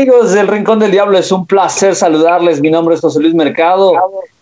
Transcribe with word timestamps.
¿Qué 0.00 0.06
tal 0.06 0.14
amigos 0.14 0.32
del 0.32 0.48
Rincón 0.48 0.78
del 0.78 0.92
Diablo? 0.92 1.18
Es 1.18 1.30
un 1.30 1.44
placer 1.44 1.94
saludarles. 1.94 2.62
Mi 2.62 2.70
nombre 2.70 2.94
es 2.94 3.02
José 3.02 3.20
Luis 3.20 3.34
Mercado 3.34 3.92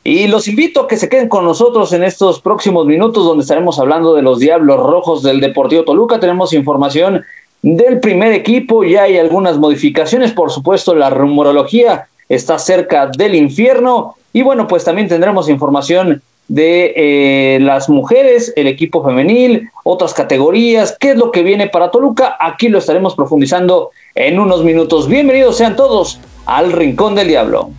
y 0.04 0.28
los 0.28 0.46
invito 0.46 0.82
a 0.82 0.86
que 0.86 0.96
se 0.96 1.08
queden 1.08 1.28
con 1.28 1.44
nosotros 1.44 1.92
en 1.92 2.04
estos 2.04 2.40
próximos 2.40 2.86
minutos 2.86 3.24
donde 3.24 3.42
estaremos 3.42 3.80
hablando 3.80 4.14
de 4.14 4.22
los 4.22 4.38
Diablos 4.38 4.78
Rojos 4.78 5.24
del 5.24 5.40
Deportivo 5.40 5.82
Toluca. 5.82 6.20
Tenemos 6.20 6.52
información 6.52 7.24
del 7.60 7.98
primer 7.98 8.34
equipo, 8.34 8.84
ya 8.84 9.02
hay 9.02 9.18
algunas 9.18 9.58
modificaciones, 9.58 10.30
por 10.30 10.52
supuesto 10.52 10.94
la 10.94 11.10
rumorología 11.10 12.06
está 12.28 12.56
cerca 12.60 13.08
del 13.08 13.34
infierno 13.34 14.14
y 14.32 14.42
bueno, 14.42 14.68
pues 14.68 14.84
también 14.84 15.08
tendremos 15.08 15.48
información 15.48 16.22
de 16.48 16.94
eh, 16.96 17.60
las 17.60 17.88
mujeres, 17.88 18.52
el 18.56 18.66
equipo 18.66 19.04
femenil, 19.04 19.70
otras 19.84 20.14
categorías, 20.14 20.96
qué 20.98 21.10
es 21.10 21.16
lo 21.16 21.30
que 21.30 21.42
viene 21.42 21.68
para 21.68 21.90
Toluca. 21.90 22.36
Aquí 22.40 22.68
lo 22.68 22.78
estaremos 22.78 23.14
profundizando 23.14 23.90
en 24.14 24.40
unos 24.40 24.64
minutos. 24.64 25.08
Bienvenidos 25.08 25.58
sean 25.58 25.77
todos 25.77 26.18
al 26.46 26.72
Rincón 26.72 27.14
del 27.14 27.28
Diablo. 27.28 27.70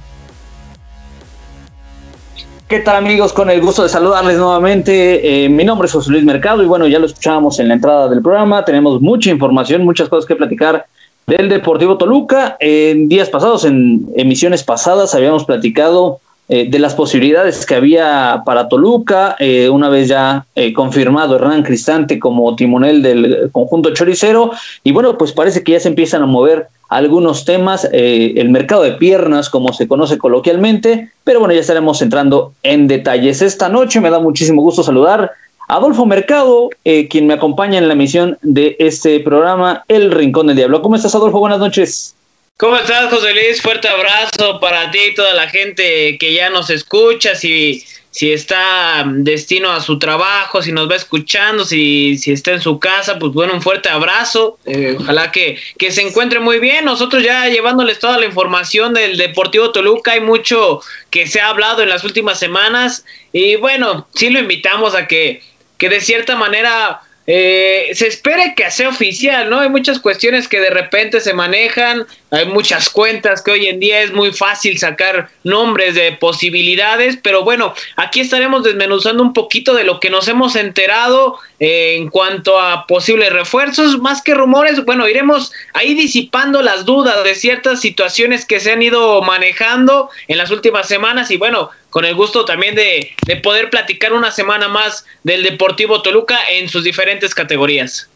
¿Qué 2.67 2.79
tal 2.81 2.97
amigos? 2.97 3.33
Con 3.33 3.49
el 3.49 3.61
gusto 3.61 3.81
de 3.81 3.89
saludarles 3.89 4.37
nuevamente. 4.37 5.45
Eh, 5.45 5.49
mi 5.49 5.63
nombre 5.65 5.87
es 5.87 5.91
José 5.91 6.11
Luis 6.11 6.23
Mercado 6.23 6.61
y 6.61 6.67
bueno, 6.67 6.85
ya 6.87 6.99
lo 6.99 7.07
escuchábamos 7.07 7.59
en 7.59 7.67
la 7.67 7.73
entrada 7.73 8.07
del 8.07 8.21
programa. 8.21 8.63
Tenemos 8.63 9.01
mucha 9.01 9.31
información, 9.31 9.83
muchas 9.83 10.07
cosas 10.07 10.27
que 10.27 10.35
platicar 10.35 10.85
del 11.25 11.49
Deportivo 11.49 11.97
Toluca. 11.97 12.57
En 12.59 13.09
días 13.09 13.29
pasados, 13.29 13.65
en 13.65 14.05
emisiones 14.15 14.63
pasadas, 14.63 15.15
habíamos 15.15 15.45
platicado 15.45 16.19
eh, 16.51 16.67
de 16.67 16.79
las 16.79 16.95
posibilidades 16.95 17.63
que 17.63 17.75
había 17.75 18.41
para 18.43 18.67
Toluca, 18.67 19.35
eh, 19.37 19.69
una 19.69 19.87
vez 19.87 20.07
ya 20.07 20.47
eh, 20.55 20.73
confirmado 20.73 21.35
Hernán 21.35 21.61
Cristante 21.61 22.17
como 22.17 22.55
timonel 22.55 23.03
del 23.03 23.51
conjunto 23.51 23.93
choricero, 23.93 24.49
y 24.83 24.91
bueno, 24.91 25.15
pues 25.15 25.31
parece 25.31 25.63
que 25.63 25.73
ya 25.73 25.79
se 25.79 25.89
empiezan 25.89 26.23
a 26.23 26.25
mover 26.25 26.65
algunos 26.89 27.45
temas, 27.45 27.87
el 27.91 28.49
mercado 28.49 28.81
de 28.81 28.93
piernas, 28.93 29.47
como 29.47 29.73
se 29.73 29.87
conoce 29.87 30.17
coloquialmente, 30.17 31.11
pero 31.23 31.37
bueno, 31.37 31.53
ya 31.53 31.59
estaremos 31.59 32.01
entrando 32.01 32.53
en 32.63 32.87
detalles. 32.87 33.43
Esta 33.43 33.69
noche 33.69 34.01
me 34.01 34.09
da 34.09 34.19
muchísimo 34.19 34.63
gusto 34.63 34.81
saludar 34.81 35.33
a 35.67 35.75
Adolfo 35.75 36.07
Mercado, 36.07 36.71
quien 37.11 37.27
me 37.27 37.35
acompaña 37.35 37.77
en 37.77 37.87
la 37.87 37.93
emisión 37.93 38.39
de 38.41 38.75
este 38.79 39.19
programa, 39.19 39.83
El 39.87 40.09
Rincón 40.09 40.47
del 40.47 40.55
Diablo. 40.55 40.81
¿Cómo 40.81 40.95
estás, 40.95 41.13
Adolfo? 41.13 41.37
Buenas 41.37 41.59
noches. 41.59 42.15
¿Cómo 42.59 42.75
estás, 42.75 43.09
José 43.09 43.33
Luis? 43.33 43.61
Fuerte 43.61 43.87
abrazo 43.87 44.59
para 44.59 44.91
ti 44.91 44.99
y 45.11 45.13
toda 45.13 45.33
la 45.33 45.47
gente 45.47 46.17
que 46.17 46.33
ya 46.33 46.49
nos 46.49 46.69
escucha, 46.69 47.33
si, 47.33 47.85
si 48.11 48.33
está 48.33 49.05
destino 49.07 49.71
a 49.71 49.79
su 49.79 49.97
trabajo, 49.97 50.61
si 50.61 50.73
nos 50.73 50.91
va 50.91 50.97
escuchando, 50.97 51.63
si, 51.63 52.17
si 52.17 52.33
está 52.33 52.51
en 52.51 52.59
su 52.59 52.77
casa, 52.77 53.17
pues 53.17 53.31
bueno, 53.31 53.53
un 53.53 53.61
fuerte 53.61 53.87
abrazo. 53.87 54.59
Eh, 54.65 54.97
ojalá 54.99 55.31
que, 55.31 55.57
que 55.77 55.89
se 55.91 56.01
encuentre 56.01 56.41
muy 56.41 56.59
bien. 56.59 56.83
Nosotros 56.83 57.23
ya 57.23 57.47
llevándoles 57.47 57.97
toda 57.99 58.17
la 58.17 58.25
información 58.25 58.93
del 58.93 59.15
Deportivo 59.15 59.71
Toluca, 59.71 60.11
hay 60.11 60.19
mucho 60.19 60.81
que 61.11 61.27
se 61.27 61.39
ha 61.39 61.47
hablado 61.47 61.81
en 61.81 61.87
las 61.87 62.03
últimas 62.03 62.39
semanas 62.39 63.05
y 63.31 63.55
bueno, 63.55 64.09
sí 64.15 64.29
lo 64.31 64.37
invitamos 64.37 64.95
a 64.95 65.07
que, 65.07 65.41
que 65.77 65.87
de 65.87 66.01
cierta 66.01 66.35
manera 66.35 67.03
eh, 67.31 67.91
se 67.93 68.07
espera 68.07 68.55
que 68.55 68.71
sea 68.71 68.89
oficial, 68.89 69.51
¿no? 69.51 69.59
Hay 69.59 69.69
muchas 69.69 69.99
cuestiones 69.99 70.47
que 70.47 70.59
de 70.59 70.71
repente 70.71 71.19
se 71.19 71.35
manejan, 71.35 72.07
hay 72.31 72.45
muchas 72.45 72.89
cuentas 72.89 73.41
que 73.41 73.51
hoy 73.51 73.67
en 73.67 73.79
día 73.79 74.01
es 74.01 74.13
muy 74.13 74.31
fácil 74.31 74.77
sacar 74.77 75.29
nombres 75.43 75.95
de 75.95 76.11
posibilidades, 76.13 77.17
pero 77.21 77.43
bueno, 77.43 77.73
aquí 77.95 78.19
estaremos 78.19 78.63
desmenuzando 78.63 79.23
un 79.23 79.33
poquito 79.33 79.73
de 79.73 79.83
lo 79.83 79.99
que 79.99 80.09
nos 80.09 80.27
hemos 80.27 80.55
enterado 80.55 81.39
eh, 81.59 81.95
en 81.97 82.09
cuanto 82.09 82.59
a 82.59 82.85
posibles 82.87 83.33
refuerzos, 83.33 83.99
más 83.99 84.21
que 84.21 84.33
rumores, 84.33 84.83
bueno, 84.85 85.07
iremos 85.07 85.51
ahí 85.73 85.93
disipando 85.93 86.61
las 86.61 86.85
dudas 86.85 87.23
de 87.23 87.35
ciertas 87.35 87.81
situaciones 87.81 88.45
que 88.45 88.59
se 88.59 88.71
han 88.71 88.81
ido 88.81 89.21
manejando 89.21 90.09
en 90.27 90.37
las 90.37 90.51
últimas 90.51 90.87
semanas 90.87 91.31
y 91.31 91.37
bueno, 91.37 91.71
con 91.89 92.05
el 92.05 92.15
gusto 92.15 92.45
también 92.45 92.75
de, 92.75 93.15
poder 93.41 93.69
platicar 93.69 94.13
una 94.13 94.31
semana 94.31 94.67
más 94.67 95.05
del 95.23 95.43
Deportivo 95.43 96.01
Toluca 96.01 96.37
en 96.51 96.69
sus 96.69 96.83
diferentes 96.83 97.33
categorías. 97.33 98.09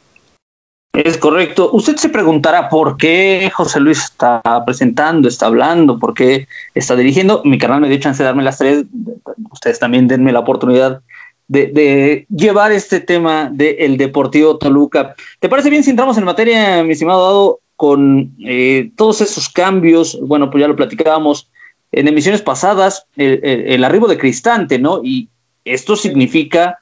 Es 0.94 1.18
correcto. 1.18 1.72
Usted 1.74 1.96
se 1.96 2.10
preguntará 2.10 2.70
por 2.70 2.98
qué 2.98 3.52
José 3.52 3.80
Luis 3.80 3.98
está 3.98 4.44
presentando, 4.64 5.28
está 5.28 5.48
hablando, 5.48 5.98
por 5.98 6.14
qué 6.14 6.48
está 6.76 6.96
dirigiendo. 6.96 7.42
Mi 7.46 7.58
canal 7.58 7.82
me 7.82 7.90
dio 7.90 7.98
chance 7.98 8.22
de 8.22 8.28
darme 8.28 8.44
las 8.44 8.60
tres. 8.60 8.86
Ustedes 9.52 9.80
también 9.80 10.08
denme 10.08 10.32
la 10.32 10.42
oportunidad 10.42 11.02
de, 11.48 12.28
llevar 12.30 12.72
este 12.72 13.00
tema 13.00 13.50
del 13.52 13.98
Deportivo 13.98 14.60
Toluca. 14.60 15.16
¿Te 15.40 15.50
parece 15.50 15.72
bien 15.72 15.84
si 15.84 15.90
entramos 15.90 16.16
en 16.20 16.26
materia, 16.26 16.84
mi 16.84 16.92
estimado 16.92 17.26
Dado, 17.26 17.60
con 17.76 18.32
eh, 18.46 18.92
todos 18.96 19.22
esos 19.22 19.50
cambios? 19.50 20.20
Bueno, 20.22 20.52
pues 20.52 20.62
ya 20.62 20.68
lo 20.68 20.76
platicábamos 20.76 21.50
en 21.92 22.08
emisiones 22.08 22.44
pasadas 22.44 23.08
el, 23.16 23.84
arribo 23.84 24.08
de 24.08 24.20
Cristante, 24.20 24.78
¿no? 24.78 25.02
Y 25.04 25.28
esto 25.66 25.96
significa 25.96 26.78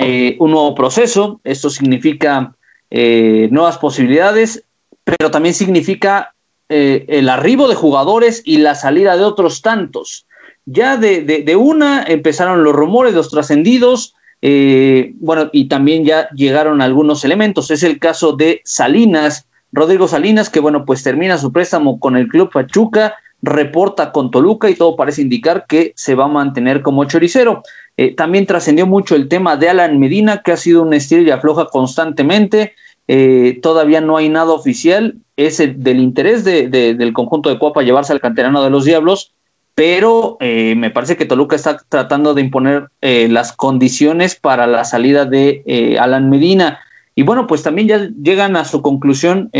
eh, 0.00 0.34
un 0.40 0.50
nuevo 0.50 0.74
proceso, 0.74 1.40
esto 1.44 1.70
significa 1.70 2.52
eh, 2.96 3.48
nuevas 3.50 3.78
posibilidades, 3.78 4.62
pero 5.02 5.32
también 5.32 5.52
significa 5.52 6.32
eh, 6.68 7.04
el 7.08 7.28
arribo 7.28 7.66
de 7.66 7.74
jugadores 7.74 8.40
y 8.44 8.58
la 8.58 8.76
salida 8.76 9.16
de 9.16 9.24
otros 9.24 9.62
tantos. 9.62 10.26
Ya 10.64 10.96
de, 10.96 11.56
una 11.56 12.04
empezaron 12.04 12.62
los 12.62 12.72
rumores, 12.72 13.12
los 13.12 13.30
trascendidos, 13.30 14.14
bueno, 14.40 15.50
y 15.52 15.68
también 15.68 16.04
ya 16.04 16.28
llegaron 16.30 16.80
algunos 16.80 17.24
elementos. 17.24 17.72
Es 17.72 17.82
el 17.82 17.98
caso 17.98 18.32
de 18.34 18.60
Salinas, 18.64 19.46
Rodrigo 19.72 20.06
Salinas, 20.06 20.48
que 20.48 20.60
bueno, 20.60 20.84
pues 20.84 21.02
termina 21.02 21.36
su 21.36 21.52
préstamo 21.52 21.98
con 21.98 22.16
el 22.16 22.28
Club 22.28 22.50
Pachuca 22.52 23.16
reporta 23.44 24.10
con 24.10 24.30
Toluca 24.30 24.70
y 24.70 24.74
todo 24.74 24.96
parece 24.96 25.22
indicar 25.22 25.66
que 25.68 25.92
se 25.96 26.14
va 26.14 26.24
a 26.24 26.28
mantener 26.28 26.82
como 26.82 27.04
choricero. 27.04 27.62
Eh, 27.96 28.14
también 28.14 28.46
trascendió 28.46 28.86
mucho 28.86 29.14
el 29.14 29.28
tema 29.28 29.56
de 29.56 29.68
Alan 29.68 29.98
Medina, 30.00 30.42
que 30.42 30.52
ha 30.52 30.56
sido 30.56 30.82
un 30.82 30.94
estilo 30.94 31.22
y 31.22 31.30
afloja 31.30 31.66
constantemente. 31.66 32.74
Eh, 33.08 33.58
todavía 33.62 34.00
no 34.00 34.16
hay 34.16 34.28
nada 34.28 34.52
oficial. 34.52 35.16
Es 35.36 35.60
el, 35.60 35.82
del 35.82 36.00
interés 36.00 36.44
de, 36.44 36.68
del 36.68 37.12
conjunto 37.12 37.48
de 37.48 37.58
Cuapa 37.58 37.82
llevarse 37.82 38.12
al 38.12 38.20
canterano 38.20 38.62
de 38.62 38.70
los 38.70 38.84
Diablos, 38.84 39.32
pero 39.74 40.36
eh, 40.40 40.74
me 40.76 40.90
parece 40.90 41.16
que 41.16 41.26
Toluca 41.26 41.56
está 41.56 41.78
tratando 41.88 42.34
de 42.34 42.42
imponer 42.42 42.88
las 43.00 43.52
condiciones 43.52 44.36
para 44.36 44.66
la 44.66 44.84
salida 44.84 45.24
de 45.24 45.96
Alan 46.00 46.30
Medina. 46.30 46.78
Y 47.16 47.22
bueno, 47.22 47.46
pues 47.46 47.62
también 47.62 47.88
ya 47.88 48.08
llegan 48.22 48.56
a 48.56 48.64
su 48.64 48.82
conclusión 48.82 49.50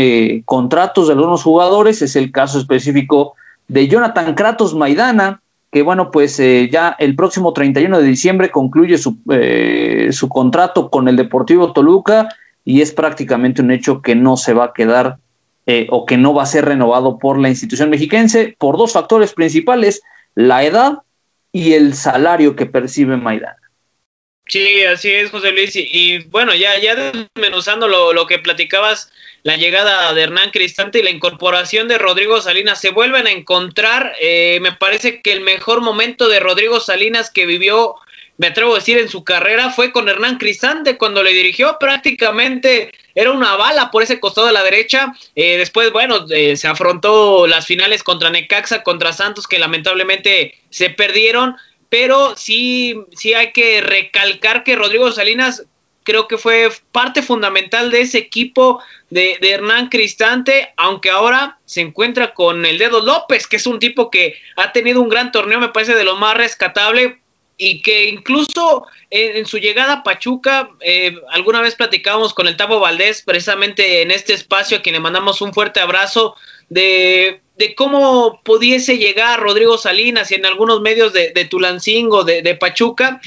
contratos 0.45 1.07
de 1.07 1.13
algunos 1.13 1.43
jugadores. 1.43 2.01
Es 2.01 2.15
el 2.15 2.31
caso 2.31 2.59
específico 2.59 3.35
de 3.67 3.87
Jonathan 3.87 4.33
Kratos 4.35 4.73
Maidana, 4.73 5.41
que 5.71 5.81
bueno, 5.81 6.11
pues 6.11 6.39
eh, 6.39 6.69
ya 6.71 6.95
el 6.99 7.15
próximo 7.15 7.53
31 7.53 7.99
de 7.99 8.07
diciembre 8.07 8.49
concluye 8.49 8.97
su, 8.97 9.17
eh, 9.29 10.09
su 10.11 10.29
contrato 10.29 10.89
con 10.89 11.07
el 11.07 11.15
Deportivo 11.15 11.73
Toluca 11.73 12.29
y 12.65 12.81
es 12.81 12.91
prácticamente 12.91 13.61
un 13.61 13.71
hecho 13.71 14.01
que 14.01 14.15
no 14.15 14.35
se 14.35 14.53
va 14.53 14.65
a 14.65 14.73
quedar 14.73 15.17
eh, 15.67 15.87
o 15.89 16.05
que 16.05 16.17
no 16.17 16.33
va 16.33 16.43
a 16.43 16.47
ser 16.47 16.65
renovado 16.65 17.17
por 17.17 17.39
la 17.39 17.49
institución 17.49 17.89
mexiquense 17.89 18.55
por 18.59 18.77
dos 18.77 18.91
factores 18.91 19.33
principales, 19.33 20.01
la 20.33 20.63
edad 20.63 20.99
y 21.51 21.73
el 21.73 21.93
salario 21.93 22.55
que 22.55 22.65
percibe 22.65 23.15
Maidana. 23.15 23.57
Sí, 24.47 24.83
así 24.83 25.09
es, 25.09 25.31
José 25.31 25.51
Luis. 25.51 25.71
Y, 25.75 26.19
bueno, 26.25 26.53
ya, 26.53 26.77
ya 26.79 26.95
desmenuzando 26.95 27.87
lo, 27.87 28.13
lo 28.13 28.27
que 28.27 28.37
platicabas 28.37 29.11
la 29.45 29.57
llegada 29.57 30.11
de 30.13 30.23
Hernán 30.23 30.49
Cristante 30.49 30.99
y 30.99 31.03
la 31.03 31.11
incorporación 31.11 31.87
de 31.87 31.99
Rodrigo 31.99 32.41
Salinas 32.41 32.81
se 32.81 32.89
vuelven 32.89 33.27
a 33.27 33.31
encontrar. 33.31 34.13
Eh, 34.19 34.59
me 34.61 34.71
parece 34.71 35.21
que 35.21 35.33
el 35.33 35.41
mejor 35.41 35.81
momento 35.81 36.27
de 36.27 36.39
Rodrigo 36.39 36.79
Salinas 36.79 37.29
que 37.29 37.45
vivió, 37.45 37.95
me 38.37 38.47
atrevo 38.47 38.73
a 38.73 38.79
decir, 38.79 38.97
en 38.97 39.09
su 39.09 39.23
carrera 39.23 39.69
fue 39.69 39.91
con 39.91 40.09
Hernán 40.09 40.37
Cristante 40.37 40.97
cuando 40.97 41.23
le 41.23 41.31
dirigió 41.31 41.77
prácticamente. 41.79 42.91
Era 43.13 43.31
una 43.31 43.55
bala 43.55 43.91
por 43.91 44.03
ese 44.03 44.19
costado 44.19 44.47
de 44.47 44.53
la 44.53 44.63
derecha. 44.63 45.13
Eh, 45.35 45.57
después, 45.57 45.91
bueno, 45.91 46.25
eh, 46.29 46.57
se 46.57 46.67
afrontó 46.67 47.47
las 47.47 47.65
finales 47.65 48.03
contra 48.03 48.29
Necaxa, 48.29 48.83
contra 48.83 49.13
Santos, 49.13 49.47
que 49.47 49.59
lamentablemente 49.59 50.55
se 50.69 50.89
perdieron. 50.89 51.55
Pero 51.87 52.35
sí, 52.35 52.95
sí 53.15 53.33
hay 53.33 53.53
que 53.53 53.79
recalcar 53.79 54.63
que 54.63 54.75
Rodrigo 54.75 55.11
Salinas 55.11 55.65
creo 56.05 56.27
que 56.27 56.37
fue 56.37 56.69
parte 56.91 57.21
fundamental 57.21 57.91
de 57.91 58.01
ese 58.01 58.19
equipo 58.19 58.81
de, 59.09 59.37
Hernán 59.41 59.89
Cristante, 59.89 60.73
aunque 60.77 61.09
ahora 61.09 61.59
se 61.65 61.81
encuentra 61.81 62.33
con 62.33 62.65
el 62.65 62.77
Dedo 62.77 63.01
López, 63.01 63.47
que 63.47 63.55
es 63.57 63.65
un 63.65 63.79
tipo 63.79 64.09
que 64.09 64.35
ha 64.55 64.71
tenido 64.71 65.01
un 65.01 65.09
gran 65.09 65.31
torneo, 65.31 65.59
me 65.59 65.69
parece 65.69 65.95
de 65.95 66.03
lo 66.03 66.15
más 66.15 66.37
rescatable, 66.37 67.19
y 67.57 67.81
que 67.81 68.05
incluso 68.05 68.85
en, 69.09 69.45
su 69.45 69.57
llegada 69.57 69.93
a 69.93 70.03
Pachuca, 70.03 70.71
eh, 70.81 71.15
alguna 71.29 71.61
vez 71.61 71.75
platicábamos 71.75 72.33
con 72.33 72.47
el 72.47 72.57
Tavo 72.57 72.79
Valdés, 72.79 73.21
precisamente 73.21 74.01
en 74.01 74.11
este 74.11 74.33
espacio, 74.33 74.77
a 74.77 74.81
quien 74.81 74.93
le 74.93 74.99
mandamos 74.99 75.41
un 75.41 75.53
fuerte 75.53 75.79
abrazo, 75.79 76.35
de, 76.69 77.41
cómo 77.77 78.41
pudiese 78.43 78.97
llegar 78.97 79.39
Rodrigo 79.39 79.77
Salinas 79.77 80.31
y 80.31 80.35
en 80.35 80.45
algunos 80.45 80.81
medios 80.81 81.13
de, 81.13 81.47
Tulancingo, 81.49 82.23
de, 82.23 82.41
de 82.41 82.55
Pachuca, 82.55 83.21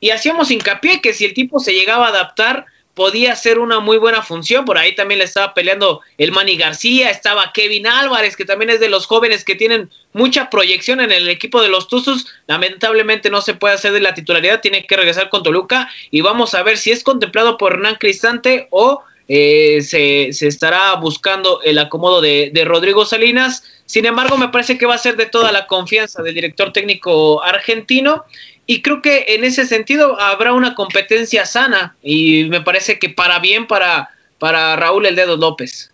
y 0.00 0.10
hacíamos 0.10 0.50
hincapié 0.50 1.00
que 1.00 1.12
si 1.12 1.24
el 1.24 1.34
tipo 1.34 1.60
se 1.60 1.72
llegaba 1.72 2.06
a 2.06 2.10
adaptar, 2.10 2.66
podía 2.94 3.34
ser 3.36 3.58
una 3.58 3.80
muy 3.80 3.98
buena 3.98 4.22
función. 4.22 4.64
Por 4.64 4.78
ahí 4.78 4.94
también 4.94 5.18
le 5.18 5.24
estaba 5.24 5.52
peleando 5.52 6.00
el 6.16 6.32
Manny 6.32 6.56
García, 6.56 7.10
estaba 7.10 7.52
Kevin 7.52 7.86
Álvarez, 7.86 8.36
que 8.36 8.44
también 8.44 8.70
es 8.70 8.80
de 8.80 8.88
los 8.88 9.06
jóvenes 9.06 9.44
que 9.44 9.54
tienen 9.54 9.90
mucha 10.12 10.48
proyección 10.48 11.00
en 11.00 11.12
el 11.12 11.28
equipo 11.28 11.60
de 11.60 11.68
los 11.68 11.88
Tuzos. 11.88 12.26
Lamentablemente 12.46 13.30
no 13.30 13.40
se 13.40 13.54
puede 13.54 13.74
hacer 13.74 13.92
de 13.92 14.00
la 14.00 14.14
titularidad, 14.14 14.60
tiene 14.60 14.86
que 14.86 14.96
regresar 14.96 15.28
con 15.28 15.42
Toluca 15.42 15.90
y 16.10 16.20
vamos 16.20 16.54
a 16.54 16.62
ver 16.62 16.78
si 16.78 16.92
es 16.92 17.02
contemplado 17.02 17.58
por 17.58 17.72
Hernán 17.72 17.96
Cristante 17.96 18.68
o 18.70 19.02
eh, 19.26 19.80
se, 19.80 20.28
estará 20.28 20.94
buscando 20.96 21.62
el 21.62 21.78
acomodo 21.78 22.20
de, 22.20 22.50
de 22.52 22.64
Rodrigo 22.64 23.04
Salinas. 23.04 23.64
Sin 23.86 24.06
embargo, 24.06 24.36
me 24.36 24.48
parece 24.48 24.78
que 24.78 24.86
va 24.86 24.94
a 24.94 24.98
ser 24.98 25.16
de 25.16 25.26
toda 25.26 25.50
la 25.50 25.66
confianza 25.66 26.22
del 26.22 26.34
director 26.34 26.72
técnico 26.72 27.42
argentino 27.42 28.24
y 28.66 28.82
creo 28.82 29.02
que 29.02 29.24
en 29.28 29.44
ese 29.44 29.66
sentido 29.66 30.20
habrá 30.20 30.52
una 30.52 30.74
competencia 30.74 31.44
sana 31.44 31.96
y 32.02 32.44
me 32.48 32.60
parece 32.60 32.98
que 32.98 33.10
para 33.10 33.38
bien 33.38 33.66
para, 33.66 34.10
para 34.38 34.76
Raúl 34.76 35.06
El 35.06 35.16
Dedo 35.16 35.36
López. 35.36 35.90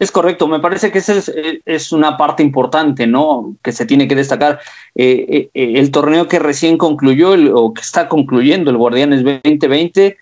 Es 0.00 0.10
correcto, 0.10 0.48
me 0.48 0.60
parece 0.60 0.90
que 0.90 0.98
esa 0.98 1.22
es, 1.66 1.92
una 1.92 2.16
parte 2.16 2.42
importante, 2.42 3.06
¿no? 3.06 3.54
Que 3.62 3.70
se 3.70 3.84
tiene 3.84 4.08
que 4.08 4.14
destacar. 4.14 4.58
Eh, 4.94 5.26
eh, 5.28 5.50
eh, 5.52 5.72
el 5.76 5.90
torneo 5.90 6.26
que 6.26 6.38
recién 6.38 6.78
concluyó 6.78 7.32
o 7.54 7.74
que 7.74 7.82
está 7.82 8.08
concluyendo 8.08 8.70
el 8.70 8.78
Guardianes 8.78 9.22
2020, 9.22 10.16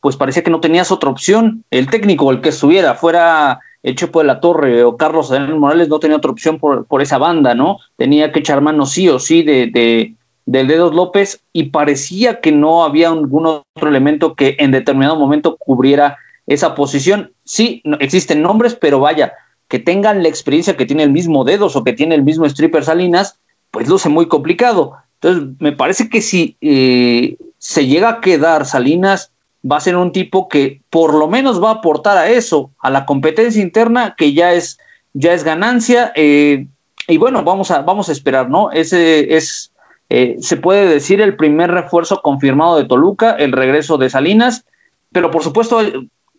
pues 0.00 0.16
parecía 0.16 0.44
que 0.44 0.50
no 0.50 0.60
tenías 0.60 0.92
otra 0.92 1.08
opción. 1.08 1.64
El 1.70 1.88
técnico, 1.88 2.30
el 2.30 2.42
que 2.42 2.50
estuviera, 2.50 2.94
fuera 2.94 3.60
el 3.82 3.96
Chepo 3.96 4.18
de 4.18 4.26
la 4.26 4.40
Torre 4.40 4.84
o 4.84 4.98
Carlos 4.98 5.30
Daniel 5.30 5.58
Morales, 5.58 5.88
no 5.88 5.98
tenía 5.98 6.18
otra 6.18 6.30
opción 6.30 6.58
por, 6.58 6.84
por 6.84 7.00
esa 7.00 7.16
banda, 7.16 7.54
¿no? 7.54 7.78
Tenía 7.96 8.30
que 8.30 8.40
echar 8.40 8.60
mano 8.60 8.84
sí 8.84 9.08
o 9.08 9.18
sí 9.18 9.42
de 9.42 10.14
del 10.50 10.66
Dedos 10.66 10.92
López 10.92 11.42
y 11.52 11.66
parecía 11.66 12.40
que 12.40 12.50
no 12.50 12.82
había 12.82 13.14
ningún 13.14 13.46
otro 13.46 13.88
elemento 13.88 14.34
que 14.34 14.56
en 14.58 14.72
determinado 14.72 15.14
momento 15.14 15.56
cubriera 15.56 16.18
esa 16.48 16.74
posición. 16.74 17.32
Sí, 17.44 17.82
existen 18.00 18.42
nombres, 18.42 18.74
pero 18.74 18.98
vaya, 18.98 19.32
que 19.68 19.78
tengan 19.78 20.24
la 20.24 20.28
experiencia 20.28 20.76
que 20.76 20.86
tiene 20.86 21.04
el 21.04 21.12
mismo 21.12 21.44
Dedos 21.44 21.76
o 21.76 21.84
que 21.84 21.92
tiene 21.92 22.16
el 22.16 22.24
mismo 22.24 22.46
Stripper 22.46 22.82
Salinas, 22.82 23.38
pues 23.70 23.88
luce 23.88 24.08
muy 24.08 24.26
complicado. 24.26 24.96
Entonces, 25.20 25.54
me 25.60 25.70
parece 25.70 26.08
que 26.08 26.20
si 26.20 26.56
eh, 26.60 27.36
se 27.58 27.86
llega 27.86 28.08
a 28.08 28.20
quedar 28.20 28.66
Salinas, 28.66 29.30
va 29.64 29.76
a 29.76 29.80
ser 29.80 29.94
un 29.94 30.10
tipo 30.10 30.48
que 30.48 30.80
por 30.90 31.14
lo 31.14 31.28
menos 31.28 31.62
va 31.62 31.68
a 31.68 31.74
aportar 31.74 32.16
a 32.16 32.28
eso, 32.28 32.72
a 32.80 32.90
la 32.90 33.06
competencia 33.06 33.62
interna, 33.62 34.16
que 34.18 34.32
ya 34.32 34.52
es, 34.52 34.80
ya 35.12 35.32
es 35.32 35.44
ganancia. 35.44 36.10
Eh, 36.16 36.66
y 37.06 37.18
bueno, 37.18 37.44
vamos 37.44 37.70
a, 37.70 37.82
vamos 37.82 38.08
a 38.08 38.12
esperar, 38.12 38.50
¿no? 38.50 38.72
Ese 38.72 39.36
es 39.36 39.70
eh, 40.12 40.36
se 40.40 40.56
puede 40.56 40.86
decir 40.86 41.20
el 41.20 41.36
primer 41.36 41.70
refuerzo 41.70 42.20
confirmado 42.20 42.76
de 42.76 42.84
Toluca, 42.84 43.36
el 43.38 43.52
regreso 43.52 43.96
de 43.96 44.10
Salinas, 44.10 44.64
pero 45.12 45.30
por 45.30 45.44
supuesto, 45.44 45.80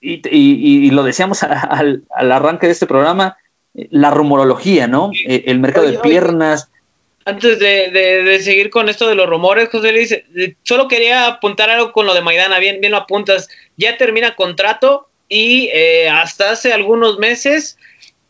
y, 0.01 0.91
lo 0.91 1.03
decíamos 1.03 1.41
al, 1.43 2.03
arranque 2.09 2.67
de 2.67 2.73
este 2.73 2.85
programa, 2.85 3.37
la 3.73 4.11
rumorología, 4.11 4.87
¿no? 4.87 5.11
Eh, 5.25 5.45
el 5.47 5.59
mercado 5.59 5.89
de 5.89 5.99
piernas. 5.99 6.69
Antes 7.23 7.59
de, 7.59 8.39
seguir 8.41 8.69
con 8.69 8.89
esto 8.89 9.07
de 9.07 9.15
los 9.15 9.29
rumores, 9.29 9.69
José 9.69 9.93
Luis, 9.93 10.11
eh, 10.11 10.55
solo 10.63 10.89
quería 10.89 11.27
apuntar 11.27 11.69
algo 11.69 11.93
con 11.93 12.05
lo 12.05 12.13
de 12.13 12.21
Maidana, 12.21 12.59
bien, 12.59 12.81
bien 12.81 12.91
lo 12.91 12.97
apuntas, 12.97 13.47
ya 13.77 13.97
termina 13.97 14.35
contrato 14.35 15.07
y 15.29 15.69
hasta 16.09 16.51
hace 16.51 16.73
algunos 16.73 17.17
meses 17.19 17.77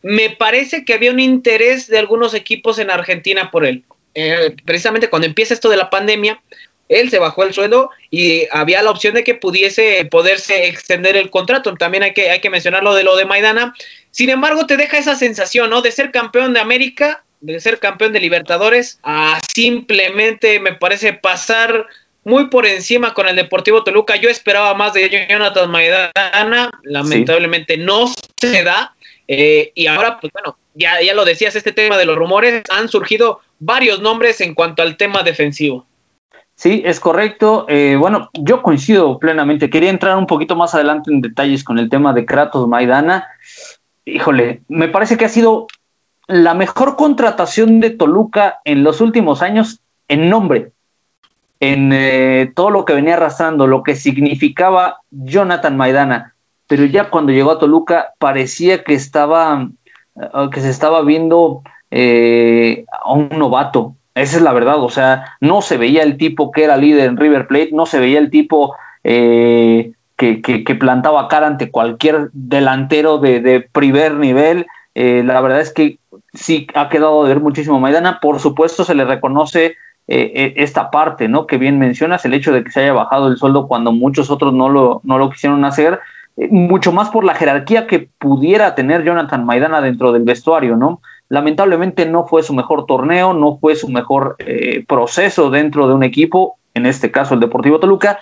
me 0.02 0.30
parece 0.30 0.84
que 0.84 0.94
había 0.94 1.10
un 1.10 1.18
interés 1.18 1.88
de 1.88 1.98
algunos 1.98 2.32
equipos 2.32 2.78
en 2.78 2.90
Argentina 2.90 3.50
por 3.50 3.64
él. 3.64 3.82
Eh, 4.14 4.54
precisamente 4.64 5.08
cuando 5.08 5.26
empieza 5.26 5.54
esto 5.54 5.68
de 5.68 5.76
la 5.76 5.90
pandemia, 5.90 6.40
él 6.88 7.10
se 7.10 7.18
bajó 7.18 7.44
el 7.44 7.54
sueldo 7.54 7.90
y 8.10 8.46
había 8.50 8.82
la 8.82 8.90
opción 8.90 9.14
de 9.14 9.24
que 9.24 9.34
pudiese 9.34 10.04
poderse 10.10 10.66
extender 10.66 11.16
el 11.16 11.30
contrato. 11.30 11.74
También 11.74 12.02
hay 12.02 12.12
que, 12.12 12.30
hay 12.30 12.40
que 12.40 12.50
mencionar 12.50 12.82
lo 12.82 12.94
de 12.94 13.02
lo 13.02 13.16
de 13.16 13.24
Maidana. 13.24 13.74
Sin 14.10 14.28
embargo, 14.28 14.66
te 14.66 14.76
deja 14.76 14.98
esa 14.98 15.14
sensación, 15.14 15.70
¿no? 15.70 15.80
De 15.80 15.90
ser 15.90 16.10
campeón 16.10 16.52
de 16.52 16.60
América, 16.60 17.24
de 17.40 17.60
ser 17.60 17.78
campeón 17.78 18.12
de 18.12 18.20
Libertadores, 18.20 18.98
a 19.02 19.40
simplemente, 19.54 20.60
me 20.60 20.74
parece, 20.74 21.14
pasar 21.14 21.86
muy 22.24 22.48
por 22.48 22.66
encima 22.66 23.14
con 23.14 23.26
el 23.26 23.36
Deportivo 23.36 23.82
Toluca. 23.82 24.16
Yo 24.16 24.28
esperaba 24.28 24.74
más 24.74 24.92
de 24.92 25.26
Jonathan 25.28 25.70
Maidana, 25.70 26.70
lamentablemente 26.84 27.76
no 27.78 28.12
se 28.40 28.62
da. 28.62 28.94
Eh, 29.28 29.72
y 29.74 29.86
ahora, 29.86 30.20
pues 30.20 30.32
bueno, 30.32 30.58
ya, 30.74 31.00
ya 31.00 31.14
lo 31.14 31.24
decías, 31.24 31.56
este 31.56 31.72
tema 31.72 31.96
de 31.96 32.04
los 32.04 32.16
rumores, 32.16 32.62
han 32.70 32.88
surgido 32.88 33.40
varios 33.62 34.00
nombres 34.02 34.40
en 34.40 34.54
cuanto 34.54 34.82
al 34.82 34.96
tema 34.96 35.22
defensivo. 35.22 35.86
Sí, 36.56 36.82
es 36.84 36.98
correcto. 37.00 37.64
Eh, 37.68 37.96
bueno, 37.98 38.28
yo 38.34 38.60
coincido 38.60 39.18
plenamente. 39.18 39.70
Quería 39.70 39.90
entrar 39.90 40.16
un 40.16 40.26
poquito 40.26 40.56
más 40.56 40.74
adelante 40.74 41.12
en 41.12 41.20
detalles 41.20 41.62
con 41.64 41.78
el 41.78 41.88
tema 41.88 42.12
de 42.12 42.26
Kratos 42.26 42.66
Maidana. 42.68 43.28
Híjole, 44.04 44.62
me 44.68 44.88
parece 44.88 45.16
que 45.16 45.24
ha 45.24 45.28
sido 45.28 45.68
la 46.26 46.54
mejor 46.54 46.96
contratación 46.96 47.80
de 47.80 47.90
Toluca 47.90 48.60
en 48.64 48.82
los 48.82 49.00
últimos 49.00 49.42
años 49.42 49.80
en 50.08 50.28
nombre, 50.28 50.72
en 51.60 51.92
eh, 51.92 52.52
todo 52.54 52.70
lo 52.70 52.84
que 52.84 52.94
venía 52.94 53.14
arrastrando, 53.14 53.66
lo 53.66 53.82
que 53.82 53.94
significaba 53.94 54.98
Jonathan 55.10 55.76
Maidana. 55.76 56.34
Pero 56.66 56.84
ya 56.84 57.10
cuando 57.10 57.32
llegó 57.32 57.52
a 57.52 57.58
Toluca 57.58 58.14
parecía 58.18 58.82
que 58.82 58.94
estaba 58.94 59.68
que 60.52 60.60
se 60.60 60.68
estaba 60.68 61.02
viendo 61.02 61.62
eh, 61.94 62.86
a 62.90 63.12
un 63.12 63.28
novato. 63.28 63.94
Esa 64.14 64.38
es 64.38 64.42
la 64.42 64.54
verdad, 64.54 64.82
o 64.82 64.88
sea, 64.88 65.36
no 65.40 65.60
se 65.60 65.76
veía 65.76 66.02
el 66.02 66.16
tipo 66.16 66.50
que 66.50 66.64
era 66.64 66.78
líder 66.78 67.06
en 67.06 67.18
River 67.18 67.46
Plate, 67.46 67.70
no 67.72 67.84
se 67.84 68.00
veía 68.00 68.18
el 68.18 68.30
tipo 68.30 68.74
eh, 69.04 69.92
que, 70.16 70.40
que, 70.40 70.74
plantaba 70.74 71.28
cara 71.28 71.46
ante 71.46 71.70
cualquier 71.70 72.30
delantero 72.32 73.18
de, 73.18 73.68
primer 73.72 74.14
nivel. 74.14 74.66
Eh, 74.94 75.22
la 75.24 75.40
verdad 75.42 75.60
es 75.60 75.72
que 75.72 75.98
sí 76.32 76.66
ha 76.74 76.88
quedado 76.88 77.24
de 77.24 77.28
ver 77.28 77.42
muchísimo 77.42 77.78
Maidana. 77.78 78.20
Por 78.20 78.40
supuesto, 78.40 78.84
se 78.84 78.94
le 78.94 79.04
reconoce 79.04 79.76
esta 80.06 80.90
parte, 80.90 81.28
¿no? 81.28 81.46
Que 81.46 81.58
bien 81.58 81.78
mencionas, 81.78 82.24
el 82.24 82.34
hecho 82.34 82.52
de 82.52 82.64
que 82.64 82.70
se 82.70 82.80
haya 82.80 82.92
bajado 82.92 83.28
el 83.28 83.36
sueldo 83.36 83.68
cuando 83.68 83.92
muchos 83.92 84.30
otros 84.30 84.52
no 84.52 84.68
lo, 84.68 85.00
no 85.04 85.16
lo 85.16 85.30
quisieron 85.30 85.64
hacer 85.64 86.00
eh, 86.36 86.48
mucho 86.50 86.92
más 86.92 87.10
por 87.10 87.24
la 87.24 87.34
jerarquía 87.34 87.86
que 87.86 88.08
pudiera 88.18 88.74
tener 88.74 89.04
Jonathan 89.04 89.44
Maidana 89.44 89.80
dentro 89.80 90.12
del 90.12 90.22
vestuario, 90.24 90.76
¿no? 90.76 91.00
Lamentablemente 91.32 92.04
no 92.04 92.26
fue 92.26 92.42
su 92.42 92.52
mejor 92.52 92.84
torneo, 92.84 93.32
no 93.32 93.56
fue 93.56 93.74
su 93.74 93.88
mejor 93.88 94.36
eh, 94.38 94.84
proceso 94.86 95.48
dentro 95.48 95.88
de 95.88 95.94
un 95.94 96.02
equipo, 96.02 96.58
en 96.74 96.84
este 96.84 97.10
caso 97.10 97.32
el 97.32 97.40
Deportivo 97.40 97.80
Toluca, 97.80 98.18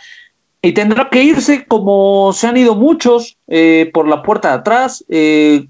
y 0.63 0.71
tendrá 0.75 1.11
que 1.11 1.25
irse 1.25 1.65
como 1.67 2.33
se 2.33 2.47
han 2.47 2.57
ido 2.57 2.77
muchos 2.77 3.37
eh, 3.49 3.91
por 3.93 4.07
la 4.07 4.23
puerta 4.23 4.51
de 4.51 4.55
atrás, 4.55 5.05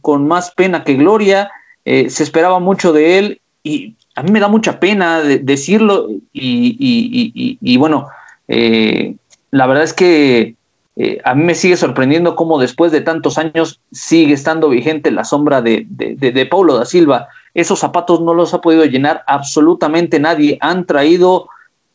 con 0.02 0.28
más 0.28 0.50
pena 0.50 0.84
que 0.84 0.96
gloria, 0.96 1.50
se 1.84 2.22
esperaba 2.22 2.58
mucho 2.58 2.92
de 2.92 3.18
él 3.18 3.40
y 3.62 3.94
a 4.16 4.22
mí 4.22 4.32
me 4.32 4.40
da 4.40 4.48
mucha 4.48 4.78
pena 4.78 5.22
decirlo 5.22 6.08
y 6.34 7.76
bueno, 7.78 8.08
la 8.48 9.66
verdad 9.66 9.84
es 9.84 9.94
que 9.94 10.56
eh, 11.02 11.18
a 11.24 11.34
mí 11.34 11.44
me 11.44 11.54
sigue 11.54 11.78
sorprendiendo 11.78 12.36
cómo 12.36 12.58
después 12.58 12.92
de 12.92 13.00
tantos 13.00 13.38
años 13.38 13.80
sigue 13.90 14.34
estando 14.34 14.68
vigente 14.68 15.10
la 15.10 15.24
sombra 15.24 15.62
de, 15.62 15.86
de, 15.88 16.44
Paulo 16.46 16.76
da 16.76 16.84
Silva. 16.84 17.28
Esos 17.54 17.78
zapatos 17.78 18.20
no 18.20 18.34
los 18.34 18.52
ha 18.52 18.60
podido 18.60 18.84
llenar 18.84 19.24
absolutamente 19.26 20.20
nadie. 20.20 20.58
Han 20.60 20.84
traído 20.84 21.48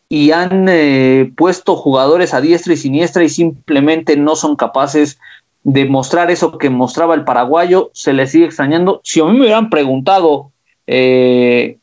y 0.10 0.32
han 0.32 0.66
eh, 0.70 1.32
puesto 1.38 1.76
jugadores 1.76 2.34
a 2.34 2.42
diestra 2.42 2.74
y 2.74 2.78
siniestra 2.78 3.24
y 3.24 3.30
simplemente 3.30 4.18
no 4.18 4.36
son 4.36 4.56
capaces 4.56 5.20
de 5.64 5.86
mostrar 5.86 6.32
eso 6.32 6.58
que 6.58 6.72
mostraba 6.72 7.14
el 7.14 7.26
paraguayo. 7.26 7.92
Se 7.94 8.12
le 8.12 8.26
sigue 8.26 8.46
extrañando. 8.46 9.02
Si 9.04 9.20
a 9.20 9.26
mí 9.26 9.34
me 9.34 9.42
hubieran 9.42 9.70
preguntado, 9.70 10.50
eh, 10.88 11.78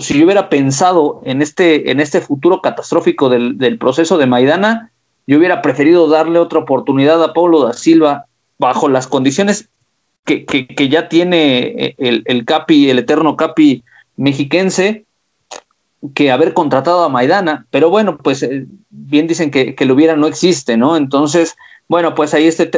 si 0.00 0.18
yo 0.18 0.24
hubiera 0.24 0.48
pensado 0.48 1.20
en 1.26 1.42
este, 1.42 1.90
en 1.90 2.00
este 2.00 2.22
futuro 2.22 2.62
catastrófico 2.62 3.28
del, 3.28 3.58
del 3.58 3.76
proceso 3.76 4.16
de 4.16 4.24
Maidana, 4.24 4.91
yo 5.26 5.38
hubiera 5.38 5.62
preferido 5.62 6.08
darle 6.08 6.38
otra 6.38 6.60
oportunidad 6.60 7.22
a 7.22 7.32
Paulo 7.32 7.64
da 7.64 7.72
Silva 7.72 8.26
bajo 8.58 8.88
las 8.88 9.06
condiciones 9.06 9.68
que, 10.24 10.88
ya 10.90 11.08
tiene 11.08 11.58
eh, 11.58 11.94
el, 11.98 12.22
el, 12.26 12.44
Capi, 12.44 12.90
el 12.90 12.98
eterno 12.98 13.36
Capi 13.36 13.82
mexiquense, 14.16 15.04
que 16.14 16.30
haber 16.30 16.54
contratado 16.54 17.02
a 17.04 17.08
Maidana. 17.08 17.66
Pero 17.70 17.90
bueno, 17.90 18.18
pues 18.18 18.42
eh, 18.42 18.66
bien 18.90 19.26
dicen 19.26 19.50
que, 19.50 19.74
que 19.74 19.84
lo 19.84 19.94
hubiera 19.94 20.16
no 20.16 20.26
existe, 20.26 20.76
¿no? 20.76 20.96
Entonces, 20.96 21.56
bueno, 21.88 22.14
pues 22.14 22.34
ahí 22.34 22.46
este, 22.46 22.70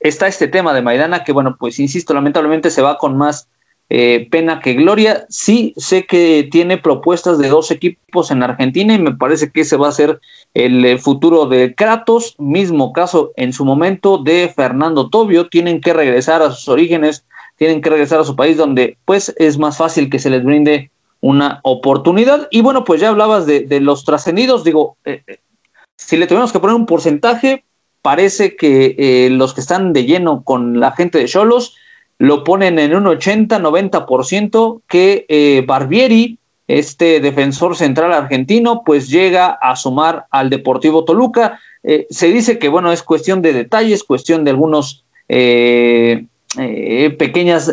está 0.00 0.26
este 0.26 0.48
tema 0.48 0.72
de 0.72 0.82
Maidana, 0.82 1.24
que 1.24 1.32
bueno, 1.32 1.56
pues 1.58 1.78
insisto, 1.78 2.14
lamentablemente 2.14 2.70
se 2.70 2.82
va 2.82 2.98
con 2.98 3.16
más 3.16 3.48
eh, 3.94 4.26
pena 4.30 4.60
que 4.60 4.72
gloria. 4.72 5.26
Sí, 5.28 5.74
sé 5.76 6.06
que 6.06 6.48
tiene 6.50 6.78
propuestas 6.78 7.36
de 7.36 7.50
dos 7.50 7.70
equipos 7.70 8.30
en 8.30 8.42
Argentina 8.42 8.94
y 8.94 8.98
me 8.98 9.14
parece 9.14 9.52
que 9.52 9.60
ese 9.60 9.76
va 9.76 9.88
a 9.88 9.92
ser 9.92 10.18
el 10.54 10.82
eh, 10.82 10.96
futuro 10.96 11.44
de 11.44 11.74
Kratos. 11.74 12.34
Mismo 12.38 12.94
caso 12.94 13.32
en 13.36 13.52
su 13.52 13.66
momento 13.66 14.16
de 14.16 14.50
Fernando 14.56 15.10
Tobio. 15.10 15.50
Tienen 15.50 15.82
que 15.82 15.92
regresar 15.92 16.40
a 16.40 16.52
sus 16.52 16.70
orígenes, 16.70 17.26
tienen 17.58 17.82
que 17.82 17.90
regresar 17.90 18.18
a 18.18 18.24
su 18.24 18.34
país 18.34 18.56
donde 18.56 18.96
pues 19.04 19.34
es 19.36 19.58
más 19.58 19.76
fácil 19.76 20.08
que 20.08 20.18
se 20.18 20.30
les 20.30 20.42
brinde 20.42 20.90
una 21.20 21.60
oportunidad. 21.62 22.48
Y 22.50 22.62
bueno, 22.62 22.84
pues 22.84 22.98
ya 22.98 23.10
hablabas 23.10 23.44
de, 23.44 23.80
los 23.80 24.06
trascendidos. 24.06 24.64
Digo, 24.64 24.96
eh, 25.04 25.22
si 25.98 26.16
le 26.16 26.26
tuviéramos 26.26 26.50
que 26.50 26.60
poner 26.60 26.76
un 26.76 26.86
porcentaje, 26.86 27.66
parece 28.00 28.56
que 28.56 28.96
eh, 28.96 29.28
los 29.28 29.52
que 29.52 29.60
están 29.60 29.92
de 29.92 30.06
lleno 30.06 30.44
con 30.44 30.80
la 30.80 30.92
gente 30.92 31.18
de 31.18 31.26
Cholos 31.26 31.76
lo 32.22 32.44
ponen 32.44 32.78
en 32.78 32.94
un 32.94 33.06
80-90% 33.06 34.82
que 34.86 35.26
eh, 35.28 35.64
Barbieri, 35.66 36.38
este 36.68 37.18
defensor 37.18 37.76
central 37.76 38.12
argentino, 38.12 38.84
pues 38.86 39.10
llega 39.10 39.48
a 39.48 39.74
sumar 39.74 40.26
al 40.30 40.48
Deportivo 40.48 41.04
Toluca. 41.04 41.58
Eh, 41.82 42.06
se 42.10 42.28
dice 42.28 42.60
que, 42.60 42.68
bueno, 42.68 42.92
es 42.92 43.02
cuestión 43.02 43.42
de 43.42 43.52
detalles, 43.52 44.04
cuestión 44.04 44.44
de 44.44 44.52
algunos 44.52 45.04
pequeñas 47.18 47.72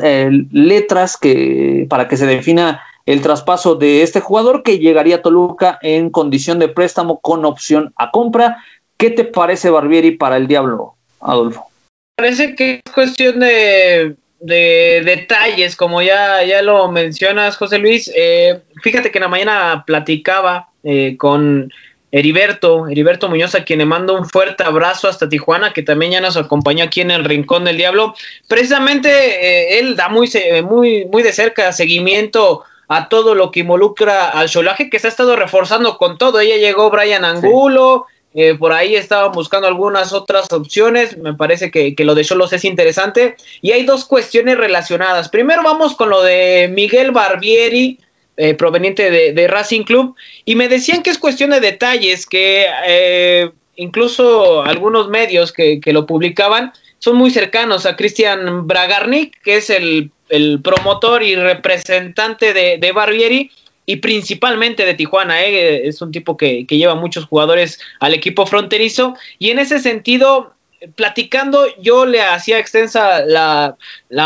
letras 0.52 1.16
que 1.16 1.86
para 1.88 2.08
que 2.08 2.18
se 2.18 2.26
defina 2.26 2.82
el 3.06 3.22
traspaso 3.22 3.76
de 3.76 4.02
este 4.02 4.20
jugador 4.20 4.64
que 4.64 4.80
llegaría 4.80 5.18
a 5.18 5.22
Toluca 5.22 5.78
en 5.84 6.10
condición 6.10 6.58
de 6.58 6.70
préstamo 6.70 7.20
con 7.20 7.46
opción 7.46 7.94
a 7.98 8.10
compra. 8.10 8.64
¿Qué 8.98 9.12
te 9.12 9.26
parece 9.26 9.70
Barbieri 9.70 10.12
para 10.12 10.38
el 10.38 10.48
Diablo, 10.48 10.96
Adolfo? 11.20 11.68
Parece 12.16 12.56
que 12.56 12.82
es 12.84 12.92
cuestión 12.92 13.40
de, 13.40 14.16
detalles, 14.40 15.76
como 15.76 16.02
ya, 16.02 16.44
ya 16.44 16.62
lo 16.62 16.92
mencionas, 16.92 17.58
José 17.58 17.78
Luis. 17.78 18.12
Eh, 18.16 18.60
fíjate 18.82 19.12
que 19.12 19.18
en 19.18 19.24
la 19.24 19.28
mañana 19.28 19.84
platicaba 19.86 20.70
eh, 20.84 21.16
con 21.18 21.72
Heriberto, 22.12 22.88
Heriberto 22.88 23.30
Muñoz, 23.30 23.56
a 23.56 23.64
quien 23.64 23.80
le 23.80 23.86
mando 23.86 24.18
un 24.18 24.28
fuerte 24.28 24.64
abrazo 24.64 25.08
hasta 25.08 25.30
Tijuana, 25.30 25.74
que 25.74 25.84
también 25.84 26.14
ya 26.14 26.22
nos 26.22 26.38
acompañó 26.38 26.86
aquí 26.86 27.02
en 27.02 27.12
el 27.12 27.26
Rincón 27.26 27.66
del 27.66 27.78
Diablo. 27.78 28.16
Precisamente 28.48 29.10
eh, 29.10 29.80
él 29.80 29.96
da 29.96 30.10
muy, 30.10 30.30
muy, 30.64 31.06
muy 31.06 31.24
de 31.24 31.34
cerca 31.34 31.72
seguimiento 31.72 32.64
a 32.88 33.08
todo 33.08 33.36
lo 33.36 33.52
que 33.52 33.60
involucra 33.60 34.30
al 34.30 34.50
Cholaje, 34.50 34.90
que 34.90 34.98
se 34.98 35.08
ha 35.08 35.12
estado 35.12 35.36
reforzando 35.36 35.98
con 35.98 36.18
todo. 36.18 36.40
Ella 36.40 36.58
llegó 36.58 36.90
Brian 36.90 37.24
Angulo, 37.24 38.08
eh, 38.34 38.56
por 38.56 38.74
ahí 38.74 38.96
estaban 38.96 39.32
buscando 39.32 39.68
algunas 39.68 40.14
otras 40.14 40.52
opciones. 40.52 41.18
Me 41.18 41.34
parece 41.34 41.72
que, 41.72 41.96
lo 42.00 42.16
de 42.16 42.24
Cholos 42.24 42.54
es 42.54 42.64
interesante. 42.64 43.36
Y 43.62 43.72
hay 43.72 43.84
dos 43.86 44.06
cuestiones 44.06 44.58
relacionadas. 44.58 45.30
Primero 45.30 45.64
vamos 45.64 45.96
con 45.96 46.10
lo 46.10 46.22
de 46.22 46.70
Miguel 46.72 47.12
Barbieri. 47.12 48.00
Eh, 48.42 48.54
proveniente 48.54 49.12
de, 49.12 49.48
Racing 49.50 49.84
Club, 49.84 50.16
y 50.46 50.56
me 50.56 50.70
decían 50.70 51.04
que 51.04 51.10
es 51.10 51.18
cuestión 51.18 51.50
de 51.50 51.60
detalles, 51.60 52.26
que 52.26 52.68
eh, 52.88 53.52
incluso 53.76 54.62
algunos 54.62 55.10
medios 55.10 55.52
que, 55.52 55.82
lo 55.88 56.06
publicaban 56.06 56.72
son 57.00 57.18
muy 57.18 57.32
cercanos 57.32 57.86
a 57.86 57.98
Cristian 57.98 58.66
Bragarnik, 58.66 59.42
que 59.42 59.58
es 59.58 59.70
el 59.70 60.62
promotor 60.64 61.22
y 61.22 61.36
representante 61.36 62.54
de, 62.54 62.92
Barbieri 62.94 63.52
y 63.90 63.96
principalmente 63.96 64.86
de 64.86 64.94
Tijuana. 64.94 65.42
¿eh? 65.42 65.88
Es 65.88 66.00
un 66.04 66.12
tipo 66.12 66.38
que, 66.38 66.64
lleva 66.70 66.94
muchos 66.94 67.26
jugadores 67.26 67.80
al 68.00 68.14
equipo 68.14 68.46
fronterizo 68.46 69.16
y 69.40 69.50
en 69.50 69.58
ese 69.58 69.80
sentido, 69.80 70.54
platicando, 70.94 71.66
yo 71.82 72.06
le 72.06 72.22
hacía 72.22 72.60
extensa 72.60 73.26
la, 73.26 73.76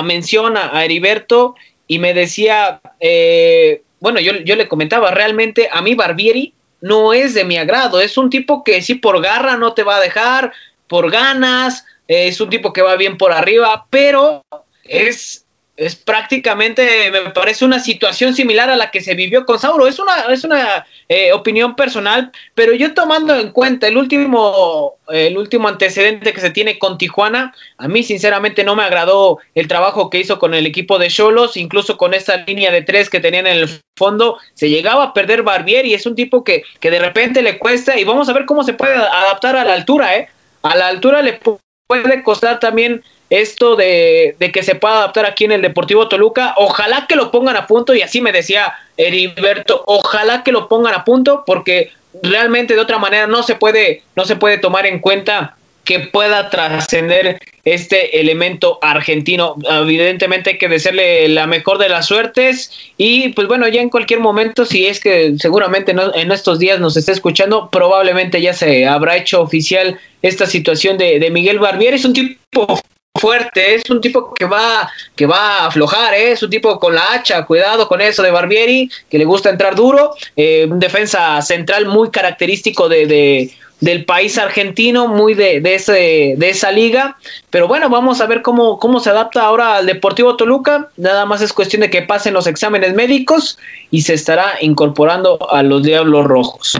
mención 0.03 0.58
a, 0.58 0.84
Heriberto 0.84 1.55
y 1.88 1.98
me 2.00 2.13
decía, 2.13 2.82
eh, 3.00 3.84
bueno, 4.01 4.20
yo, 4.20 4.34
yo 4.34 4.58
le 4.58 4.67
comentaba, 4.67 5.12
realmente 5.12 5.70
a 5.72 5.82
mí 5.82 5.96
Barbieri 5.96 6.53
no 6.82 7.13
es 7.13 7.34
de 7.34 7.46
mi 7.46 7.55
agrado, 7.55 8.01
es 8.01 8.17
un 8.17 8.29
tipo 8.29 8.65
que 8.65 8.82
sí 8.82 8.96
por 8.96 9.24
garra 9.24 9.55
no 9.55 9.74
te 9.74 9.84
va 9.84 9.96
a 9.96 10.01
dejar, 10.01 10.51
por 10.88 11.10
ganas, 11.10 11.86
es 12.10 12.41
un 12.41 12.50
tipo 12.50 12.74
que 12.74 12.82
va 12.82 12.98
bien 12.98 13.17
por 13.17 13.32
arriba, 13.32 13.88
pero 13.89 14.43
es 14.84 15.42
es 15.75 15.96
prácticamente, 15.96 17.10
me 17.10 17.32
parece 17.32 17.65
una 17.65 17.80
situación 17.80 18.36
similar 18.36 18.70
a 18.70 18.75
la 18.75 18.92
que 18.92 19.01
se 19.01 19.15
vivió 19.15 19.44
con 19.44 19.58
Sauro. 19.58 19.88
Es 19.88 19.98
una, 19.98 20.22
es 20.32 20.44
una 20.44 20.86
eh, 21.10 21.34
opinión 21.34 21.75
personal, 21.75 22.32
pero 22.53 22.74
yo 22.74 22.94
tomando 22.94 23.36
en 23.36 23.50
cuenta 23.50 23.88
el 23.88 23.98
último, 23.98 24.98
el 25.10 25.36
último 25.36 25.68
antecedente 25.68 26.32
que 26.32 26.42
se 26.42 26.51
tiene 26.51 26.77
con 26.77 27.00
Tijuana, 27.00 27.56
a 27.80 27.88
mí 27.88 28.03
sinceramente 28.03 28.63
no 28.63 28.75
me 28.75 28.84
agradó 28.84 29.39
el 29.56 29.68
trabajo 29.68 30.12
que 30.12 30.20
hizo 30.20 30.38
con 30.38 30.53
el 30.53 30.68
equipo 30.68 31.00
de 31.00 31.10
Cholos, 31.10 31.58
incluso 31.58 31.98
con 31.98 32.13
esta 32.13 32.38
línea 32.38 32.70
de 32.72 32.84
tres 32.84 33.10
que 33.10 33.20
tenían 33.20 33.48
en 33.48 33.58
el 33.58 33.82
fondo, 33.98 34.38
se 34.53 34.70
llegaba 34.70 35.06
a 35.06 35.13
perder 35.13 35.42
Barbieri, 35.42 35.96
es 35.96 36.06
un 36.06 36.13
tipo 36.13 36.44
que, 36.44 36.63
que 36.80 36.92
de 36.92 37.00
repente 37.00 37.42
le 37.42 37.58
cuesta 37.58 37.98
y 37.98 38.03
vamos 38.03 38.30
a 38.30 38.34
ver 38.34 38.46
cómo 38.46 38.63
se 38.63 38.74
puede 38.74 38.94
adaptar 38.94 39.56
a 39.56 39.65
la 39.65 39.74
altura, 39.74 40.15
¿eh? 40.18 40.30
A 40.62 40.75
la 40.75 40.88
altura 40.88 41.22
le 41.24 41.39
puede 41.88 42.24
costar 42.24 42.60
también 42.60 43.03
esto 43.33 43.75
de, 43.75 44.35
que 44.53 44.61
se 44.61 44.75
pueda 44.75 44.97
adaptar 44.97 45.25
aquí 45.25 45.45
en 45.45 45.53
el 45.53 45.63
Deportivo 45.63 46.07
Toluca. 46.07 46.53
Ojalá 46.57 47.07
que 47.07 47.15
lo 47.15 47.31
pongan 47.31 47.55
a 47.55 47.65
punto, 47.65 47.95
y 47.95 48.03
así 48.03 48.21
me 48.21 48.31
decía 48.31 48.75
Heriberto, 48.95 49.83
ojalá 49.87 50.43
que 50.43 50.51
lo 50.51 50.69
pongan 50.69 50.93
a 50.93 51.03
punto, 51.03 51.43
porque 51.43 51.91
realmente 52.21 52.75
de 52.75 52.79
otra 52.79 52.99
manera 52.99 53.25
no 53.25 53.41
se 53.41 53.55
puede, 53.55 54.03
no 54.15 54.25
se 54.25 54.35
puede 54.35 54.59
tomar 54.59 54.85
en 54.85 54.99
cuenta 54.99 55.57
que 55.83 55.99
pueda 55.99 56.51
trascender 56.51 57.39
este 57.65 58.19
elemento 58.19 58.77
argentino. 58.83 59.55
Evidentemente 59.67 60.51
hay 60.51 60.57
que 60.59 60.69
desearle 60.69 61.27
la 61.27 61.47
mejor 61.47 61.79
de 61.79 61.89
las 61.89 62.05
suertes 62.05 62.71
y 62.97 63.29
pues 63.29 63.47
bueno, 63.47 63.67
ya 63.67 63.81
en 63.81 63.89
cualquier 63.89 64.19
momento, 64.19 64.63
si 64.63 64.85
es 64.85 64.99
que 64.99 65.33
seguramente 65.39 65.91
en 65.91 66.31
estos 66.31 66.59
días 66.59 66.79
nos 66.79 66.95
está 66.95 67.11
escuchando, 67.11 67.69
probablemente 67.69 68.39
ya 68.39 68.53
se 68.53 68.85
habrá 68.85 69.17
hecho 69.17 69.41
oficial 69.41 69.99
esta 70.21 70.45
situación 70.45 70.97
de, 70.97 71.19
de 71.19 71.31
Miguel 71.31 71.59
Barbier. 71.59 71.95
Es 71.95 72.05
un 72.05 72.13
tipo 72.13 72.79
fuerte, 73.24 73.75
es 73.75 73.89
un 73.89 74.01
tipo 74.01 74.34
que 74.34 74.44
va, 74.44 74.92
que 75.15 75.25
va 75.25 75.60
a 75.60 75.68
aflojar, 75.68 76.13
¿eh? 76.13 76.34
es 76.34 76.44
un 76.44 76.50
tipo 76.50 76.77
con 76.77 76.94
la 76.94 77.13
hacha, 77.13 77.46
cuidado 77.46 77.88
con 77.88 78.01
eso 78.01 78.22
de 78.22 78.32
Barbieri, 78.32 78.92
que 79.10 79.18
le 79.18 79.24
gusta 79.24 79.50
entrar 79.50 79.75
duro, 79.75 80.13
eh, 80.36 80.68
un 80.70 80.77
defensa 80.77 81.42
central 81.42 81.86
muy 81.86 82.12
característico 82.12 82.89
de, 82.89 83.50
del 83.80 84.03
país 84.03 84.38
argentino, 84.38 85.08
muy 85.08 85.36
de, 85.36 85.62
de, 85.62 85.75
ese, 85.75 86.36
de 86.38 86.50
esa 86.50 86.70
liga. 86.74 87.15
Pero 87.50 87.70
bueno, 87.70 87.89
vamos 87.89 88.20
a 88.20 88.25
ver 88.25 88.42
cómo, 88.42 88.77
cómo 88.77 89.00
se 89.00 89.12
adapta 89.12 89.44
ahora 89.44 89.77
al 89.77 89.86
Deportivo 89.86 90.36
Toluca. 90.36 90.89
Nada 90.98 91.25
más 91.25 91.42
es 91.42 91.53
cuestión 91.53 91.80
de 91.80 91.89
que 91.89 92.01
pasen 92.01 92.34
los 92.34 92.46
exámenes 92.46 92.94
médicos 92.94 93.58
y 93.89 94.01
se 94.01 94.15
estará 94.15 94.56
incorporando 94.60 95.38
a 95.50 95.63
los 95.63 95.82
Diablos 95.82 96.25
Rojos. 96.25 96.77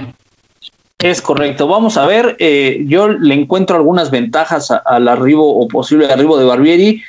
Es 1.04 1.22
correcto. 1.22 1.68
Vamos 1.68 1.98
a 1.98 2.06
ver, 2.06 2.38
eh, 2.40 2.86
yo 2.88 3.10
le 3.10 3.36
encuentro 3.36 3.76
algunas 3.76 4.10
ventajas 4.10 4.72
al 4.72 5.10
arribo 5.10 5.60
o 5.60 5.68
posible 5.68 6.10
arribo 6.10 6.38
de 6.38 6.46
Barbieri. 6.46 7.04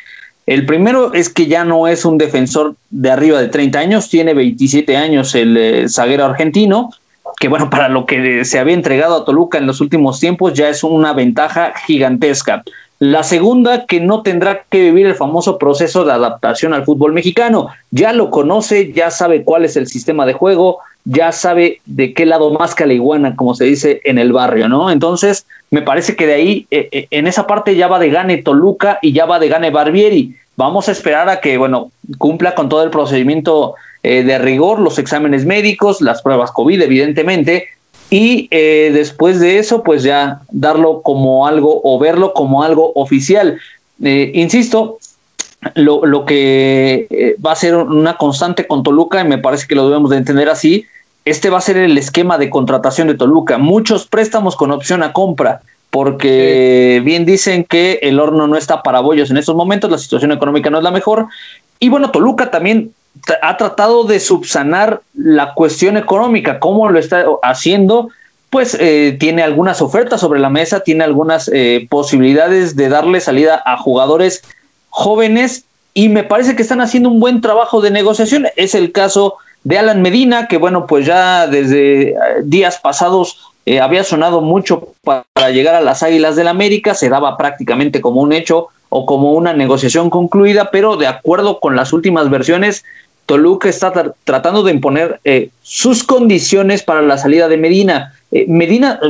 El 0.46 0.66
primero 0.66 1.14
es 1.14 1.28
que 1.28 1.46
ya 1.46 1.64
no 1.64 1.86
es 1.86 2.04
un 2.04 2.18
defensor 2.18 2.74
de 2.90 3.12
arriba 3.12 3.40
de 3.40 3.46
30 3.46 3.78
años, 3.78 4.10
tiene 4.10 4.34
27 4.34 4.96
años 4.96 5.36
el 5.36 5.56
eh, 5.56 5.88
zaguero 5.88 6.24
argentino, 6.24 6.90
que 7.38 7.46
bueno, 7.46 7.70
para 7.70 7.88
lo 7.88 8.04
que 8.04 8.44
se 8.44 8.58
había 8.58 8.74
entregado 8.74 9.14
a 9.14 9.24
Toluca 9.24 9.58
en 9.58 9.66
los 9.68 9.80
últimos 9.80 10.18
tiempos 10.18 10.54
ya 10.54 10.68
es 10.68 10.82
una 10.82 11.12
ventaja 11.12 11.72
gigantesca. 11.86 12.64
La 12.98 13.22
segunda, 13.22 13.86
que 13.86 14.00
no 14.00 14.22
tendrá 14.22 14.64
que 14.70 14.82
vivir 14.82 15.06
el 15.06 15.14
famoso 15.14 15.56
proceso 15.56 16.04
de 16.04 16.12
adaptación 16.12 16.74
al 16.74 16.84
fútbol 16.84 17.12
mexicano. 17.12 17.68
Ya 17.92 18.12
lo 18.12 18.30
conoce, 18.30 18.92
ya 18.92 19.12
sabe 19.12 19.44
cuál 19.44 19.64
es 19.64 19.76
el 19.76 19.86
sistema 19.86 20.26
de 20.26 20.32
juego, 20.32 20.80
ya 21.04 21.32
sabe 21.32 21.80
de 21.84 22.14
qué 22.14 22.25
lado 22.25 22.50
más 22.50 22.75
que 22.75 22.87
la 22.87 22.94
iguana, 22.94 23.37
como 23.37 23.54
se 23.54 23.64
dice 23.64 24.00
en 24.04 24.18
el 24.18 24.32
barrio, 24.32 24.68
¿no? 24.68 24.90
Entonces, 24.90 25.46
me 25.70 25.82
parece 25.82 26.16
que 26.16 26.26
de 26.26 26.34
ahí, 26.34 26.66
eh, 26.70 26.88
eh, 26.92 27.06
en 27.11 27.26
esa 27.26 27.46
parte 27.46 27.76
ya 27.76 27.88
va 27.88 27.99
de 27.99 28.11
gane 28.11 28.38
Toluca 28.38 28.99
y 29.02 29.12
ya 29.12 29.26
va 29.26 29.38
de 29.38 29.49
gane 29.49 29.70
Barbieri. 29.70 30.34
Vamos 30.56 30.88
a 30.88 30.92
esperar 30.92 31.28
a 31.28 31.40
que, 31.40 31.58
bueno, 31.58 31.90
cumpla 32.16 32.54
con 32.54 32.68
todo 32.68 32.82
el 32.82 32.90
procedimiento 32.90 33.75
eh, 34.02 34.23
de 34.23 34.38
rigor, 34.38 34.80
los 34.80 34.99
exámenes 34.99 35.44
médicos, 35.44 36.00
las 36.00 36.23
pruebas 36.23 36.52
COVID, 36.52 36.80
evidentemente, 36.80 37.68
y 38.11 38.49
después 38.49 39.40
de 39.40 39.58
eso, 39.58 39.82
pues 39.82 40.04
ya 40.04 40.42
darlo 40.50 41.02
como 41.02 41.49
algo 41.49 41.80
o 41.82 41.99
verlo 41.99 42.32
como 42.32 42.62
algo 42.62 42.92
oficial. 42.94 43.58
insisto, 43.99 44.99
lo, 45.75 46.06
lo, 46.06 46.25
que 46.25 47.34
va 47.44 47.52
a 47.52 47.56
ser 47.56 47.75
una 47.75 48.16
constante 48.16 48.68
con 48.68 48.84
Toluca, 48.84 49.20
y 49.20 49.25
me 49.25 49.38
parece 49.38 49.66
que 49.66 49.75
lo 49.75 49.88
debemos 49.88 50.11
de 50.11 50.18
entender 50.18 50.49
así, 50.49 50.87
este 51.25 51.50
va 51.50 51.59
a 51.59 51.62
ser 51.62 51.76
el 51.76 51.97
esquema 51.97 52.38
de 52.38 52.50
contratación 52.50 53.09
de 53.09 53.14
Toluca. 53.14 53.59
Muchos 53.59 54.07
préstamos 54.07 54.57
con 54.57 54.71
opción 54.71 55.02
a 55.02 55.12
compra, 55.12 55.62
porque 55.90 57.00
bien 57.04 57.25
dicen 57.25 57.64
que 57.64 58.00
el 58.02 58.21
horno 58.21 58.47
no 58.47 58.57
está 58.57 58.83
para 58.83 59.00
bollos 59.00 59.31
en 59.31 59.37
estos 59.37 59.54
momentos, 59.54 59.90
la 59.90 59.99
situación 59.99 60.33
económica 60.33 60.71
no 60.71 60.78
es 60.78 60.85
la 60.85 60.90
mejor. 60.90 61.28
Y 61.78 61.88
bueno, 61.88 62.11
Toluca 62.11 62.50
también 62.50 62.93
ha 63.43 63.57
tratado 63.57 64.04
de 64.04 64.21
subsanar 64.21 65.00
la 65.14 65.54
cuestión 65.54 65.97
económica. 65.97 66.59
¿Cómo 66.59 66.88
lo 66.90 66.99
está 66.99 67.25
haciendo? 67.43 68.09
Pues 68.50 68.76
eh, 68.78 69.16
tiene 69.19 69.43
algunas 69.43 69.81
ofertas 69.81 70.21
sobre 70.21 70.40
la 70.40 70.50
mesa, 70.50 70.81
tiene 70.81 71.04
algunas 71.04 71.50
eh, 71.52 71.87
posibilidades 71.88 72.76
de 72.76 72.88
darle 72.88 73.21
salida 73.21 73.62
a 73.64 73.76
jugadores 73.78 74.43
jóvenes 74.90 75.64
y 75.93 76.09
me 76.09 76.25
parece 76.25 76.57
que 76.57 76.62
están 76.62 76.81
haciendo 76.81 77.09
un 77.09 77.21
buen 77.21 77.40
trabajo 77.40 77.81
de 77.81 77.90
negociación. 77.90 78.47
Es 78.57 78.75
el 78.75 78.93
caso 78.93 79.37
de 79.64 79.78
Alan 79.78 80.02
Medina, 80.02 80.47
que 80.47 80.59
bueno, 80.59 80.87
pues 80.87 81.06
ya 81.06 81.47
desde 81.47 82.11
eh, 82.11 82.16
días 82.44 82.78
pasados 82.78 83.38
eh, 83.66 83.80
había 83.80 84.04
sonado 84.04 84.42
mucho 84.42 84.92
para 85.02 85.50
llegar 85.50 85.75
a 85.75 85.80
las 85.80 86.02
Águilas 86.02 86.37
del 86.37 86.49
América, 86.49 86.94
se 86.94 87.09
daba 87.09 87.37
prácticamente 87.38 88.02
como 88.02 88.21
un 88.21 88.35
hecho 88.35 88.68
o 88.90 89.06
como 89.06 89.33
una 89.33 89.54
negociación 89.54 90.11
concluida, 90.11 90.71
pero 90.71 90.97
de 90.97 91.06
acuerdo 91.06 91.61
con 91.61 91.75
las 91.75 91.94
últimas 91.94 92.28
versiones, 92.28 92.85
Toluca 93.25 93.71
está 93.71 94.14
tratando 94.25 94.62
de 94.62 94.73
imponer 94.73 95.18
eh, 95.25 95.49
sus 95.62 96.04
condiciones 96.04 96.83
para 96.83 97.00
la 97.00 97.16
salida 97.16 97.49
de 97.49 97.56
Medina. 97.56 98.14
Eh, 98.30 98.44
Medina, 98.47 99.00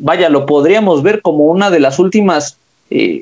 vaya, 0.00 0.28
lo 0.28 0.44
podríamos 0.44 1.02
ver 1.02 1.22
como 1.22 1.44
una 1.44 1.70
de 1.70 1.80
las 1.80 1.98
últimas 1.98 2.58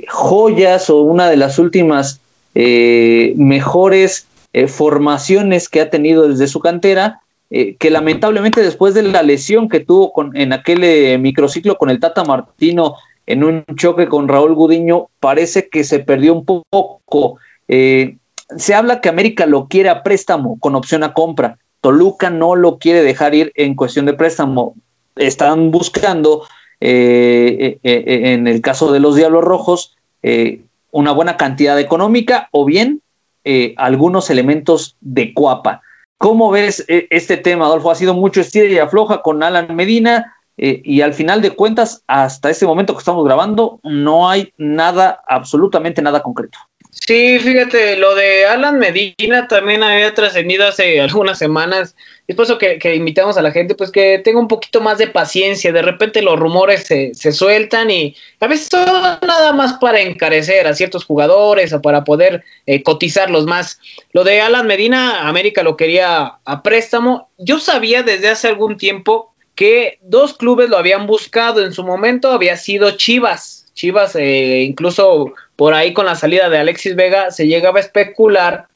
joyas 0.09 0.91
o 0.91 1.01
una 1.01 1.31
de 1.31 1.37
las 1.37 1.59
últimas 1.59 2.21
mejores 2.55 4.27
formaciones 4.69 5.69
que 5.69 5.81
ha 5.81 5.91
tenido 5.91 6.29
desde 6.29 6.47
su 6.47 6.61
cantera, 6.61 7.21
que 7.49 7.91
lamentablemente 7.91 8.63
después 8.63 8.95
de 8.95 9.03
la 9.03 9.23
lesión 9.23 9.69
que 9.69 9.81
tuvo 9.81 10.13
con, 10.13 10.37
en 10.37 10.53
aquel 10.53 11.19
microciclo 11.19 11.77
con 11.77 11.91
el 11.91 12.01
Tata 12.01 12.25
Martino 12.25 12.97
en 13.27 13.45
un 13.45 13.65
choque 13.77 14.09
con 14.09 14.29
Raúl 14.29 14.55
Gudiño, 14.55 15.09
parece 15.21 15.69
que 15.69 15.85
se 15.85 16.01
perdió 16.01 16.35
un 16.35 16.45
poco. 16.45 17.39
se 17.67 18.75
habla 18.75 19.01
que 19.01 19.09
América 19.09 19.47
lo 19.47 19.69
quiere 19.69 19.89
a 19.89 20.03
préstamo 20.03 20.59
con 20.61 20.75
opción 20.75 21.03
a 21.03 21.15
compra. 21.15 21.59
Toluca 21.83 22.31
no 22.31 22.55
lo 22.55 22.79
quiere 22.79 23.03
dejar 23.03 23.35
ir 23.35 23.53
en 23.57 23.75
cuestión 23.75 24.07
de 24.07 24.15
préstamo. 24.15 24.77
Están 25.17 25.73
buscando, 25.73 26.47
eh, 26.81 27.79
eh, 27.83 28.05
eh, 28.07 28.33
en 28.33 28.47
el 28.47 28.61
caso 28.61 28.93
de 28.93 29.01
los 29.01 29.17
Diablos 29.17 29.45
Rojos, 29.45 29.97
una 30.93 31.11
buena 31.11 31.37
cantidad 31.37 31.79
económica 31.81 32.49
o 32.53 32.65
bien 32.65 33.03
algunos 33.77 34.31
elementos 34.31 34.97
de 35.01 35.35
cuapa. 35.35 35.83
¿Cómo 36.19 36.51
ves 36.51 36.85
este 36.89 37.37
tema, 37.37 37.67
Adolfo? 37.67 37.91
Ha 37.91 37.97
sido 37.97 38.15
mucho 38.15 38.41
estira 38.41 38.67
y 38.67 38.79
afloja 38.79 39.23
con 39.23 39.43
Alan 39.43 39.75
Medina 39.75 40.37
y 40.57 41.01
al 41.01 41.15
final 41.15 41.43
de 41.43 41.51
cuentas, 41.51 42.05
hasta 42.07 42.51
este 42.51 42.67
momento 42.67 42.93
que 42.93 43.01
estamos 43.01 43.25
grabando, 43.25 43.81
no 43.83 44.29
hay 44.29 44.53
nada, 44.59 45.21
absolutamente 45.27 46.03
nada 46.03 46.23
concreto. 46.23 46.59
Sí, 46.95 47.39
fíjate, 47.39 47.97
lo 47.97 48.15
de 48.15 48.45
Alan 48.45 48.79
Medina 48.79 49.49
también 49.49 49.83
había 49.83 50.15
trascendido 50.15 50.67
hace 50.69 51.01
algunas 51.01 51.39
semanas. 51.39 51.97
Es 52.29 52.37
por 52.37 52.45
eso 52.45 52.59
que, 52.59 52.79
invitamos 52.95 53.37
a 53.37 53.43
la 53.43 53.51
gente, 53.51 53.75
pues 53.75 53.91
que 53.91 54.19
tenga 54.19 54.39
un 54.39 54.47
poquito 54.47 54.81
más 54.83 54.99
de 54.99 55.07
paciencia. 55.09 55.73
De 55.73 55.83
repente 55.83 56.21
los 56.23 56.39
rumores 56.39 56.85
se, 56.85 57.15
se 57.15 57.33
sueltan 57.33 57.91
y 57.91 58.15
a 58.41 58.47
veces 58.47 58.69
son 58.71 58.85
nada 58.87 59.53
más 59.55 59.75
para 59.75 60.01
encarecer 60.01 60.67
a 60.67 60.75
ciertos 60.75 61.05
jugadores 61.05 61.73
o 61.73 61.81
para 61.81 62.05
poder 62.05 62.45
eh, 62.67 62.83
cotizarlos 62.83 63.47
más. 63.47 63.81
Lo 64.13 64.23
de 64.23 64.43
Alan 64.43 64.67
Medina, 64.67 65.27
América 65.27 65.63
lo 65.63 65.79
quería 65.79 66.35
a 66.45 66.63
préstamo. 66.63 67.31
Yo 67.39 67.59
sabía 67.59 68.03
desde 68.03 68.29
hace 68.29 68.49
algún 68.49 68.77
tiempo 68.77 69.35
que 69.55 69.99
dos 70.03 70.35
clubes 70.35 70.69
lo 70.69 70.77
habían 70.77 71.07
buscado. 71.07 71.65
En 71.65 71.73
su 71.73 71.85
momento 71.85 72.33
había 72.33 72.57
sido 72.59 72.93
Chivas 72.93 73.62
Chivas, 73.75 74.17
eh, 74.17 74.63
incluso 74.63 75.33
por 75.57 75.75
ahí 75.75 75.93
con 75.93 76.07
la 76.07 76.15
salida 76.15 76.49
de 76.49 76.59
Alexis 76.59 76.97
Vega, 76.97 77.31
se 77.31 77.47
llegaba 77.47 77.79
a 77.79 77.83
especular 77.83 78.67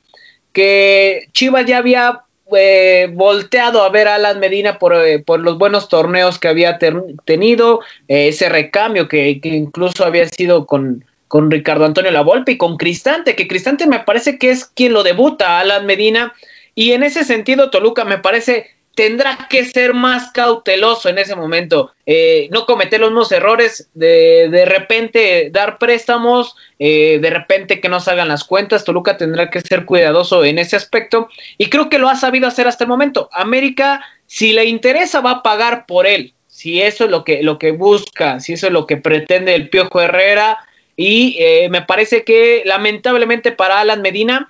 que 0.52 1.28
Chivas 1.32 1.66
ya 1.66 1.78
había 1.78 2.22
eh, 2.56 3.08
volteado 3.12 3.82
a 3.82 3.90
ver 3.90 4.08
a 4.08 4.14
Alan 4.14 4.40
Medina 4.40 4.78
por, 4.78 4.94
eh, 4.94 5.18
por, 5.18 5.40
los 5.40 5.58
buenos 5.58 5.88
torneos 5.88 6.38
que 6.38 6.48
había 6.48 6.78
tenido, 7.24 7.80
ese 8.08 8.48
recambio 8.48 9.08
que, 9.08 9.40
incluso 9.42 10.04
había 10.04 10.28
sido 10.28 10.66
con, 10.66 11.04
con 11.28 11.50
Ricardo 11.50 11.84
Antonio 11.84 12.10
Lavolpe 12.10 12.52
y 12.52 12.56
con 12.56 12.76
Cristante, 12.76 13.36
que 13.36 13.48
Cristante 13.48 13.86
me 13.86 14.00
parece 14.00 14.38
que 14.38 14.50
es 14.50 14.64
quien 14.64 14.92
lo 14.92 15.02
debuta 15.02 15.58
a 15.58 15.60
Alan 15.60 15.86
Medina, 15.86 16.32
y 16.74 16.92
en 16.92 17.02
ese 17.02 17.24
sentido 17.24 17.70
Toluca 17.70 18.04
me 18.04 18.18
parece 18.18 18.75
tendrá 18.96 19.46
que 19.50 19.66
ser 19.66 19.92
más 19.92 20.32
cauteloso 20.32 21.10
en 21.10 21.18
ese 21.18 21.36
momento, 21.36 21.92
eh, 22.06 22.48
no 22.50 22.64
cometer 22.64 22.98
los 22.98 23.10
mismos 23.10 23.30
errores 23.30 23.90
de 23.92 24.48
de 24.50 24.64
repente 24.64 25.50
dar 25.52 25.76
préstamos, 25.76 26.56
eh, 26.78 27.18
de 27.20 27.30
repente 27.30 27.78
que 27.78 27.90
no 27.90 28.00
salgan 28.00 28.28
las 28.28 28.42
cuentas, 28.42 28.84
Toluca 28.84 29.18
tendrá 29.18 29.50
que 29.50 29.60
ser 29.60 29.84
cuidadoso 29.84 30.46
en 30.46 30.58
ese 30.58 30.76
aspecto 30.76 31.28
y 31.58 31.68
creo 31.68 31.90
que 31.90 31.98
lo 31.98 32.08
ha 32.08 32.16
sabido 32.16 32.48
hacer 32.48 32.66
hasta 32.66 32.84
el 32.84 32.88
momento. 32.88 33.28
América, 33.32 34.02
si 34.26 34.54
le 34.54 34.64
interesa, 34.64 35.20
va 35.20 35.30
a 35.30 35.42
pagar 35.42 35.84
por 35.84 36.06
él, 36.06 36.32
si 36.46 36.80
eso 36.80 37.04
es 37.04 37.10
lo 37.10 37.22
que, 37.22 37.42
lo 37.42 37.58
que 37.58 37.72
busca, 37.72 38.40
si 38.40 38.54
eso 38.54 38.66
es 38.66 38.72
lo 38.72 38.86
que 38.86 38.96
pretende 38.96 39.54
el 39.54 39.68
Piojo 39.68 40.00
Herrera. 40.00 40.58
Y 40.98 41.36
eh, 41.38 41.68
me 41.68 41.82
parece 41.82 42.24
que 42.24 42.62
lamentablemente 42.64 43.52
para 43.52 43.80
Alan 43.80 44.00
Medina, 44.00 44.48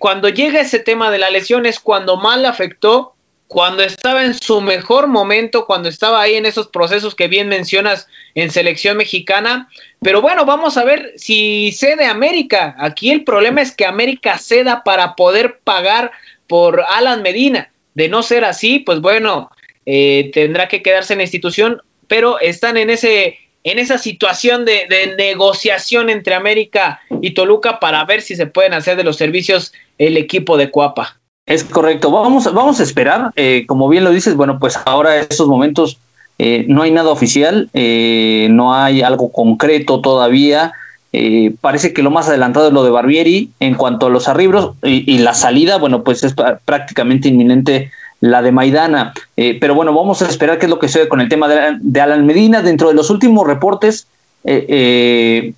cuando 0.00 0.28
llega 0.28 0.60
ese 0.60 0.80
tema 0.80 1.12
de 1.12 1.18
la 1.18 1.30
lesión 1.30 1.66
es 1.66 1.78
cuando 1.78 2.16
mal 2.16 2.44
afectó 2.46 3.13
cuando 3.48 3.82
estaba 3.82 4.24
en 4.24 4.34
su 4.34 4.60
mejor 4.60 5.06
momento, 5.06 5.66
cuando 5.66 5.88
estaba 5.88 6.20
ahí 6.20 6.34
en 6.34 6.46
esos 6.46 6.68
procesos 6.68 7.14
que 7.14 7.28
bien 7.28 7.48
mencionas 7.48 8.08
en 8.34 8.50
selección 8.50 8.96
mexicana. 8.96 9.68
Pero 10.00 10.22
bueno, 10.22 10.44
vamos 10.44 10.76
a 10.76 10.84
ver 10.84 11.12
si 11.16 11.72
cede 11.72 12.06
América. 12.06 12.74
Aquí 12.78 13.10
el 13.10 13.22
problema 13.24 13.60
es 13.62 13.74
que 13.74 13.86
América 13.86 14.38
ceda 14.38 14.82
para 14.82 15.14
poder 15.14 15.60
pagar 15.62 16.10
por 16.46 16.84
Alan 16.88 17.22
Medina. 17.22 17.70
De 17.94 18.08
no 18.08 18.22
ser 18.22 18.44
así, 18.44 18.80
pues 18.80 19.00
bueno, 19.00 19.50
eh, 19.86 20.30
tendrá 20.32 20.66
que 20.66 20.82
quedarse 20.82 21.12
en 21.12 21.18
la 21.18 21.24
institución, 21.24 21.80
pero 22.08 22.40
están 22.40 22.76
en 22.76 22.90
ese 22.90 23.38
en 23.66 23.78
esa 23.78 23.96
situación 23.96 24.66
de, 24.66 24.86
de, 24.90 25.14
negociación 25.16 26.10
entre 26.10 26.34
América 26.34 27.00
y 27.22 27.30
Toluca 27.30 27.80
para 27.80 28.04
ver 28.04 28.20
si 28.20 28.36
se 28.36 28.46
pueden 28.46 28.74
hacer 28.74 28.94
de 28.94 29.04
los 29.04 29.16
servicios 29.16 29.72
el 29.96 30.18
equipo 30.18 30.58
de 30.58 30.70
Cuapa. 30.70 31.18
Es 31.46 31.62
correcto. 31.64 32.10
Vamos, 32.10 32.52
vamos 32.52 32.80
a 32.80 32.82
esperar. 32.82 33.30
Eh, 33.36 33.64
como 33.66 33.88
bien 33.88 34.04
lo 34.04 34.10
dices, 34.10 34.34
bueno, 34.34 34.58
pues 34.58 34.78
ahora 34.86 35.16
en 35.16 35.26
estos 35.28 35.46
momentos 35.46 35.98
eh, 36.38 36.64
no 36.68 36.82
hay 36.82 36.90
nada 36.90 37.10
oficial, 37.10 37.68
eh, 37.74 38.48
no 38.50 38.74
hay 38.74 39.02
algo 39.02 39.30
concreto 39.30 40.00
todavía. 40.00 40.72
parece 41.60 41.92
que 41.92 42.02
lo 42.02 42.10
más 42.10 42.28
adelantado 42.28 42.68
es 42.68 42.72
lo 42.72 42.82
de 42.82 42.90
Barbieri 42.90 43.50
en 43.60 43.74
cuanto 43.74 44.06
a 44.06 44.10
los 44.10 44.26
arribros 44.26 44.72
y, 44.82 45.18
la 45.18 45.34
salida, 45.34 45.78
bueno, 45.78 46.02
pues 46.02 46.24
es 46.24 46.34
prácticamente 46.64 47.28
inminente 47.28 47.92
la 48.20 48.42
de 48.42 48.50
Maidana. 48.50 49.12
pero 49.36 49.74
bueno, 49.74 49.94
vamos 49.94 50.22
a 50.22 50.28
esperar 50.28 50.58
qué 50.58 50.66
es 50.66 50.70
lo 50.70 50.78
que 50.78 50.88
sucede 50.88 51.08
con 51.08 51.20
el 51.20 51.28
tema 51.28 51.46
de, 51.48 52.00
Alan 52.00 52.26
Medina. 52.26 52.62
Dentro 52.62 52.88
de 52.88 52.94
los 52.94 53.10
últimos 53.10 53.46
reportes 53.46 54.08
se, 54.42 55.54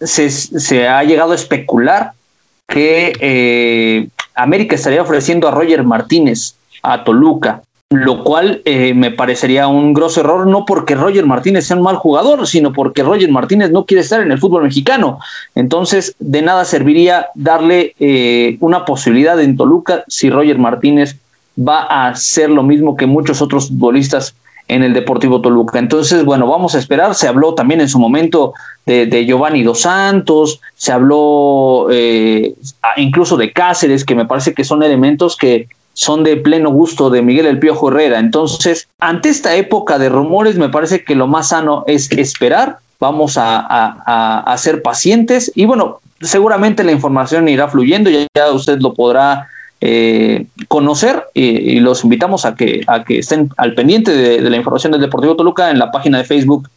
se 0.00 0.88
ha 0.88 1.04
llegado 1.04 1.32
a 1.32 1.34
especular 1.34 2.12
que 2.68 3.12
eh, 3.20 4.08
América 4.34 4.74
estaría 4.74 5.02
ofreciendo 5.02 5.48
a 5.48 5.50
Roger 5.50 5.84
Martínez 5.84 6.54
a 6.82 7.04
Toluca, 7.04 7.62
lo 7.90 8.24
cual 8.24 8.60
eh, 8.64 8.92
me 8.94 9.10
parecería 9.10 9.68
un 9.68 9.94
grosso 9.94 10.20
error, 10.20 10.46
no 10.46 10.64
porque 10.64 10.94
Roger 10.94 11.24
Martínez 11.26 11.66
sea 11.66 11.76
un 11.76 11.82
mal 11.82 11.96
jugador, 11.96 12.46
sino 12.46 12.72
porque 12.72 13.02
Roger 13.02 13.30
Martínez 13.30 13.70
no 13.70 13.84
quiere 13.84 14.02
estar 14.02 14.20
en 14.20 14.32
el 14.32 14.38
fútbol 14.38 14.64
mexicano. 14.64 15.20
Entonces, 15.54 16.14
de 16.18 16.42
nada 16.42 16.64
serviría 16.64 17.28
darle 17.34 17.94
eh, 18.00 18.56
una 18.60 18.84
posibilidad 18.84 19.40
en 19.40 19.56
Toluca 19.56 20.04
si 20.08 20.30
Roger 20.30 20.58
Martínez 20.58 21.16
va 21.56 21.82
a 21.82 22.08
hacer 22.08 22.50
lo 22.50 22.62
mismo 22.62 22.96
que 22.96 23.06
muchos 23.06 23.40
otros 23.40 23.68
futbolistas 23.68 24.34
en 24.68 24.82
el 24.82 24.94
Deportivo 24.94 25.40
Toluca. 25.40 25.78
Entonces, 25.78 26.24
bueno, 26.24 26.46
vamos 26.46 26.74
a 26.74 26.78
esperar. 26.78 27.14
Se 27.14 27.28
habló 27.28 27.54
también 27.54 27.80
en 27.80 27.88
su 27.88 27.98
momento 27.98 28.54
de, 28.86 29.24
Giovanni 29.26 29.62
Dos 29.62 29.82
Santos, 29.82 30.60
se 30.74 30.92
habló 30.92 31.88
eh, 31.90 32.54
incluso 32.96 33.36
de 33.36 33.52
Cáceres, 33.52 34.04
que 34.04 34.14
me 34.14 34.26
parece 34.26 34.54
que 34.54 34.64
son 34.64 34.82
elementos 34.82 35.36
que 35.36 35.68
son 35.92 36.24
de 36.24 36.36
pleno 36.36 36.70
gusto 36.70 37.08
de 37.08 37.22
Miguel 37.22 37.46
El 37.46 37.58
Piojo 37.58 37.88
Herrera. 37.88 38.18
Entonces, 38.18 38.88
ante 38.98 39.28
esta 39.28 39.54
época 39.54 39.98
de 39.98 40.08
rumores, 40.08 40.56
me 40.56 40.68
parece 40.68 41.04
que 41.04 41.14
lo 41.14 41.26
más 41.26 41.48
sano 41.48 41.84
es 41.86 42.10
esperar. 42.10 42.78
Vamos 43.00 43.36
a, 43.36 44.54
ser 44.56 44.82
pacientes 44.82 45.52
y 45.54 45.66
bueno, 45.66 46.00
seguramente 46.20 46.84
la 46.84 46.92
información 46.92 47.48
irá 47.48 47.68
fluyendo, 47.68 48.08
ya, 48.08 48.26
ya 48.34 48.50
usted 48.50 48.78
lo 48.80 48.94
podrá 48.94 49.48
eh, 49.80 50.46
conocer 50.68 51.24
y, 51.34 51.80
los 51.80 52.04
invitamos 52.04 52.44
a 52.44 52.54
que, 52.54 52.82
a 52.86 53.04
que 53.04 53.18
estén 53.18 53.50
al 53.56 53.74
pendiente 53.74 54.12
de, 54.12 54.40
la 54.40 54.56
información 54.56 54.92
del 54.92 55.00
Deportivo 55.00 55.36
Toluca 55.36 55.70
en 55.70 55.78
la 55.78 55.90
página 55.90 56.18
de 56.18 56.24
Facebook 56.24 56.68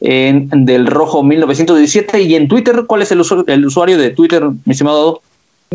del 0.00 0.86
Rojo 0.86 1.22
1917 1.22 2.20
y 2.22 2.34
en 2.34 2.48
Twitter, 2.48 2.84
¿cuál 2.86 3.02
es 3.02 3.12
el, 3.12 3.22
el 3.46 3.66
usuario 3.66 3.96
de 3.96 4.10
Twitter, 4.10 4.42
mi 4.64 4.72
estimado? 4.72 5.22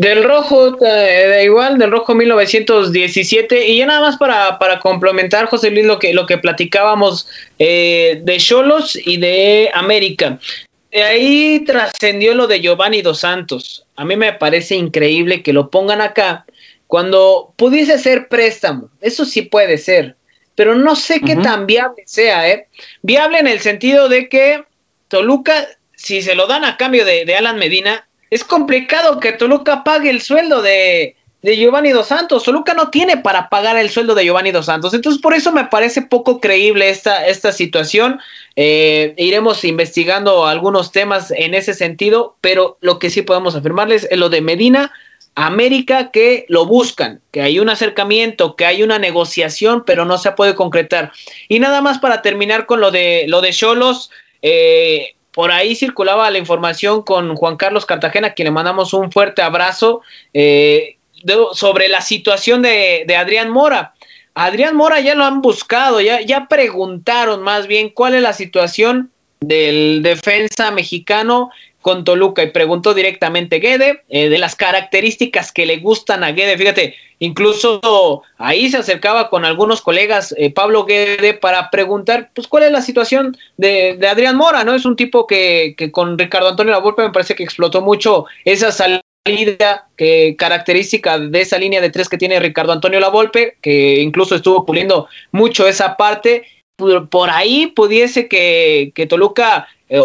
Del 0.00 0.24
rojo, 0.24 0.78
eh, 0.82 1.26
da 1.28 1.42
igual, 1.42 1.76
del 1.76 1.90
rojo 1.90 2.14
1917. 2.14 3.68
Y 3.68 3.78
ya 3.78 3.86
nada 3.86 4.00
más 4.00 4.16
para, 4.16 4.58
para 4.58 4.80
complementar, 4.80 5.44
José 5.44 5.70
Luis, 5.70 5.84
lo 5.84 5.98
que, 5.98 6.14
lo 6.14 6.24
que 6.24 6.38
platicábamos 6.38 7.28
eh, 7.58 8.18
de 8.22 8.36
Cholos 8.38 8.96
y 8.96 9.18
de 9.18 9.70
América. 9.74 10.38
De 10.90 11.02
ahí 11.02 11.64
trascendió 11.66 12.34
lo 12.34 12.46
de 12.46 12.62
Giovanni 12.62 13.02
Dos 13.02 13.20
Santos. 13.20 13.84
A 13.94 14.06
mí 14.06 14.16
me 14.16 14.32
parece 14.32 14.74
increíble 14.74 15.42
que 15.42 15.52
lo 15.52 15.68
pongan 15.68 16.00
acá 16.00 16.46
cuando 16.90 17.54
pudiese 17.54 18.00
ser 18.00 18.26
préstamo, 18.26 18.90
eso 19.00 19.24
sí 19.24 19.42
puede 19.42 19.78
ser, 19.78 20.16
pero 20.56 20.74
no 20.74 20.96
sé 20.96 21.20
qué 21.20 21.36
tan 21.36 21.64
viable 21.64 22.02
sea, 22.04 22.50
¿eh? 22.50 22.66
Viable 23.02 23.38
en 23.38 23.46
el 23.46 23.60
sentido 23.60 24.08
de 24.08 24.28
que 24.28 24.64
Toluca, 25.06 25.68
si 25.94 26.20
se 26.20 26.34
lo 26.34 26.48
dan 26.48 26.64
a 26.64 26.76
cambio 26.76 27.04
de, 27.04 27.32
Alan 27.36 27.60
Medina, 27.60 28.08
es 28.28 28.42
complicado 28.42 29.20
que 29.20 29.30
Toluca 29.30 29.84
pague 29.84 30.10
el 30.10 30.20
sueldo 30.20 30.62
de, 30.62 31.14
de 31.42 31.56
Giovanni 31.56 31.90
Dos 31.90 32.08
Santos. 32.08 32.42
Toluca 32.42 32.74
no 32.74 32.90
tiene 32.90 33.18
para 33.18 33.48
pagar 33.50 33.76
el 33.76 33.90
sueldo 33.90 34.16
de 34.16 34.24
Giovanni 34.24 34.50
Dos 34.50 34.66
Santos. 34.66 34.92
Entonces, 34.92 35.22
por 35.22 35.32
eso 35.32 35.52
me 35.52 35.66
parece 35.66 36.02
poco 36.02 36.40
creíble 36.40 36.90
esta, 36.90 37.24
esta 37.24 37.52
situación. 37.52 38.18
Eh, 38.56 39.14
iremos 39.16 39.64
investigando 39.64 40.44
algunos 40.44 40.90
temas 40.90 41.30
en 41.30 41.54
ese 41.54 41.72
sentido, 41.72 42.36
pero 42.40 42.78
lo 42.80 42.98
que 42.98 43.10
sí 43.10 43.22
podemos 43.22 43.54
afirmarles 43.54 44.08
es 44.10 44.18
lo 44.18 44.28
de 44.28 44.40
Medina 44.40 44.92
América 45.34 46.10
que 46.10 46.44
lo 46.48 46.66
buscan, 46.66 47.20
que 47.30 47.42
hay 47.42 47.60
un 47.60 47.68
acercamiento, 47.68 48.56
que 48.56 48.66
hay 48.66 48.82
una 48.82 48.98
negociación, 48.98 49.84
pero 49.86 50.04
no 50.04 50.18
se 50.18 50.32
puede 50.32 50.54
concretar. 50.54 51.12
Y 51.48 51.60
nada 51.60 51.80
más 51.80 51.98
para 51.98 52.22
terminar 52.22 52.66
con 52.66 52.80
lo 52.80 52.90
de 52.90 53.24
lo 53.28 53.40
de 53.40 53.52
Cholos, 53.52 54.10
eh, 54.42 55.14
por 55.32 55.52
ahí 55.52 55.76
circulaba 55.76 56.30
la 56.30 56.38
información 56.38 57.02
con 57.02 57.36
Juan 57.36 57.56
Carlos 57.56 57.86
Cartagena, 57.86 58.28
a 58.28 58.34
quien 58.34 58.46
le 58.46 58.50
mandamos 58.50 58.92
un 58.92 59.12
fuerte 59.12 59.42
abrazo, 59.42 60.02
eh, 60.34 60.96
sobre 61.52 61.88
la 61.88 62.00
situación 62.00 62.62
de, 62.62 63.06
Adrián 63.16 63.50
Mora. 63.50 63.94
Adrián 64.34 64.76
Mora 64.76 65.00
ya 65.00 65.14
lo 65.14 65.24
han 65.24 65.42
buscado, 65.42 66.00
ya, 66.00 66.20
ya 66.20 66.48
preguntaron 66.48 67.42
más 67.42 67.66
bien 67.66 67.90
cuál 67.90 68.14
es 68.14 68.22
la 68.22 68.32
situación 68.32 69.10
del 69.40 70.02
defensa 70.02 70.70
mexicano 70.70 71.50
con 71.80 72.04
Toluca 72.04 72.42
y 72.42 72.50
preguntó 72.50 72.94
directamente 72.94 73.58
Guede 73.58 74.02
eh, 74.08 74.28
de 74.28 74.38
las 74.38 74.54
características 74.56 75.52
que 75.52 75.66
le 75.66 75.78
gustan 75.78 76.24
a 76.24 76.32
Guede. 76.32 76.58
Fíjate, 76.58 76.94
incluso 77.18 78.22
ahí 78.38 78.70
se 78.70 78.78
acercaba 78.78 79.30
con 79.30 79.44
algunos 79.44 79.80
colegas 79.80 80.34
eh, 80.36 80.52
Pablo 80.52 80.84
Guede 80.84 81.34
para 81.34 81.70
preguntar, 81.70 82.30
pues, 82.34 82.48
cuál 82.48 82.64
es 82.64 82.72
la 82.72 82.82
situación 82.82 83.36
de, 83.56 83.98
Adrián 84.10 84.36
Mora, 84.36 84.64
¿no? 84.64 84.74
Es 84.74 84.84
un 84.84 84.96
tipo 84.96 85.26
que, 85.26 85.74
que 85.76 85.90
con 85.90 86.18
Ricardo 86.18 86.48
Antonio 86.48 86.72
Lavolpe 86.72 87.02
me 87.02 87.12
parece 87.12 87.34
que 87.34 87.44
explotó 87.44 87.80
mucho 87.80 88.26
esa 88.44 88.72
salida 88.72 89.88
que 89.96 90.36
característica 90.38 91.18
de 91.18 91.40
esa 91.40 91.58
línea 91.58 91.80
de 91.80 91.90
tres 91.90 92.08
que 92.08 92.18
tiene 92.18 92.40
Ricardo 92.40 92.72
Antonio 92.72 93.00
Lavolpe, 93.00 93.56
que 93.60 94.00
incluso 94.00 94.34
estuvo 94.34 94.64
puliendo 94.66 95.08
mucho 95.32 95.66
esa 95.66 95.96
parte. 95.96 96.44
Por, 96.76 97.28
ahí 97.28 97.66
pudiese 97.66 98.26
que, 98.26 98.92
que 98.94 99.06
Toluca 99.06 99.68
eh, 99.90 100.00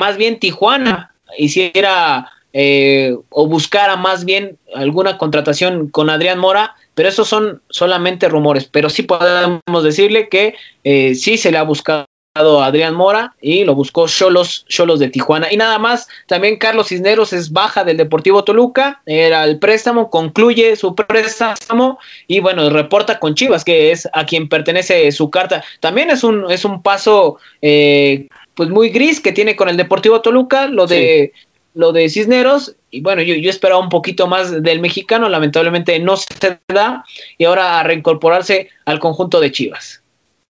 más 0.00 0.16
bien 0.16 0.40
Tijuana 0.40 1.14
hiciera 1.36 2.32
eh, 2.54 3.14
o 3.28 3.46
buscara 3.46 3.96
más 3.96 4.24
bien 4.24 4.58
alguna 4.74 5.18
contratación 5.18 5.88
con 5.88 6.08
Adrián 6.08 6.38
Mora, 6.38 6.74
pero 6.94 7.10
esos 7.10 7.28
son 7.28 7.60
solamente 7.68 8.28
rumores, 8.30 8.64
pero 8.64 8.88
sí 8.88 9.02
podemos 9.02 9.84
decirle 9.84 10.30
que 10.30 10.54
eh, 10.84 11.14
sí 11.14 11.36
se 11.36 11.52
le 11.52 11.58
ha 11.58 11.64
buscado 11.64 12.06
a 12.34 12.66
Adrián 12.66 12.94
Mora 12.94 13.34
y 13.42 13.64
lo 13.64 13.74
buscó 13.74 14.06
Cholos, 14.06 14.64
Cholos 14.68 15.00
de 15.00 15.08
Tijuana. 15.08 15.52
Y 15.52 15.56
nada 15.56 15.78
más, 15.78 16.08
también 16.26 16.56
Carlos 16.56 16.88
Cisneros 16.88 17.32
es 17.32 17.52
baja 17.52 17.84
del 17.84 17.96
Deportivo 17.96 18.44
Toluca, 18.44 19.02
era 19.04 19.44
el 19.44 19.58
préstamo, 19.58 20.10
concluye 20.10 20.76
su 20.76 20.94
préstamo 20.94 21.98
y 22.26 22.40
bueno, 22.40 22.70
reporta 22.70 23.18
con 23.18 23.34
Chivas, 23.34 23.64
que 23.64 23.90
es 23.90 24.08
a 24.12 24.24
quien 24.24 24.48
pertenece 24.48 25.10
su 25.12 25.28
carta. 25.28 25.62
También 25.80 26.08
es 26.08 26.24
un, 26.24 26.50
es 26.50 26.64
un 26.64 26.82
paso 26.82 27.38
eh, 27.62 28.28
pues 28.54 28.68
muy 28.68 28.90
gris 28.90 29.20
que 29.20 29.32
tiene 29.32 29.56
con 29.56 29.68
el 29.68 29.76
Deportivo 29.76 30.20
Toluca, 30.20 30.66
lo 30.66 30.86
de 30.86 31.32
lo 31.72 31.92
de 31.92 32.08
Cisneros, 32.08 32.74
y 32.90 33.00
bueno, 33.00 33.22
yo, 33.22 33.34
yo 33.36 33.48
esperaba 33.48 33.80
un 33.80 33.90
poquito 33.90 34.26
más 34.26 34.62
del 34.62 34.80
mexicano, 34.80 35.28
lamentablemente 35.28 35.98
no 36.00 36.16
se 36.16 36.58
da, 36.66 37.04
y 37.38 37.44
ahora 37.44 37.78
a 37.78 37.84
reincorporarse 37.84 38.68
al 38.86 38.98
conjunto 38.98 39.38
de 39.38 39.52
Chivas. 39.52 40.02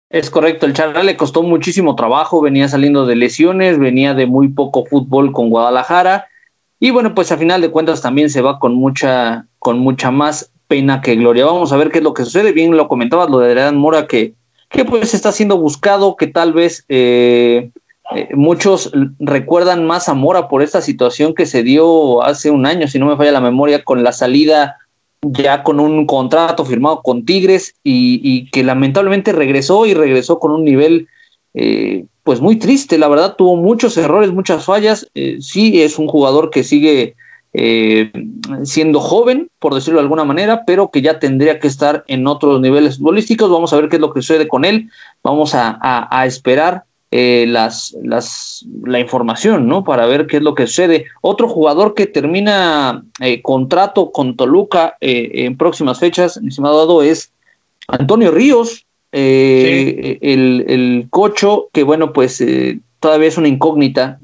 Es 0.08 0.30
correcto, 0.30 0.66
el 0.66 0.72
Charral 0.72 1.06
le 1.06 1.16
costó 1.16 1.42
muchísimo 1.42 1.96
trabajo, 1.96 2.40
venía 2.40 2.68
saliendo 2.68 3.06
de 3.06 3.16
lesiones, 3.16 3.78
venía 3.78 4.14
de 4.14 4.26
muy 4.26 4.48
poco 4.48 4.86
fútbol 4.86 5.32
con 5.32 5.50
Guadalajara, 5.50 6.28
y 6.78 6.90
bueno, 6.90 7.14
pues 7.14 7.30
a 7.30 7.36
final 7.36 7.60
de 7.60 7.70
cuentas 7.70 8.00
también 8.00 8.30
se 8.30 8.40
va 8.40 8.58
con 8.58 8.74
mucha, 8.74 9.46
con 9.58 9.78
mucha 9.78 10.10
más 10.10 10.50
pena 10.66 11.02
que 11.02 11.14
gloria. 11.16 11.44
Vamos 11.44 11.72
a 11.72 11.76
ver 11.76 11.90
qué 11.90 11.98
es 11.98 12.04
lo 12.04 12.14
que 12.14 12.24
sucede. 12.24 12.52
Bien 12.52 12.74
lo 12.74 12.88
comentabas, 12.88 13.28
lo 13.28 13.38
de 13.38 13.48
Adrián 13.50 13.76
Mora, 13.76 14.06
que, 14.06 14.32
que 14.70 14.86
pues 14.86 15.12
está 15.12 15.30
siendo 15.30 15.58
buscado, 15.58 16.16
que 16.16 16.26
tal 16.26 16.54
vez 16.54 16.86
eh, 16.88 17.70
eh, 18.14 18.28
muchos 18.34 18.90
recuerdan 19.18 19.86
más 19.86 20.08
a 20.08 20.14
Mora 20.14 20.48
por 20.48 20.62
esta 20.62 20.80
situación 20.80 21.34
que 21.34 21.46
se 21.46 21.62
dio 21.62 22.22
hace 22.22 22.50
un 22.50 22.66
año, 22.66 22.88
si 22.88 22.98
no 22.98 23.06
me 23.06 23.16
falla 23.16 23.32
la 23.32 23.40
memoria, 23.40 23.84
con 23.84 24.02
la 24.02 24.12
salida 24.12 24.76
ya 25.22 25.62
con 25.62 25.80
un 25.80 26.06
contrato 26.06 26.64
firmado 26.64 27.02
con 27.02 27.24
Tigres 27.24 27.74
y, 27.84 28.50
que 28.50 28.64
lamentablemente 28.64 29.32
regresó 29.32 29.84
y 29.86 29.92
regresó 29.92 30.38
con 30.38 30.50
un 30.50 30.64
nivel 30.64 31.08
eh, 31.52 32.06
pues 32.22 32.40
muy 32.40 32.56
triste, 32.56 32.96
la 32.96 33.08
verdad 33.08 33.36
tuvo 33.36 33.56
muchos 33.56 33.96
errores, 33.98 34.32
muchas 34.32 34.64
fallas, 34.64 35.08
eh, 35.14 35.36
sí 35.40 35.82
es 35.82 35.98
un 35.98 36.08
jugador 36.08 36.50
que 36.50 36.64
sigue 36.64 37.16
siendo 38.62 39.00
joven, 39.00 39.50
por 39.58 39.74
decirlo 39.74 39.98
de 39.98 40.04
alguna 40.04 40.22
manera, 40.22 40.62
pero 40.64 40.92
que 40.92 41.02
ya 41.02 41.18
tendría 41.18 41.58
que 41.58 41.66
estar 41.66 42.04
en 42.06 42.28
otros 42.28 42.60
niveles 42.60 42.98
futbolísticos, 42.98 43.50
vamos 43.50 43.72
a 43.72 43.76
ver 43.76 43.88
qué 43.88 43.96
es 43.96 44.00
lo 44.00 44.12
que 44.12 44.22
sucede 44.22 44.46
con 44.46 44.64
él, 44.64 44.88
vamos 45.24 45.50
a 45.54 46.24
esperar 46.26 46.84
eh, 47.12 47.44
las, 47.48 47.96
las, 48.02 48.64
la 48.84 49.00
información, 49.00 49.66
¿no? 49.66 49.82
Para 49.82 50.06
ver 50.06 50.26
qué 50.26 50.36
es 50.36 50.42
lo 50.42 50.54
que 50.54 50.66
sucede. 50.66 51.06
Otro 51.20 51.48
jugador 51.48 51.94
que 51.94 52.06
termina 52.06 53.04
eh, 53.20 53.42
contrato 53.42 54.12
con 54.12 54.36
Toluca 54.36 54.96
eh, 55.00 55.30
en 55.34 55.56
próximas 55.56 55.98
fechas, 55.98 56.40
mi 56.40 56.48
estimado 56.48 56.78
Dado, 56.78 57.02
es 57.02 57.32
Antonio 57.88 58.30
Ríos, 58.30 58.86
el, 59.12 60.64
el, 60.68 61.06
cocho, 61.10 61.68
que 61.72 61.82
bueno, 61.82 62.12
pues 62.12 62.44
todavía 63.00 63.26
es 63.26 63.38
una 63.38 63.48
incógnita 63.48 64.20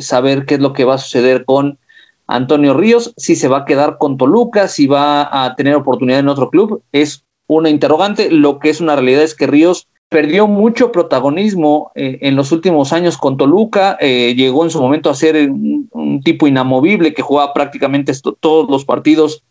saber 0.00 0.44
qué 0.44 0.54
es 0.54 0.60
lo 0.60 0.74
que 0.74 0.84
va 0.84 0.96
a 0.96 0.98
suceder 0.98 1.46
con 1.46 1.78
Antonio 2.26 2.74
Ríos, 2.74 3.14
si 3.16 3.34
se 3.34 3.48
va 3.48 3.58
a 3.58 3.64
quedar 3.64 3.96
con 3.98 4.18
Toluca, 4.18 4.68
si 4.68 4.86
va 4.86 5.44
a 5.44 5.54
tener 5.54 5.74
oportunidad 5.74 6.18
en 6.18 6.28
otro 6.28 6.50
club, 6.50 6.82
es 6.92 7.24
una 7.46 7.70
interrogante. 7.70 8.30
Lo 8.30 8.58
que 8.58 8.70
es 8.70 8.80
una 8.80 8.96
realidad 8.96 9.22
es 9.22 9.34
que 9.34 9.46
Ríos 9.46 9.88
perdió 10.08 10.46
mucho 10.46 10.92
protagonismo 10.92 11.90
eh, 11.94 12.18
en 12.22 12.36
los 12.36 12.52
últimos 12.52 12.92
años 12.92 13.18
con 13.18 13.36
Toluca, 13.36 13.96
eh, 14.00 14.34
llegó 14.36 14.64
en 14.64 14.70
su 14.70 14.80
momento 14.80 15.10
a 15.10 15.14
ser 15.14 15.50
un, 15.50 15.86
tipo 16.24 16.46
inamovible 16.46 17.12
que 17.12 17.22
jugaba 17.22 17.52
prácticamente 17.52 18.12
todos 18.40 18.70
los 18.70 18.84
partidos 18.84 19.44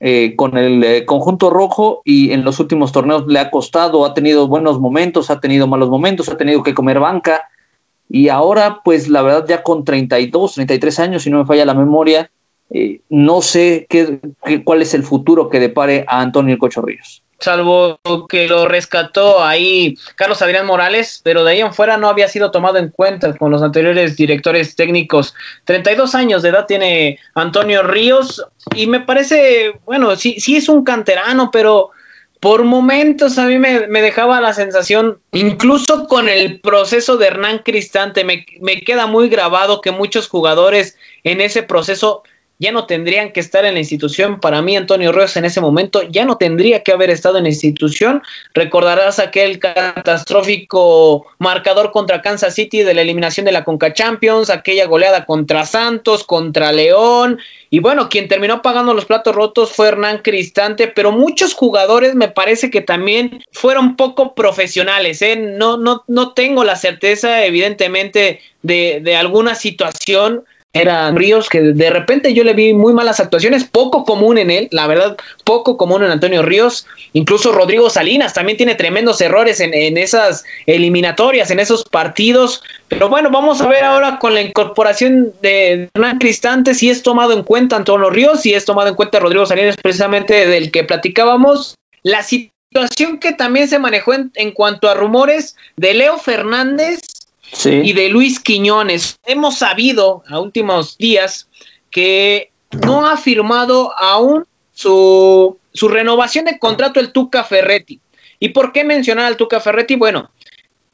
eh, 0.00 0.34
con 0.36 0.56
el 0.56 1.04
conjunto 1.06 1.50
rojo 1.50 2.02
y 2.04 2.32
en 2.32 2.44
los 2.44 2.60
últimos 2.60 2.92
torneos 2.92 3.26
le 3.26 3.38
ha 3.38 3.50
costado, 3.50 4.04
ha 4.04 4.14
tenido 4.14 4.48
buenos 4.48 4.80
momentos, 4.80 5.30
ha 5.30 5.40
tenido 5.40 5.66
malos 5.66 5.90
momentos, 5.90 6.28
ha 6.28 6.36
tenido 6.36 6.62
que 6.62 6.74
comer 6.74 6.98
banca. 6.98 7.48
Y 8.08 8.28
ahora 8.28 8.80
pues 8.84 9.08
la 9.08 9.22
verdad 9.22 9.46
ya 9.46 9.62
con 9.62 9.84
32, 9.84 10.54
33 10.54 10.98
años, 10.98 11.22
si 11.22 11.30
no 11.30 11.38
me 11.38 11.46
falla 11.46 11.64
la 11.64 11.74
memoria, 11.74 12.30
no 13.08 13.42
sé 13.42 13.86
qué, 13.88 14.20
cuál 14.64 14.82
es 14.82 14.94
el 14.94 15.02
futuro 15.02 15.48
que 15.48 15.60
depare 15.60 16.04
a 16.08 16.20
Antonio 16.20 16.58
Cocho 16.58 16.82
Ríos 16.82 17.22
salvo 17.40 18.00
que 18.28 18.48
lo 18.48 18.66
rescató 18.66 19.44
ahí 19.44 19.96
Carlos 20.16 20.42
Adrián 20.42 20.66
Morales, 20.66 21.20
pero 21.22 21.44
de 21.44 21.52
ahí 21.52 21.60
en 21.60 21.72
fuera 21.72 21.96
no 21.96 22.08
había 22.08 22.28
sido 22.28 22.50
tomado 22.50 22.78
en 22.78 22.90
cuenta 22.90 23.32
con 23.36 23.50
los 23.50 23.62
anteriores 23.62 24.16
directores 24.16 24.74
técnicos. 24.74 25.34
32 25.64 26.14
años 26.14 26.42
de 26.42 26.48
edad 26.50 26.66
tiene 26.66 27.18
Antonio 27.34 27.82
Ríos 27.82 28.44
y 28.74 28.86
me 28.86 29.00
parece, 29.00 29.72
bueno, 29.86 30.16
sí, 30.16 30.40
sí 30.40 30.56
es 30.56 30.68
un 30.68 30.84
canterano, 30.84 31.50
pero 31.50 31.90
por 32.40 32.64
momentos 32.64 33.38
a 33.38 33.46
mí 33.46 33.58
me, 33.58 33.88
dejaba 33.88 34.40
la 34.40 34.52
sensación, 34.52 35.20
incluso 35.32 36.06
con 36.06 36.28
el 36.28 36.60
proceso 36.60 37.16
de 37.16 37.26
Hernán 37.26 37.58
Cristante, 37.64 38.24
me, 38.24 38.46
me 38.60 38.80
queda 38.80 39.06
muy 39.06 39.28
grabado 39.28 39.80
que 39.80 39.90
muchos 39.90 40.28
jugadores 40.28 40.96
en 41.24 41.40
ese 41.40 41.62
proceso 41.64 42.22
ya 42.58 42.72
no 42.72 42.86
tendrían 42.86 43.32
que 43.32 43.40
estar 43.40 43.64
en 43.64 43.74
la 43.74 43.80
institución. 43.80 44.40
Para 44.40 44.62
mí, 44.62 44.76
Antonio 44.76 45.12
Ríos 45.12 45.36
en 45.36 45.44
ese 45.44 45.60
momento 45.60 46.02
ya 46.02 46.24
no 46.24 46.38
tendría 46.38 46.82
que 46.82 46.92
haber 46.92 47.10
estado 47.10 47.38
en 47.38 47.44
la 47.44 47.50
institución. 47.50 48.22
Recordarás 48.52 49.20
aquel 49.20 49.60
catastrófico 49.60 51.26
marcador 51.38 51.92
contra 51.92 52.20
Kansas 52.20 52.54
City 52.54 52.82
de 52.82 52.94
la 52.94 53.02
eliminación 53.02 53.46
de 53.46 53.52
la 53.52 53.64
Conca 53.64 53.92
Champions, 53.92 54.50
aquella 54.50 54.86
goleada 54.86 55.24
contra 55.24 55.64
Santos, 55.66 56.24
contra 56.24 56.72
León. 56.72 57.38
Y 57.70 57.78
bueno, 57.78 58.08
quien 58.08 58.26
terminó 58.26 58.60
pagando 58.60 58.92
los 58.92 59.04
platos 59.04 59.34
rotos 59.34 59.70
fue 59.70 59.88
Hernán 59.88 60.18
Cristante, 60.18 60.88
pero 60.88 61.12
muchos 61.12 61.54
jugadores 61.54 62.16
me 62.16 62.28
parece 62.28 62.70
que 62.70 62.80
también 62.80 63.44
fueron 63.52 63.94
poco 63.94 64.34
profesionales. 64.34 65.22
¿eh? 65.22 65.36
No, 65.36 65.76
no, 65.76 66.02
no 66.08 66.32
tengo 66.32 66.64
la 66.64 66.74
certeza, 66.74 67.44
evidentemente, 67.44 68.40
de, 68.62 69.00
de 69.02 69.16
alguna 69.16 69.54
situación 69.54 70.44
eran 70.72 71.16
Ríos 71.16 71.48
que 71.48 71.60
de 71.60 71.90
repente 71.90 72.34
yo 72.34 72.44
le 72.44 72.52
vi 72.52 72.74
muy 72.74 72.92
malas 72.92 73.20
actuaciones, 73.20 73.64
poco 73.64 74.04
común 74.04 74.36
en 74.38 74.50
él, 74.50 74.68
la 74.70 74.86
verdad, 74.86 75.16
poco 75.44 75.76
común 75.78 76.04
en 76.04 76.10
Antonio 76.10 76.42
Ríos, 76.42 76.86
incluso 77.14 77.52
Rodrigo 77.52 77.88
Salinas 77.88 78.34
también 78.34 78.58
tiene 78.58 78.74
tremendos 78.74 79.20
errores 79.20 79.60
en, 79.60 79.96
esas 79.96 80.44
eliminatorias, 80.66 81.50
en 81.50 81.60
esos 81.60 81.84
partidos, 81.84 82.62
pero 82.88 83.08
bueno, 83.08 83.30
vamos 83.30 83.60
a 83.60 83.68
ver 83.68 83.82
ahora 83.82 84.18
con 84.18 84.34
la 84.34 84.42
incorporación 84.42 85.32
de 85.40 85.88
Hernán 85.94 86.18
Cristante 86.18 86.74
si 86.74 86.90
es 86.90 87.02
tomado 87.02 87.32
en 87.32 87.44
cuenta 87.44 87.76
Antonio 87.76 88.10
Ríos, 88.10 88.42
si 88.42 88.54
es 88.54 88.64
tomado 88.64 88.88
en 88.88 88.94
cuenta 88.94 89.20
Rodrigo 89.20 89.46
Salinas 89.46 89.76
precisamente 89.82 90.46
del 90.46 90.70
que 90.70 90.84
platicábamos, 90.84 91.76
la 92.02 92.22
situación 92.22 93.18
que 93.18 93.32
también 93.32 93.68
se 93.68 93.78
manejó 93.78 94.12
en, 94.12 94.30
en 94.34 94.52
cuanto 94.52 94.88
a 94.88 94.94
rumores 94.94 95.56
de 95.76 95.94
Leo 95.94 96.18
Fernández 96.18 97.00
y 97.64 97.92
de 97.92 98.08
Luis 98.08 98.40
Quiñones. 98.40 99.18
Hemos 99.24 99.58
sabido 99.58 100.22
a 100.28 100.40
últimos 100.40 100.96
días 100.98 101.48
que 101.90 102.50
no 102.84 103.06
ha 103.06 103.16
firmado 103.16 103.92
aún 103.98 104.44
su, 104.72 105.58
su 105.72 105.88
renovación 105.88 106.44
de 106.44 106.58
contrato 106.58 107.00
el 107.00 107.12
Tuca 107.12 107.44
Ferretti. 107.44 108.00
¿Y 108.40 108.50
por 108.50 108.72
qué 108.72 108.84
mencionar 108.84 109.26
al 109.26 109.36
Tuca 109.36 109.60
Ferretti? 109.60 109.96
Bueno, 109.96 110.30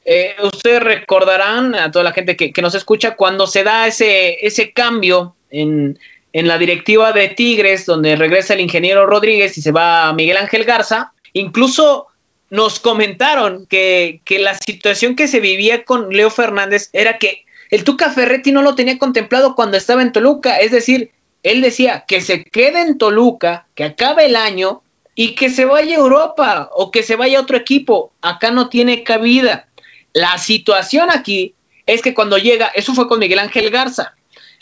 eh, 0.04 0.36
ustedes 0.42 0.82
recordarán 0.82 1.74
a 1.74 1.90
toda 1.90 2.04
la 2.04 2.12
gente 2.12 2.36
que, 2.36 2.52
que, 2.52 2.62
nos 2.62 2.74
escucha 2.74 3.16
cuando 3.16 3.46
se 3.46 3.64
da 3.64 3.86
ese, 3.86 4.46
ese 4.46 4.72
cambio 4.72 5.34
en, 5.50 5.98
en 6.32 6.48
la 6.48 6.58
directiva 6.58 7.12
de 7.12 7.28
Tigres, 7.28 7.86
donde 7.86 8.16
regresa 8.16 8.54
el 8.54 8.60
ingeniero 8.60 9.06
Rodríguez 9.06 9.56
y 9.56 9.62
se 9.62 9.72
va 9.72 10.12
Miguel 10.12 10.36
Ángel 10.36 10.64
Garza, 10.64 11.12
incluso 11.32 12.08
nos 12.54 12.78
comentaron 12.78 13.66
que, 13.66 14.20
la 14.38 14.54
situación 14.54 15.16
que 15.16 15.26
se 15.26 15.40
vivía 15.40 15.84
con 15.84 16.10
Leo 16.10 16.30
Fernández 16.30 16.88
era 16.92 17.18
que 17.18 17.44
el 17.70 17.82
Tuca 17.82 18.10
Ferretti 18.10 18.52
no 18.52 18.62
lo 18.62 18.76
tenía 18.76 18.96
contemplado 18.96 19.56
cuando 19.56 19.76
estaba 19.76 20.02
en 20.02 20.12
Toluca, 20.12 20.58
es 20.58 20.70
decir, 20.70 21.10
él 21.42 21.62
decía 21.62 22.04
que 22.06 22.20
se 22.20 22.44
quede 22.44 22.82
en 22.82 22.96
Toluca, 22.96 23.66
que 23.74 23.82
acabe 23.82 24.26
el 24.26 24.36
año 24.36 24.82
y 25.16 25.34
que 25.34 25.50
se 25.50 25.64
vaya 25.64 25.96
a 25.96 25.98
Europa 25.98 26.70
o 26.72 26.92
que 26.92 27.02
se 27.02 27.16
vaya 27.16 27.38
a 27.38 27.42
otro 27.42 27.56
equipo. 27.56 28.12
Acá 28.22 28.52
no 28.52 28.68
tiene 28.68 29.02
cabida. 29.02 29.66
La 30.12 30.38
situación 30.38 31.10
aquí 31.10 31.56
es 31.86 32.02
que 32.02 32.14
cuando 32.14 32.38
llega, 32.38 32.68
eso 32.76 32.94
fue 32.94 33.08
con 33.08 33.18
Miguel 33.18 33.40
Ángel 33.40 33.68
Garza, 33.70 34.14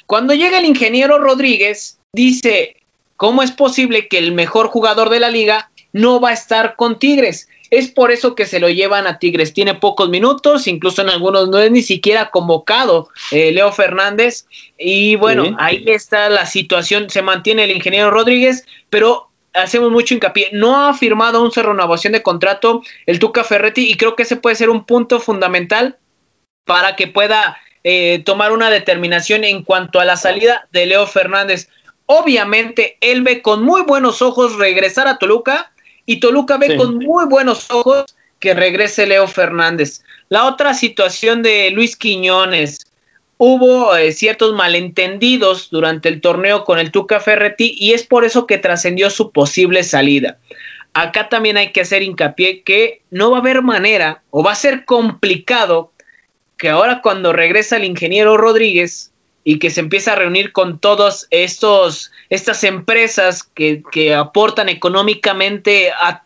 cuando 0.07 0.33
llega 0.33 0.59
el 0.59 0.65
ingeniero 0.65 1.19
Rodríguez, 1.19 1.99
dice, 2.15 2.77
¿cómo 3.19 3.43
es 3.43 3.51
posible 3.51 4.09
que 4.09 4.17
el 4.17 4.33
mejor 4.33 4.69
jugador 4.69 5.11
de 5.11 5.21
la 5.21 5.29
liga 5.29 5.71
no 5.93 6.21
va 6.23 6.31
a 6.31 6.33
estar 6.33 6.75
con 6.77 6.99
Tigres? 6.99 7.49
Es 7.73 7.91
por 7.91 8.13
eso 8.13 8.35
que 8.35 8.45
se 8.45 8.61
lo 8.61 8.69
llevan 8.69 9.07
a 9.07 9.19
Tigres. 9.19 9.55
Tiene 9.55 9.75
pocos 9.75 10.11
minutos, 10.11 10.67
incluso 10.67 11.01
en 11.01 11.09
algunos 11.09 11.49
no 11.49 11.59
es 11.59 11.71
ni 11.71 11.81
siquiera 11.81 12.31
convocado 12.31 13.09
eh, 13.31 13.51
Leo 13.51 13.73
Fernández. 13.73 14.47
Y 14.77 15.17
bueno, 15.17 15.57
ahí 15.59 15.83
está 15.87 16.29
la 16.29 16.45
situación. 16.45 17.09
Se 17.09 17.23
mantiene 17.23 17.65
el 17.65 17.71
ingeniero 17.71 18.11
Rodríguez, 18.11 18.67
pero 18.91 19.31
hacemos 19.55 19.91
mucho 19.91 20.13
hincapié. 20.13 20.51
No 20.53 20.87
ha 20.87 20.93
firmado 20.93 21.43
un 21.43 21.51
renovación 21.51 22.13
de 22.13 22.23
contrato 22.23 22.83
el 23.07 23.19
Tuca 23.19 23.43
Ferretti 23.43 23.91
y 23.91 23.97
creo 23.97 24.17
que 24.17 24.25
ese 24.25 24.37
puede 24.37 24.57
ser 24.57 24.69
un 24.69 24.85
punto 24.85 25.19
fundamental 25.19 25.97
para 26.67 26.95
que 26.95 27.07
pueda 27.07 27.57
eh, 27.85 28.23
tomar 28.27 28.53
una 28.53 28.69
determinación 28.69 29.45
en 29.45 29.63
cuanto 29.63 29.99
a 29.99 30.05
la 30.05 30.19
salida 30.19 30.69
de 30.73 30.85
Leo 30.85 31.07
Fernández. 31.07 31.71
Obviamente, 32.05 32.99
él 33.01 33.23
ve 33.23 33.41
con 33.41 33.63
muy 33.63 33.81
buenos 33.81 34.21
ojos 34.21 34.59
regresar 34.59 35.09
a 35.09 35.17
Toluca 35.17 35.72
y 36.07 36.21
Toluca 36.21 36.59
ve 36.59 36.77
con 36.77 36.99
muy 36.99 37.27
buenos 37.27 37.71
ojos 37.71 38.05
que 38.41 38.55
regrese 38.55 39.07
Leo 39.07 39.29
Fernández. 39.29 40.03
La 40.29 40.47
otra 40.47 40.75
situación 40.75 41.43
de 41.43 41.71
Luis 41.71 41.97
Quiñones, 41.97 42.81
hubo 43.45 43.97
eh, 43.97 44.13
ciertos 44.13 44.55
malentendidos 44.55 45.69
durante 45.71 46.09
el 46.09 46.21
torneo 46.21 46.65
con 46.65 46.79
el 46.79 46.93
Tuca 46.93 47.21
Ferretti 47.21 47.75
y 47.79 47.93
es 47.93 48.05
por 48.05 48.25
eso 48.25 48.47
que 48.47 48.59
trascendió 48.59 49.11
su 49.11 49.33
posible 49.33 49.83
salida. 49.83 50.39
Acá 50.95 51.29
también 51.29 51.57
hay 51.57 51.73
que 51.73 51.81
hacer 51.81 52.03
hincapié 52.03 52.63
que 52.63 53.03
no 53.11 53.31
va 53.31 53.39
a 53.39 53.41
haber 53.41 53.63
manera 53.63 54.23
o 54.31 54.45
va 54.45 54.53
a 54.53 54.57
ser 54.57 54.85
complicado 54.85 55.91
que 56.57 56.69
ahora 56.69 57.01
cuando 57.03 57.33
regresa 57.33 57.77
el 57.77 57.85
ingeniero 57.85 58.37
Rodríguez 58.37 59.12
y 59.45 59.59
que 59.59 59.71
se 59.71 59.81
empieza 59.81 60.13
a 60.13 60.17
reunir 60.17 60.53
con 60.53 60.79
todos 60.79 61.27
estos 61.31 62.13
estas 62.31 62.65
empresas 62.65 63.43
que, 63.43 63.83
aportan 64.15 64.69
económicamente 64.69 65.91
a, 65.91 66.23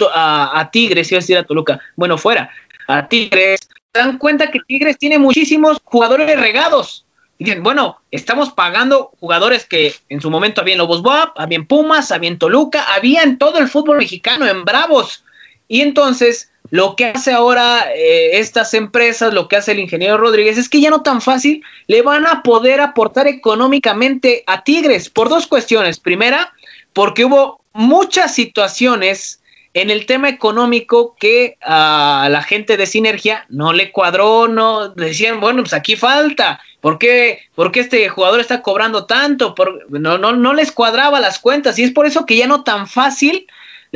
a, 0.55 0.71
Tigres, 0.71 1.11
iba 1.11 1.19
a 1.19 1.21
decir 1.21 1.39
a 1.39 1.45
Toluca, 1.45 1.81
bueno, 1.97 2.17
fuera, 2.17 2.51
a 2.87 3.09
Tigres, 3.09 3.61
se 3.93 4.01
dan 4.01 4.19
cuenta 4.19 4.51
que 4.51 4.61
Tigres 4.67 4.99
tiene 4.99 5.19
muchísimos 5.19 5.79
jugadores 5.83 6.39
regados. 6.39 7.05
Y 7.39 7.45
dicen, 7.45 7.63
bueno, 7.63 7.99
estamos 8.11 8.53
pagando 8.53 9.13
jugadores 9.21 9.67
que 9.67 9.95
en 10.09 10.21
su 10.21 10.31
momento 10.31 10.61
había 10.61 10.75
en 10.75 10.79
Lobos 10.79 11.03
Boab, 11.03 11.33
había 11.37 11.57
en 11.57 11.67
Pumas, 11.67 12.13
había 12.13 12.31
en 12.31 12.39
Toluca, 12.39 12.95
había 12.95 13.23
en 13.23 13.37
todo 13.37 13.59
el 13.59 13.69
fútbol 13.69 13.99
mexicano, 13.99 14.47
en 14.47 14.65
Bravos. 14.65 15.25
Y 15.69 15.81
entonces 15.81 16.51
lo 16.71 16.97
que 16.97 17.07
hace 17.07 17.33
ahora 17.33 17.87
eh, 17.95 18.39
estas 18.39 18.75
empresas, 18.75 19.33
lo 19.33 19.49
que 19.49 19.57
hace 19.57 19.73
el 19.73 19.79
ingeniero 19.79 20.19
Rodríguez, 20.19 20.59
es 20.59 20.69
que 20.69 20.81
ya 20.81 20.91
no 20.91 21.03
tan 21.03 21.21
fácil 21.21 21.63
le 21.87 22.03
van 22.03 22.27
a 22.27 22.43
poder 22.43 22.81
aportar 22.81 23.27
económicamente 23.27 24.45
a 24.47 24.65
Tigres 24.65 25.11
por 25.11 25.29
dos 25.29 25.47
cuestiones. 25.47 25.99
Primera, 25.99 26.53
porque 26.93 27.25
hubo 27.25 27.61
muchas 27.73 28.35
situaciones 28.35 29.41
en 29.75 29.91
el 29.91 30.07
tema 30.07 30.31
económico 30.31 31.17
que 31.21 31.59
a 31.61 32.29
la 32.31 32.43
gente 32.43 32.79
de 32.79 32.87
Sinergia 32.87 33.45
no 33.51 33.75
le 33.75 33.93
cuadró, 33.93 34.49
no 34.49 34.89
decían, 34.89 35.39
bueno, 35.39 35.63
pues 35.63 35.75
aquí 35.75 35.97
falta. 35.97 36.61
¿Por 36.81 36.99
qué, 36.99 37.41
¿Por 37.55 37.73
qué 37.73 37.81
este 37.81 38.09
jugador 38.09 38.41
está 38.41 38.63
cobrando 38.63 39.05
tanto? 39.05 39.55
Por, 39.55 39.91
no, 39.91 40.17
no, 40.17 40.33
no 40.33 40.55
les 40.55 40.73
cuadraba 40.73 41.21
las 41.21 41.39
cuentas 41.39 41.79
y 41.79 41.83
es 41.83 41.93
por 41.93 42.07
eso 42.07 42.25
que 42.25 42.37
ya 42.37 42.47
no 42.47 42.65
tan 42.65 42.87
fácil 42.87 43.47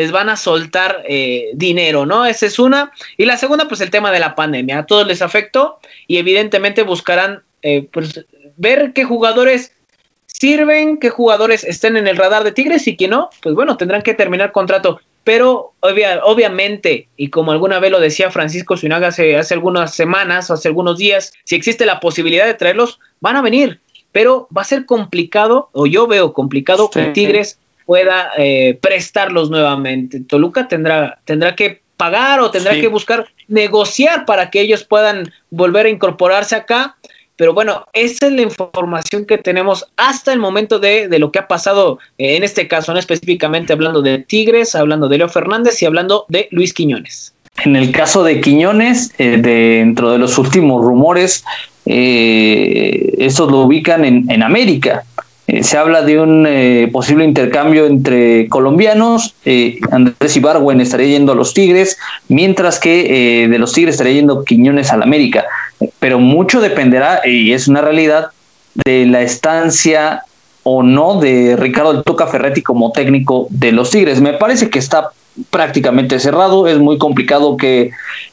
les 0.01 0.13
van 0.13 0.31
a 0.31 0.37
soltar 0.37 1.03
eh, 1.07 1.51
dinero, 1.53 2.07
¿no? 2.07 2.25
Esa 2.25 2.47
es 2.47 2.59
una. 2.59 2.91
Y 3.19 3.27
la 3.27 3.37
segunda, 3.37 3.69
pues 3.69 3.83
el 3.83 3.91
tema 3.91 4.11
de 4.11 4.19
la 4.19 4.35
pandemia. 4.35 4.79
A 4.79 4.87
todos 4.87 5.07
les 5.07 5.21
afectó 5.21 5.79
y 6.07 6.17
evidentemente 6.17 6.85
buscarán 6.85 7.43
eh, 7.61 7.87
pues, 7.93 8.25
ver 8.57 8.95
qué 8.95 9.05
jugadores 9.05 9.75
sirven, 10.27 10.97
qué 10.97 11.11
jugadores 11.11 11.65
estén 11.65 11.99
en 11.99 12.07
el 12.07 12.17
radar 12.17 12.45
de 12.45 12.53
Tigres 12.53 12.89
y 12.89 12.97
que 12.97 13.09
no, 13.09 13.29
pues 13.43 13.55
bueno, 13.55 13.77
tendrán 13.77 14.01
que 14.01 14.15
terminar 14.15 14.53
contrato. 14.53 15.03
Pero 15.23 15.75
obviamente, 15.81 17.09
y 17.19 17.29
como 17.29 17.53
alguna 17.53 17.79
vez 17.79 17.91
lo 17.91 18.01
decía 18.01 18.31
Francisco 18.31 18.79
Zuinaga 18.79 19.09
hace, 19.09 19.37
hace 19.37 19.53
algunas 19.53 19.95
semanas 19.95 20.49
o 20.49 20.55
hace 20.55 20.69
algunos 20.69 20.97
días, 20.97 21.35
si 21.45 21.57
existe 21.57 21.85
la 21.85 22.01
posibilidad 22.01 22.47
de 22.47 22.55
traerlos, 22.55 23.01
van 23.21 23.37
a 23.37 23.43
venir. 23.43 23.81
Pero 24.13 24.49
va 24.57 24.63
a 24.63 24.65
ser 24.65 24.87
complicado, 24.87 25.69
o 25.73 25.85
yo 25.85 26.07
veo 26.07 26.33
complicado, 26.33 26.89
que 26.89 27.05
Tigres 27.09 27.59
pueda 27.91 28.31
eh, 28.39 28.79
prestarlos 28.81 29.51
nuevamente. 29.51 30.21
Toluca 30.21 30.69
tendrá, 30.69 31.19
tendrá 31.25 31.57
que 31.57 31.81
pagar 31.97 32.39
o 32.39 32.53
tendrá 32.53 32.81
que 32.81 32.87
buscar 32.87 33.27
negociar 33.49 34.27
para 34.27 34.49
que 34.49 34.61
ellos 34.61 34.85
puedan 34.85 35.33
volver 35.51 35.87
a 35.87 35.89
incorporarse 35.89 36.55
acá. 36.55 36.95
Pero 37.35 37.53
bueno, 37.53 37.87
esa 37.93 38.29
es 38.29 38.33
la 38.33 38.43
información 38.43 39.25
que 39.25 39.39
tenemos 39.39 39.85
hasta 39.97 40.33
el 40.33 40.39
momento 40.39 40.79
de, 40.79 41.09
lo 41.19 41.33
que 41.33 41.41
ha 41.41 41.49
pasado 41.49 41.99
eh, 42.17 42.37
en 42.37 42.45
este 42.45 42.69
caso, 42.69 42.93
no 42.93 43.01
específicamente 43.01 43.73
hablando 43.73 44.03
de 44.03 44.21
Tigres, 44.21 44.77
hablando 44.77 45.09
de 45.09 45.19
Leo 45.19 45.29
Fernández 45.29 45.83
y 45.83 45.87
hablando 45.87 46.27
de 46.29 46.47
Luis 46.53 46.73
Quiñones. 46.73 47.35
En 47.65 47.75
el 47.75 47.91
caso 47.91 48.23
de 48.23 48.41
Quiñones, 48.41 49.13
eh, 49.19 49.37
dentro 49.37 50.13
de 50.13 50.19
los 50.19 50.39
últimos 50.39 50.81
rumores, 50.85 51.45
eh, 51.87 53.17
estos 53.19 53.51
lo 53.51 53.63
ubican 53.63 54.05
en, 54.05 54.31
en 54.31 54.45
América. 54.45 55.03
Eh, 55.53 55.65
se 55.65 55.77
habla 55.77 56.03
de 56.03 56.21
un 56.21 56.47
eh, 56.47 56.89
posible 56.93 57.25
intercambio 57.25 57.87
entre 57.87 58.49
colombianos. 58.49 59.35
Eh, 59.45 59.81
Andrés 59.91 60.37
Ibargüen 60.37 60.81
estaría 60.81 61.09
yendo 61.09 61.33
a 61.33 61.35
los 61.35 61.55
Tigres, 61.55 61.99
mientras 62.29 62.79
que 62.79 63.49
de 63.51 63.59
los 63.59 63.73
Tigres 63.73 63.95
estaría 63.95 64.13
yendo 64.13 64.45
Quiñones 64.45 64.93
al 64.93 65.03
América. 65.03 65.45
Pero 65.99 66.21
mucho 66.21 66.61
dependerá, 66.61 67.23
y 67.27 67.53
es 67.53 67.67
una 67.67 67.81
realidad, 67.81 68.29
de 68.85 69.07
la 69.07 69.23
estancia 69.23 70.23
o 70.63 70.85
no 70.85 71.19
de 71.19 71.57
Ricardo 71.59 71.91
El 71.91 72.05
Toca 72.05 72.29
Ferretti 72.29 72.63
como 72.63 72.93
técnico 72.93 73.49
de 73.51 73.73
los 73.73 73.91
Tigres. 73.91 74.21
Me 74.21 74.35
parece 74.35 74.71
que 74.71 74.79
está 74.79 75.11
prácticamente 75.51 76.21
cerrado. 76.21 76.69
Es 76.69 76.79
muy 76.79 76.97
complicado 76.97 77.57
que 77.57 77.91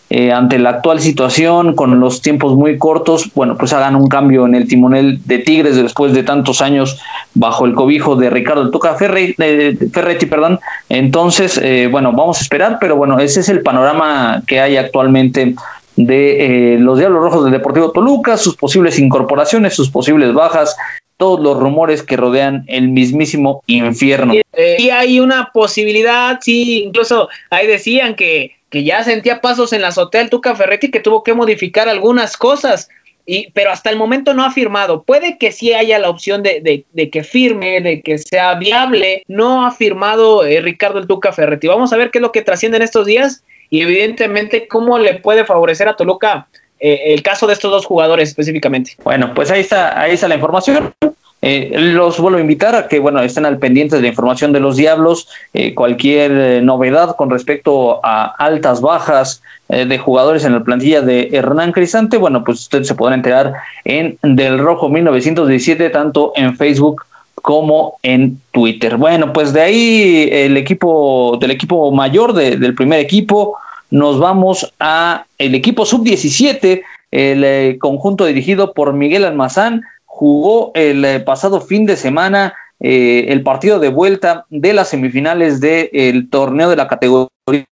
eh, 0.10 0.32
ante 0.32 0.58
la 0.58 0.70
actual 0.70 1.02
situación, 1.02 1.76
con 1.76 2.00
los 2.00 2.22
tiempos 2.22 2.56
muy 2.56 2.78
cortos, 2.78 3.30
bueno, 3.36 3.58
pues 3.58 3.74
hagan 3.74 3.96
un 3.96 4.08
cambio 4.08 4.46
en 4.46 4.56
el 4.56 4.68
timonel 4.68 5.20
de 5.26 5.40
Tigres 5.40 5.76
después 5.76 6.14
de 6.14 6.24
tantos 6.24 6.62
años 6.62 6.98
bajo 7.34 7.66
el 7.66 7.74
cobijo 7.74 8.16
de 8.16 8.30
Ricardo 8.30 8.72
Toca 8.72 8.96
Ferretti, 8.96 10.26
perdón. 10.26 10.60
Entonces, 10.88 11.60
eh, 11.62 11.90
bueno, 11.92 12.14
vamos 12.14 12.40
a 12.40 12.42
esperar, 12.42 12.78
pero 12.80 12.96
bueno, 12.96 13.20
ese 13.20 13.42
es 13.42 13.50
el 13.50 13.62
panorama 13.62 14.42
que 14.48 14.62
hay 14.62 14.78
actualmente 14.78 15.56
de 15.98 16.76
eh, 16.76 16.80
los 16.80 17.00
Diablos 17.00 17.24
Rojos 17.24 17.44
del 17.44 17.54
Deportivo 17.54 17.92
Toluca, 17.92 18.38
sus 18.38 18.56
posibles 18.56 19.00
incorporaciones, 19.00 19.74
sus 19.74 19.90
posibles 19.90 20.34
bajas, 20.34 20.78
todos 21.18 21.42
los 21.42 21.60
rumores 21.60 22.04
que 22.04 22.16
rodean 22.16 22.64
el 22.68 22.88
mismísimo 22.90 23.62
infierno. 23.68 24.36
y 24.78 24.90
hay 24.90 25.20
una 25.20 25.50
posibilidad, 25.52 26.40
sí, 26.40 26.84
incluso 26.86 27.28
ahí 27.50 27.68
decían 27.68 28.16
que 28.16 28.57
que 28.70 28.84
ya 28.84 29.04
sentía 29.04 29.42
pasos 29.42 29.74
en 29.74 29.82
la 29.82 29.90
azotea 29.90 30.22
el 30.22 30.30
Tuca 30.30 30.56
Ferretti 30.56 30.92
que 30.92 31.00
tuvo 31.00 31.24
que 31.24 31.34
modificar 31.34 31.88
algunas 31.90 32.38
cosas. 32.38 32.90
Y, 33.26 33.52
pero 33.52 33.72
hasta 33.72 33.90
el 33.90 33.98
momento 33.98 34.34
no 34.34 34.46
ha 34.46 34.52
firmado. 34.52 35.04
Puede 35.04 35.38
que 35.38 35.52
sí 35.52 35.74
haya 35.74 36.00
la 36.00 36.10
opción 36.10 36.44
de, 36.44 36.86
de, 36.90 37.10
que 37.10 37.24
firme, 37.24 37.82
de 37.82 38.02
que 38.02 38.18
sea 38.18 38.56
viable. 38.56 39.24
No 39.28 39.66
ha 39.66 39.72
firmado 39.72 40.46
eh, 40.46 40.62
Ricardo 40.62 41.00
el 41.00 41.08
Tuca 41.08 41.34
Ferretti. 41.34 41.68
Vamos 41.68 41.92
a 41.92 41.98
ver 41.98 42.10
qué 42.10 42.20
es 42.20 42.22
lo 42.22 42.32
que 42.32 42.42
trasciende 42.42 42.78
en 42.78 42.84
estos 42.84 43.06
días 43.06 43.44
y 43.70 43.82
evidentemente 43.82 44.68
cómo 44.68 44.98
le 44.98 45.16
puede 45.16 45.44
favorecer 45.44 45.90
a 45.90 45.98
Toluca 45.98 46.48
eh, 46.80 47.14
el 47.14 47.22
caso 47.22 47.48
de 47.48 47.54
estos 47.54 47.72
dos 47.72 47.86
jugadores 47.86 48.30
específicamente. 48.30 48.94
Bueno, 49.04 49.34
pues 49.34 49.52
ahí 49.52 49.62
está, 49.62 50.00
ahí 50.00 50.14
está 50.14 50.28
la 50.28 50.36
información. 50.36 50.94
Eh, 51.42 51.72
los 51.78 52.20
vuelvo 52.20 52.40
a 52.40 52.42
invitar 52.42 52.76
a 52.76 52.88
que 52.88 52.98
bueno 52.98 53.22
estén 53.22 53.46
al 53.46 53.60
pendiente 53.60 53.96
de 53.96 54.02
la 54.02 54.08
información 54.08 54.52
de 54.54 54.60
los 54.60 54.76
Diablos, 54.76 55.30
eh, 55.54 55.76
cualquier 55.76 56.32
eh, 56.32 56.62
novedad 56.64 57.16
con 57.16 57.30
respecto 57.30 58.04
a 58.04 58.26
altas, 58.26 58.82
bajas 58.82 59.42
de 59.70 59.98
jugadores 59.98 60.46
en 60.46 60.54
la 60.54 60.64
plantilla 60.64 61.02
de 61.02 61.28
Hernán 61.34 61.74
Cristante, 61.74 62.16
bueno, 62.16 62.42
pues 62.46 62.62
usted 62.62 62.84
se 62.84 62.96
podrá 62.96 63.16
enterar 63.16 63.52
en 63.84 64.18
Del 64.22 64.60
Rojo 64.60 64.88
1917, 64.88 65.90
tanto 65.90 66.32
en 66.38 66.56
Facebook 66.56 67.04
como 67.42 68.00
en 68.02 68.40
Twitter. 68.52 68.96
Bueno, 68.96 69.34
pues 69.34 69.52
de 69.52 69.60
ahí 69.60 70.30
el 70.32 70.56
equipo, 70.56 71.38
del 71.42 71.52
equipo 71.52 71.92
mayor 71.92 72.32
del 72.32 72.76
primer 72.76 73.02
equipo, 73.02 73.58
nos 73.92 74.20
vamos 74.20 74.74
a 74.80 75.26
el 75.38 75.54
equipo 75.54 75.86
sub-17, 75.86 76.82
el 77.12 77.78
conjunto 77.78 78.24
dirigido 78.24 78.72
por 78.72 78.94
Miguel 78.94 79.26
Almazán, 79.26 79.84
jugó 80.18 80.72
el 80.74 81.06
eh, 81.06 81.20
pasado 81.20 81.62
fin 81.62 81.86
de 81.86 81.96
semana 81.96 82.56
el 82.80 83.42
partido 83.42 83.80
de 83.80 83.90
vuelta 83.90 84.46
de 84.52 84.72
las 84.72 84.90
semifinales 84.90 85.60
del 85.60 86.30
torneo 86.30 86.70
de 86.70 86.76
la 86.76 86.88
categoría 86.88 87.66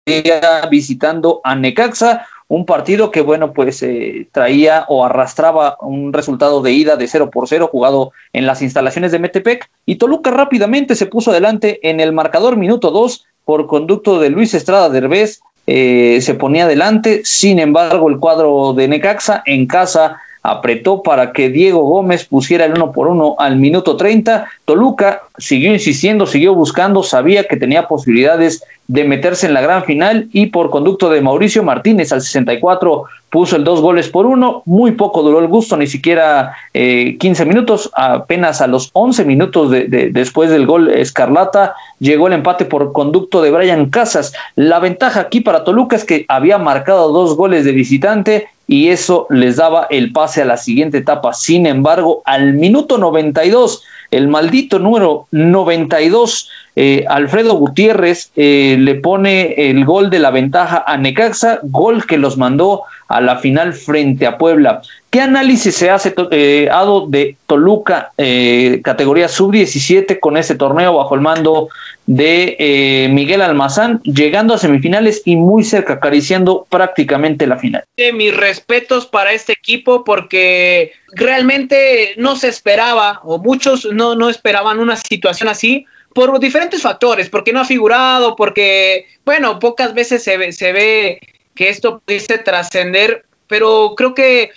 visitando 0.71 1.41
a 1.43 1.57
Necaxa, 1.57 2.25
un 2.49 2.67
partido 2.67 3.11
que, 3.11 3.23
bueno, 3.23 3.55
pues 3.55 3.83
eh, 3.83 4.29
traía 4.31 4.85
o 4.89 5.07
arrastraba 5.07 5.79
un 5.81 6.13
resultado 6.13 6.61
de 6.61 6.73
ida 6.73 6.97
de 6.97 7.09
0 7.09 7.31
por 7.31 7.49
0 7.49 7.71
jugado 7.73 8.13
en 8.35 8.47
las 8.47 8.61
instalaciones 8.61 9.11
de 9.11 9.19
Metepec 9.19 9.71
y 9.87 9.97
Toluca 9.97 10.31
rápidamente 10.31 10.95
se 10.95 11.07
puso 11.07 11.31
adelante 11.31 11.81
en 11.89 11.99
el 11.99 12.13
marcador 12.13 12.59
minuto 12.59 12.91
2 12.91 13.25
por 13.47 13.67
conducto 13.67 14.21
de 14.21 14.29
Luis 14.29 14.53
Estrada 14.53 14.91
Derbez, 14.91 15.41
eh, 15.67 16.19
se 16.21 16.35
ponía 16.35 16.65
adelante, 16.65 17.23
sin 17.25 17.59
embargo 17.59 18.11
el 18.11 18.19
cuadro 18.19 18.75
de 18.75 18.87
Necaxa 18.87 19.43
en 19.47 19.67
casa 19.67 20.21
apretó 20.43 21.03
para 21.03 21.33
que 21.33 21.49
Diego 21.49 21.83
Gómez 21.83 22.25
pusiera 22.25 22.65
el 22.65 22.73
uno 22.73 22.93
por 22.93 23.07
uno 23.07 23.37
al 23.39 23.57
minuto 23.57 23.97
30. 23.97 24.49
Toluca 24.65 25.23
siguió 25.39 25.73
insistiendo, 25.73 26.27
siguió 26.27 26.55
buscando, 26.55 27.03
sabía 27.03 27.45
que 27.45 27.57
tenía 27.57 27.89
posibilidades 27.89 28.63
de 28.89 29.05
meterse 29.05 29.47
en 29.47 29.55
la 29.55 29.61
gran 29.61 29.85
final 29.85 30.29
y 30.33 30.47
por 30.47 30.71
conducto 30.71 31.09
de 31.09 31.21
Mauricio 31.21 31.63
Martínez 31.63 32.13
al 32.13 32.21
64 32.21 33.05
puso 33.31 33.57
el 33.57 33.65
dos 33.65 33.81
goles 33.81 34.09
por 34.09 34.27
uno. 34.27 34.63
Muy 34.67 34.93
poco 34.93 35.23
duró 35.23 35.39
el 35.39 35.47
gusto, 35.47 35.77
ni 35.79 35.87
siquiera 35.87 36.55
eh, 36.75 37.17
15 37.19 37.47
minutos, 37.47 37.91
apenas 37.95 38.61
a 38.61 38.67
los 38.67 38.91
11 38.93 39.25
minutos 39.25 39.71
de, 39.71 40.11
después 40.13 40.51
del 40.51 40.67
gol 40.67 40.91
Escarlata 40.91 41.75
llegó 41.99 42.27
el 42.27 42.35
empate 42.35 42.67
por 42.67 42.93
conducto 42.93 43.41
de 43.41 43.51
Brian 43.51 43.89
Casas. 43.89 44.35
La 44.55 44.81
ventaja 44.81 45.21
aquí 45.21 45.41
para 45.41 45.65
Toluca 45.65 45.97
es 45.97 46.05
que 46.05 46.27
había 46.29 46.59
marcado 46.59 47.11
dos 47.13 47.35
goles 47.35 47.65
de 47.65 47.73
visitante 47.73 48.49
y 48.67 48.89
eso 48.89 49.27
les 49.31 49.57
daba 49.57 49.87
el 49.89 50.13
pase 50.13 50.43
a 50.43 50.47
la 50.47 50.59
siguiente 50.59 50.99
etapa. 50.99 51.33
Sin 51.33 51.67
embargo, 51.67 52.23
al 52.27 52.55
minuto 52.55 52.99
92, 52.99 53.83
el 54.13 54.29
maldito 54.29 54.79
número 54.79 55.27
92, 55.33 56.49
eh, 56.77 57.05
Alfredo 57.09 57.55
Gutiérrez 57.55 58.31
eh, 58.37 58.77
le 58.79 58.95
pone 58.95 59.55
el 59.71 59.85
gol 59.85 60.11
de 60.11 60.19
la 60.21 60.31
ventaja 60.31 60.85
a 60.87 60.97
Necaxa, 60.99 61.61
gol 61.63 62.07
que 62.07 62.19
los 62.19 62.37
mandó 62.37 62.83
a 63.13 63.21
la 63.21 63.39
final 63.39 63.73
frente 63.73 64.27
a 64.27 64.39
Puebla. 64.39 64.83
¿Qué 65.11 65.21
análisis 65.21 65.75
se 65.75 65.91
hace 65.91 66.15
eh, 66.31 66.71
de 67.09 67.37
Toluca, 67.47 68.13
eh, 68.17 68.81
categoría 68.83 69.29
sub-17, 69.29 70.19
con 70.19 70.39
ese 70.39 70.55
torneo 70.55 70.97
bajo 70.97 71.15
el 71.15 71.21
mando 71.21 71.69
de 72.07 72.57
eh, 72.59 73.09
Miguel 73.11 73.43
Almazán, 73.43 74.01
llegando 74.05 74.55
a 74.55 74.59
semifinales 74.59 75.21
y 75.27 75.37
muy 75.37 75.65
cerca, 75.65 75.95
acariciando 75.95 76.67
prácticamente 76.71 77.47
la 77.47 77.59
final? 77.59 77.85
Mis 78.15 78.35
respetos 78.35 79.07
para 79.07 79.33
este 79.33 79.53
equipo 79.53 80.03
porque 80.03 80.93
realmente 81.15 82.15
no 82.17 82.37
se 82.37 82.49
esperaba, 82.49 83.21
o 83.23 83.39
muchos 83.39 83.87
no, 83.93 84.15
no 84.15 84.31
esperaban 84.31 84.79
una 84.79 84.97
situación 84.97 85.51
así 85.51 85.85
por 86.15 86.39
diferentes 86.41 86.83
factores, 86.83 87.29
porque 87.29 87.53
no 87.53 87.61
ha 87.61 87.65
figurado, 87.65 88.37
porque, 88.37 89.07
bueno, 89.25 89.59
pocas 89.59 89.95
veces 89.95 90.23
se 90.23 90.37
ve, 90.37 90.53
se 90.53 90.73
ve 90.73 91.21
que 91.55 91.69
esto 91.69 92.01
pudiese 92.05 92.39
trascender, 92.39 93.25
pero 93.47 93.95
creo 93.97 94.15
que 94.15 94.51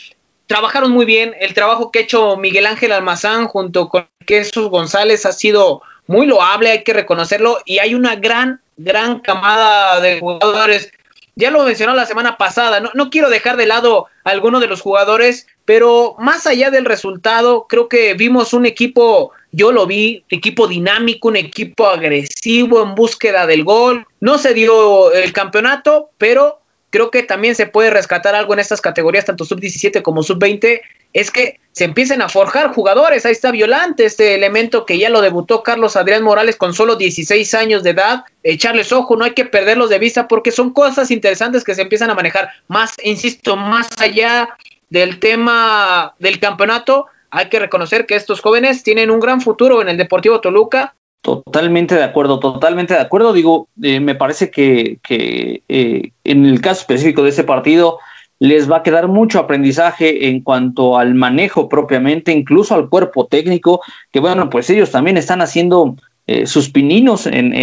trabajaron 0.47 0.91
muy 0.91 1.05
bien. 1.05 1.35
El 1.39 1.53
trabajo 1.53 1.91
que 1.91 1.99
ha 1.99 2.03
hecho 2.03 2.37
Miguel 2.37 2.65
Ángel 2.65 2.91
Almazán 2.91 3.47
junto 3.47 3.89
con 3.89 4.07
Jesús 4.27 4.69
González 4.69 5.25
ha 5.25 5.31
sido 5.31 5.81
muy 6.07 6.27
loable, 6.27 6.71
hay 6.71 6.83
que 6.83 6.93
reconocerlo, 6.93 7.59
y 7.65 7.79
hay 7.79 7.95
una 7.95 8.15
gran, 8.15 8.61
gran 8.77 9.19
camada 9.19 9.99
de 10.01 10.19
jugadores. 10.19 10.91
Ya 11.35 11.51
lo 11.51 11.63
mencionó 11.63 11.93
la 11.93 12.05
semana 12.05 12.37
pasada, 12.37 12.79
no, 12.79 12.91
no 12.93 13.09
quiero 13.09 13.29
dejar 13.29 13.57
de 13.57 13.65
lado 13.65 14.07
a 14.23 14.29
alguno 14.29 14.59
de 14.59 14.67
los 14.67 14.81
jugadores, 14.81 15.47
pero 15.65 16.15
más 16.19 16.47
allá 16.47 16.69
del 16.69 16.85
resultado, 16.85 17.65
creo 17.67 17.89
que 17.89 18.13
vimos 18.13 18.53
un 18.53 18.65
equipo, 18.65 19.31
yo 19.51 19.71
lo 19.71 19.87
vi, 19.87 20.23
equipo 20.29 20.67
dinámico, 20.67 21.27
un 21.27 21.35
equipo 21.35 21.87
agresivo 21.87 22.83
en 22.83 22.95
búsqueda 22.95 23.47
del 23.47 23.63
gol. 23.63 24.05
No 24.21 24.37
se 24.37 24.53
dio 24.53 25.11
el 25.11 25.33
campeonato, 25.33 26.11
pero 26.17 26.61
creo 26.95 27.11
que 27.11 27.23
también 27.23 27.55
se 27.55 27.67
puede 27.67 27.89
rescatar 27.89 28.35
algo 28.35 28.53
en 28.53 28.59
estas 28.59 28.79
categorías, 28.79 29.25
tanto 29.25 29.43
sub-17 29.43 30.01
como 30.01 30.23
sub-20, 30.23 30.79
es 31.11 31.29
que 31.29 31.59
se 31.73 31.83
empiecen 31.83 32.21
a 32.21 32.29
forjar 32.29 32.73
jugadores. 32.73 33.25
Ahí 33.25 33.33
está 33.33 33.51
Violante, 33.51 34.05
este 34.05 34.33
elemento 34.33 34.85
que 34.85 34.97
ya 34.97 35.09
lo 35.09 35.19
debutó 35.19 35.61
Carlos 35.61 35.97
Adrián 35.97 36.23
Morales 36.23 36.55
con 36.55 36.73
solo 36.73 36.95
16 36.95 37.53
años 37.53 37.83
de 37.83 37.89
edad. 37.89 38.23
Echarles 38.43 38.93
ojo, 38.93 39.17
no 39.17 39.25
hay 39.25 39.31
que 39.31 39.43
perderlos 39.43 39.89
de 39.89 39.99
vista 39.99 40.29
porque 40.29 40.53
son 40.53 40.71
cosas 40.71 41.11
interesantes 41.11 41.65
que 41.65 41.75
se 41.75 41.81
empiezan 41.81 42.11
a 42.11 42.15
manejar. 42.15 42.49
Más, 42.69 42.93
insisto, 43.03 43.57
más 43.57 43.89
allá 43.99 44.55
del 44.89 45.19
tema 45.19 46.15
del 46.19 46.39
campeonato, 46.39 47.07
hay 47.29 47.49
que 47.49 47.59
reconocer 47.59 48.05
que 48.05 48.15
estos 48.15 48.39
jóvenes 48.39 48.83
tienen 48.83 49.11
un 49.11 49.19
gran 49.19 49.41
futuro 49.41 49.81
en 49.81 49.89
el 49.89 49.97
Deportivo 49.97 50.39
Toluca 50.39 50.95
Totalmente 51.25 51.95
de 51.95 52.03
acuerdo, 52.03 52.39
totalmente 52.39 52.93
de 52.93 52.99
acuerdo. 52.99 53.33
Digo, 53.33 53.67
eh, 53.81 53.99
me 53.99 54.13
parece 54.13 54.51
que, 54.51 54.99
eh, 55.09 56.11
en 56.23 56.45
el 56.45 56.61
caso 56.61 56.81
específico 56.81 57.23
de 57.23 57.29
ese 57.29 57.43
partido 57.43 57.97
les 58.37 58.69
va 58.69 58.77
a 58.77 58.83
quedar 58.83 59.07
mucho 59.07 59.39
aprendizaje 59.39 60.27
en 60.27 60.41
cuanto 60.41 60.99
al 60.99 61.15
manejo 61.15 61.67
propiamente, 61.67 62.31
incluso 62.31 62.75
al 62.75 62.89
cuerpo 62.89 63.25
técnico, 63.25 63.81
que 64.11 64.19
bueno, 64.19 64.51
pues 64.51 64.69
ellos 64.69 64.91
también 64.91 65.17
están 65.17 65.41
haciendo 65.41 65.95
eh, 66.27 66.45
sus 66.45 66.69
pininos 66.69 67.25
en, 67.25 67.53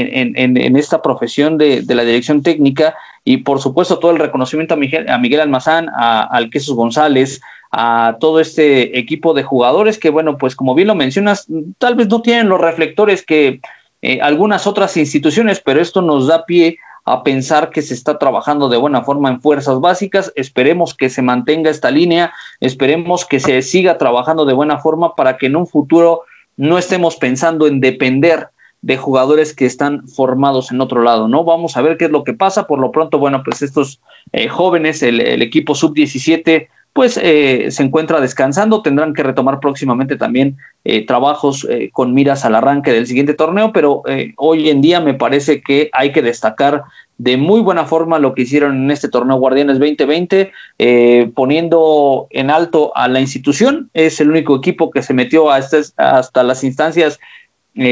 esta 0.76 1.00
profesión 1.00 1.56
de, 1.56 1.84
la 1.86 2.02
dirección 2.02 2.42
técnica 2.42 2.96
y 3.24 3.38
por 3.38 3.60
supuesto 3.60 4.00
todo 4.00 4.10
el 4.10 4.18
reconocimiento 4.18 4.74
a 4.74 4.76
Miguel, 4.76 5.08
a 5.08 5.18
Miguel 5.18 5.40
Almazán, 5.40 5.86
a, 5.96 6.22
al 6.22 6.50
Quesos 6.50 6.74
González, 6.74 7.40
a 7.72 8.18
todo 8.20 8.38
este 8.38 8.98
equipo 8.98 9.32
de 9.32 9.42
jugadores 9.42 9.98
que, 9.98 10.10
bueno, 10.10 10.36
pues 10.36 10.54
como 10.54 10.74
bien 10.74 10.88
lo 10.88 10.94
mencionas, 10.94 11.46
tal 11.78 11.94
vez 11.94 12.08
no 12.08 12.20
tienen 12.20 12.50
los 12.50 12.60
reflectores 12.60 13.24
que 13.24 13.60
eh, 14.02 14.20
algunas 14.20 14.66
otras 14.66 14.96
instituciones, 14.96 15.60
pero 15.64 15.80
esto 15.80 16.02
nos 16.02 16.26
da 16.26 16.44
pie 16.44 16.78
a 17.04 17.22
pensar 17.22 17.70
que 17.70 17.82
se 17.82 17.94
está 17.94 18.18
trabajando 18.18 18.68
de 18.68 18.76
buena 18.76 19.02
forma 19.02 19.30
en 19.30 19.40
fuerzas 19.40 19.80
básicas. 19.80 20.32
Esperemos 20.36 20.94
que 20.94 21.08
se 21.08 21.22
mantenga 21.22 21.70
esta 21.70 21.90
línea, 21.90 22.32
esperemos 22.60 23.24
que 23.24 23.40
se 23.40 23.62
siga 23.62 23.98
trabajando 23.98 24.44
de 24.44 24.52
buena 24.52 24.78
forma 24.78 25.16
para 25.16 25.36
que 25.38 25.46
en 25.46 25.56
un 25.56 25.66
futuro 25.66 26.22
no 26.56 26.78
estemos 26.78 27.16
pensando 27.16 27.66
en 27.66 27.80
depender 27.80 28.48
de 28.82 28.96
jugadores 28.96 29.54
que 29.54 29.64
están 29.64 30.08
formados 30.08 30.72
en 30.72 30.80
otro 30.80 31.02
lado, 31.02 31.28
¿no? 31.28 31.44
Vamos 31.44 31.76
a 31.76 31.82
ver 31.82 31.96
qué 31.96 32.06
es 32.06 32.10
lo 32.10 32.24
que 32.24 32.34
pasa. 32.34 32.66
Por 32.66 32.80
lo 32.80 32.90
pronto, 32.90 33.18
bueno, 33.18 33.42
pues 33.44 33.62
estos 33.62 34.00
eh, 34.32 34.48
jóvenes, 34.48 35.02
el, 35.02 35.20
equipo 35.40 35.74
sub-17 35.74 36.68
pues 36.92 37.18
eh, 37.22 37.70
se 37.70 37.82
encuentra 37.82 38.20
descansando. 38.20 38.82
Tendrán 38.82 39.14
que 39.14 39.22
retomar 39.22 39.60
próximamente 39.60 40.16
también 40.16 40.58
eh, 40.84 41.06
trabajos 41.06 41.66
eh, 41.70 41.90
con 41.92 42.12
miras 42.12 42.44
al 42.44 42.54
arranque 42.54 42.92
del 42.92 43.06
siguiente 43.06 43.34
torneo, 43.34 43.72
pero 43.72 44.02
hoy 44.36 44.68
en 44.68 44.82
día 44.82 45.00
me 45.00 45.14
parece 45.14 45.62
que 45.62 45.90
hay 45.92 46.12
que 46.12 46.22
destacar 46.22 46.82
de 47.18 47.36
muy 47.36 47.60
buena 47.60 47.84
forma 47.84 48.18
lo 48.18 48.34
que 48.34 48.42
hicieron 48.42 48.84
en 48.84 48.90
este 48.90 49.08
torneo 49.08 49.36
Guardianes 49.36 49.78
2020, 49.78 50.52
poniendo 51.34 52.26
en 52.30 52.50
alto 52.50 52.92
a 52.96 53.06
la 53.06 53.20
institución. 53.20 53.90
Es 53.94 54.20
el 54.20 54.30
único 54.30 54.56
equipo 54.56 54.90
que 54.90 55.02
se 55.02 55.14
metió 55.14 55.50
a 55.50 55.58
estas, 55.58 55.94
hasta 55.96 56.42
las 56.42 56.64
instancias 56.64 57.20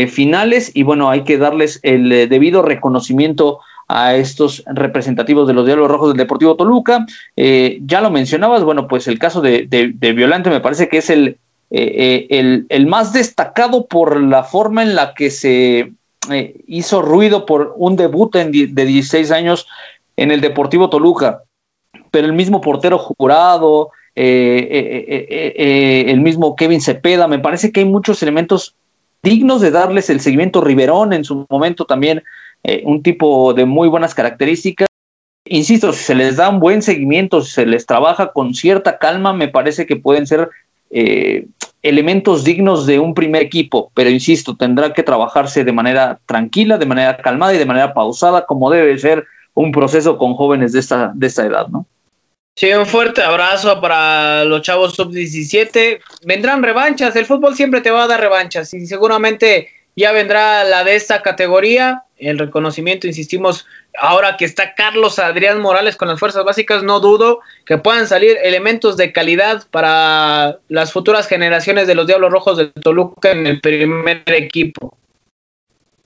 finales 0.08 0.72
y 0.74 0.82
bueno, 0.82 1.10
hay 1.10 1.22
que 1.22 1.38
darles 1.38 1.78
el 1.82 2.28
debido 2.28 2.62
reconocimiento 2.62 3.60
a 3.92 4.14
estos 4.14 4.62
representativos 4.66 5.48
de 5.48 5.52
los 5.52 5.66
Diablos 5.66 5.90
Rojos 5.90 6.10
del 6.10 6.18
Deportivo 6.18 6.54
Toluca. 6.54 7.04
Eh, 7.34 7.80
ya 7.82 8.00
lo 8.00 8.10
mencionabas, 8.10 8.62
bueno, 8.62 8.86
pues 8.86 9.08
el 9.08 9.18
caso 9.18 9.40
de, 9.40 9.66
Violante 9.98 10.48
me 10.48 10.60
parece 10.60 10.88
que 10.88 10.98
es 10.98 11.10
el, 11.10 11.38
eh, 11.70 12.26
eh, 12.30 12.64
el, 12.68 12.86
más 12.86 13.12
destacado 13.12 13.86
por 13.86 14.20
la 14.20 14.44
forma 14.44 14.84
en 14.84 14.94
la 14.94 15.12
que 15.12 15.30
se 15.30 15.92
hizo 16.68 17.02
ruido 17.02 17.46
por 17.46 17.74
un 17.76 17.96
debut 17.96 18.32
de 18.32 18.84
16 18.84 19.32
años 19.32 19.66
en 20.16 20.30
el 20.30 20.40
Deportivo 20.40 20.88
Toluca. 20.88 21.42
Pero 22.12 22.28
el 22.28 22.32
mismo 22.32 22.60
portero 22.60 22.96
jurado, 22.96 23.90
el 24.14 26.20
mismo 26.20 26.54
Kevin 26.54 26.80
Cepeda, 26.80 27.26
me 27.26 27.40
parece 27.40 27.72
que 27.72 27.80
hay 27.80 27.86
muchos 27.86 28.22
elementos 28.22 28.76
dignos 29.22 29.60
de 29.60 29.72
darles 29.72 30.10
el 30.10 30.20
seguimiento 30.20 30.60
Riverón 30.60 31.12
en 31.12 31.24
su 31.24 31.44
momento 31.50 31.84
también 31.84 32.22
eh, 32.62 32.82
un 32.84 33.02
tipo 33.02 33.54
de 33.54 33.64
muy 33.64 33.88
buenas 33.88 34.14
características. 34.14 34.86
Insisto, 35.46 35.92
si 35.92 36.04
se 36.04 36.14
les 36.14 36.36
da 36.36 36.48
un 36.48 36.60
buen 36.60 36.82
seguimiento, 36.82 37.42
si 37.42 37.52
se 37.52 37.66
les 37.66 37.86
trabaja 37.86 38.32
con 38.32 38.54
cierta 38.54 38.98
calma, 38.98 39.32
me 39.32 39.48
parece 39.48 39.86
que 39.86 39.96
pueden 39.96 40.26
ser 40.26 40.50
eh, 40.90 41.46
elementos 41.82 42.44
dignos 42.44 42.86
de 42.86 42.98
un 42.98 43.14
primer 43.14 43.42
equipo, 43.42 43.90
pero 43.94 44.10
insisto, 44.10 44.56
tendrá 44.56 44.92
que 44.92 45.02
trabajarse 45.02 45.64
de 45.64 45.72
manera 45.72 46.20
tranquila, 46.26 46.76
de 46.76 46.86
manera 46.86 47.16
calmada 47.16 47.54
y 47.54 47.58
de 47.58 47.64
manera 47.64 47.94
pausada, 47.94 48.44
como 48.44 48.70
debe 48.70 48.98
ser 48.98 49.24
un 49.54 49.72
proceso 49.72 50.18
con 50.18 50.34
jóvenes 50.34 50.72
de 50.72 50.80
esta, 50.80 51.12
de 51.14 51.26
esta 51.26 51.46
edad, 51.46 51.68
¿no? 51.68 51.86
Sí, 52.56 52.70
un 52.72 52.84
fuerte 52.84 53.22
abrazo 53.22 53.80
para 53.80 54.44
los 54.44 54.60
chavos 54.62 54.94
sub-17. 54.94 56.00
Vendrán 56.26 56.62
revanchas, 56.62 57.16
el 57.16 57.24
fútbol 57.24 57.54
siempre 57.54 57.80
te 57.80 57.90
va 57.90 58.04
a 58.04 58.06
dar 58.06 58.20
revanchas 58.20 58.74
y 58.74 58.86
seguramente 58.86 59.68
ya 59.96 60.12
vendrá 60.12 60.64
la 60.64 60.84
de 60.84 60.94
esta 60.94 61.22
categoría, 61.22 62.04
el 62.16 62.38
reconocimiento, 62.38 63.06
insistimos, 63.06 63.66
ahora 63.98 64.36
que 64.36 64.44
está 64.44 64.74
Carlos 64.74 65.18
Adrián 65.18 65.60
Morales 65.60 65.96
con 65.96 66.08
las 66.08 66.20
fuerzas 66.20 66.44
básicas, 66.44 66.82
no 66.82 67.00
dudo 67.00 67.40
que 67.66 67.78
puedan 67.78 68.06
salir 68.06 68.36
elementos 68.42 68.96
de 68.96 69.12
calidad 69.12 69.66
para 69.70 70.58
las 70.68 70.92
futuras 70.92 71.26
generaciones 71.26 71.86
de 71.86 71.94
los 71.94 72.06
Diablos 72.06 72.30
Rojos 72.30 72.58
de 72.58 72.68
Toluca 72.68 73.30
en 73.30 73.46
el 73.46 73.60
primer 73.60 74.22
equipo. 74.26 74.96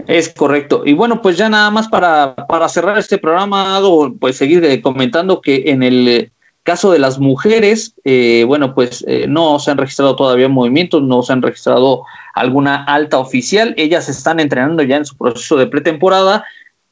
Es 0.07 0.29
correcto. 0.29 0.83
Y 0.85 0.93
bueno, 0.93 1.23
pues 1.23 1.37
ya 1.37 1.49
nada 1.49 1.71
más 1.71 1.89
para, 1.89 2.35
para 2.35 2.69
cerrar 2.69 2.99
este 2.99 3.19
programa, 3.19 3.81
pues 4.21 4.37
seguir 4.37 4.65
eh, 4.65 4.83
comentando 4.83 5.41
que 5.41 5.65
en 5.67 5.83
el 5.83 6.31
caso 6.65 6.91
de 6.91 6.99
las 6.99 7.21
mujeres, 7.21 7.95
eh, 8.05 8.45
bueno, 8.47 8.75
pues 8.75 9.05
eh, 9.07 9.27
no 9.29 9.61
se 9.61 9.71
han 9.71 9.79
registrado 9.79 10.17
todavía 10.17 10.49
movimientos, 10.49 11.03
no 11.03 11.23
se 11.23 11.33
han 11.33 11.43
registrado 11.43 12.03
alguna 12.35 12.83
alta 12.85 13.19
oficial. 13.19 13.75
Ellas 13.77 14.09
están 14.09 14.41
entrenando 14.41 14.83
ya 14.83 14.97
en 14.97 15.05
su 15.05 15.17
proceso 15.17 15.57
de 15.57 15.69
pretemporada. 15.69 16.45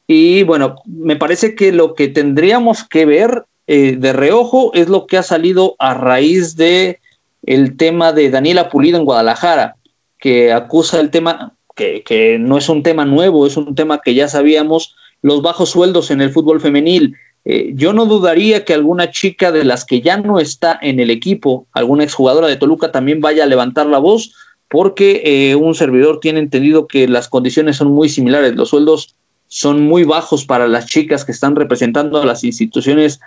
Y 0.07 0.43
bueno, 0.43 0.75
me 0.85 1.17
parece 1.17 1.55
que 1.55 1.73
lo 1.73 1.93
que 1.93 2.07
tendríamos 2.07 2.83
que 2.85 3.05
ver 3.05 3.45
de 3.65 4.11
reojo 4.11 4.71
es 4.73 4.89
lo 4.89 5.07
que 5.07 5.17
ha 5.17 5.23
salido 5.23 5.77
a 5.79 5.93
raíz 5.93 6.57
de 6.57 6.99
el 7.45 7.77
tema 7.77 8.13
de 8.13 8.29
Daniela 8.29 8.69
Pulido 8.69 8.97
en 8.97 9.05
Guadalajara, 9.05 9.75
que 10.17 10.53
acusa 10.53 10.99
el 10.99 11.09
tema, 11.09 11.53
que, 11.75 12.37
no 12.39 12.57
es 12.57 12.69
un 12.69 12.83
tema 12.83 13.05
nuevo, 13.05 13.45
es 13.45 13.57
un 13.57 13.75
tema 13.75 14.01
que 14.01 14.13
ya 14.13 14.27
sabíamos, 14.27 14.95
los 15.21 15.41
bajos 15.41 15.69
sueldos 15.69 16.11
en 16.11 16.21
el 16.21 16.31
fútbol 16.31 16.61
femenil. 16.61 17.15
Eh, 17.45 17.71
yo 17.75 17.93
no 17.93 18.05
dudaría 18.05 18.63
que 18.63 18.73
alguna 18.73 19.11
chica 19.11 19.51
de 19.51 19.63
las 19.63 19.85
que 19.85 20.01
ya 20.01 20.17
no 20.17 20.39
está 20.39 20.77
en 20.81 20.99
el 20.99 21.09
equipo, 21.09 21.67
alguna 21.73 22.03
exjugadora 22.03 22.47
de 22.47 22.55
Toluca 22.55 22.91
también 22.91 23.19
vaya 23.19 23.43
a 23.43 23.47
levantar 23.47 23.85
la 23.87 23.97
voz, 23.97 24.33
porque 24.69 25.21
eh, 25.23 25.55
un 25.55 25.75
servidor 25.75 26.19
tiene 26.19 26.39
entendido 26.39 26.87
que 26.87 27.07
las 27.07 27.27
condiciones 27.27 27.77
son 27.77 27.91
muy 27.91 28.09
similares, 28.09 28.55
los 28.55 28.69
sueldos 28.69 29.15
son 29.47 29.83
muy 29.83 30.03
bajos 30.03 30.45
para 30.45 30.67
las 30.67 30.87
chicas 30.87 31.23
que 31.23 31.31
están 31.31 31.55
representando 31.55 32.19
a 32.19 32.25
las 32.25 32.43
instituciones 32.43 33.19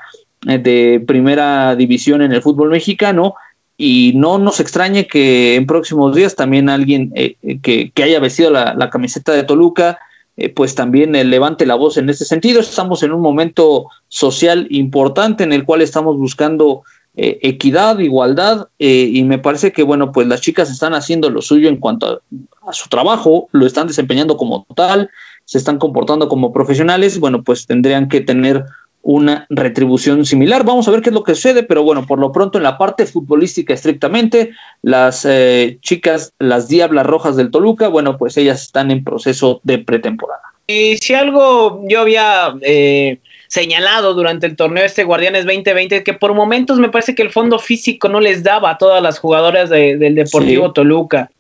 eh, 0.49 0.59
de 0.59 1.05
primera 1.07 1.77
división 1.77 2.21
en 2.21 2.33
el 2.33 2.43
fútbol 2.43 2.71
mexicano. 2.71 3.37
Y 3.79 4.13
no 4.17 4.39
nos 4.39 4.59
extrañe 4.59 5.07
que 5.07 5.55
en 5.55 5.67
próximos 5.67 6.17
días 6.17 6.35
también 6.35 6.69
alguien 6.69 7.13
eh, 7.15 7.37
que, 7.63 7.93
haya 8.03 8.19
vestido 8.19 8.51
la, 8.51 8.91
camiseta 8.91 9.31
de 9.31 9.45
Toluca, 9.45 10.01
eh, 10.37 10.49
pues 10.49 10.75
también 10.75 11.13
levante 11.13 11.67
la 11.67 11.75
voz 11.75 11.97
en 11.97 12.09
ese 12.09 12.25
sentido. 12.25 12.61
Estamos 12.61 13.03
en 13.03 13.13
un 13.13 13.21
momento 13.21 13.87
social 14.09 14.67
importante 14.71 15.45
en 15.45 15.53
el 15.53 15.65
cual 15.65 15.83
estamos 15.83 16.17
buscando 16.17 16.83
equidad, 17.19 17.99
igualdad, 17.99 18.69
y 18.79 19.25
me 19.25 19.39
parece 19.39 19.73
que, 19.73 19.83
bueno, 19.83 20.13
pues 20.13 20.27
las 20.27 20.43
chicas 20.43 20.71
están 20.71 20.93
haciendo 20.93 21.31
lo 21.31 21.41
suyo 21.41 21.71
en 21.71 21.79
cuanto 21.79 22.07
a, 22.07 22.21
a 22.69 22.73
su 22.75 22.91
trabajo, 22.91 23.49
lo 23.53 23.65
están 23.65 23.87
desempeñando 23.87 24.37
como 24.37 24.67
tal, 24.77 25.09
se 25.47 25.57
están 25.57 25.79
comportando 25.79 26.29
como 26.29 26.53
profesionales, 26.53 27.19
bueno, 27.19 27.43
pues 27.43 27.67
tendrían 27.67 28.11
que 28.11 28.21
tener 28.21 28.67
una 29.07 29.47
retribución 29.51 30.27
similar. 30.27 30.65
Vamos 30.65 30.89
a 30.89 30.91
ver 30.91 31.01
qué 31.01 31.11
es 31.11 31.15
lo 31.15 31.23
que 31.23 31.37
sucede, 31.37 31.63
pero 31.63 31.85
bueno, 31.85 32.05
por 32.07 32.19
lo 32.19 32.33
pronto 32.33 32.59
en 32.59 32.65
la 32.65 32.77
parte 32.77 33.07
futbolística 33.07 33.73
estrictamente, 33.73 34.51
las 34.83 35.25
eh, 35.25 35.79
chicas, 35.81 36.33
las 36.41 36.67
Diablas 36.67 37.07
Rojas 37.07 37.37
del 37.37 37.53
Toluca, 37.53 37.87
bueno, 37.87 38.19
pues 38.19 38.37
ellas 38.37 38.63
están 38.63 38.91
en 38.91 39.05
proceso 39.05 39.61
de 39.63 39.79
pretemporada. 39.79 40.43
Y 40.67 40.97
si 40.97 41.15
algo 41.15 41.85
yo 41.89 42.01
había 42.01 42.57
eh, 42.63 43.19
señalado 43.47 44.13
durante 44.13 44.45
el 44.47 44.57
torneo 44.57 44.85
este 44.85 45.05
Guardianes 45.05 45.45
2020, 45.45 46.03
que 46.03 46.13
por 46.13 46.35
momentos 46.35 46.81
me 46.81 46.89
parece 46.89 47.15
que 47.15 47.23
el 47.23 47.31
fondo 47.31 47.61
físico 47.61 48.09
no 48.09 48.19
les 48.19 48.43
daba 48.43 48.71
a 48.71 48.79
todas 48.79 49.01
las 49.01 49.21
jugadoras 49.21 49.71
del 49.71 50.17
Deportivo 50.17 50.73
Toluca. 50.73 51.31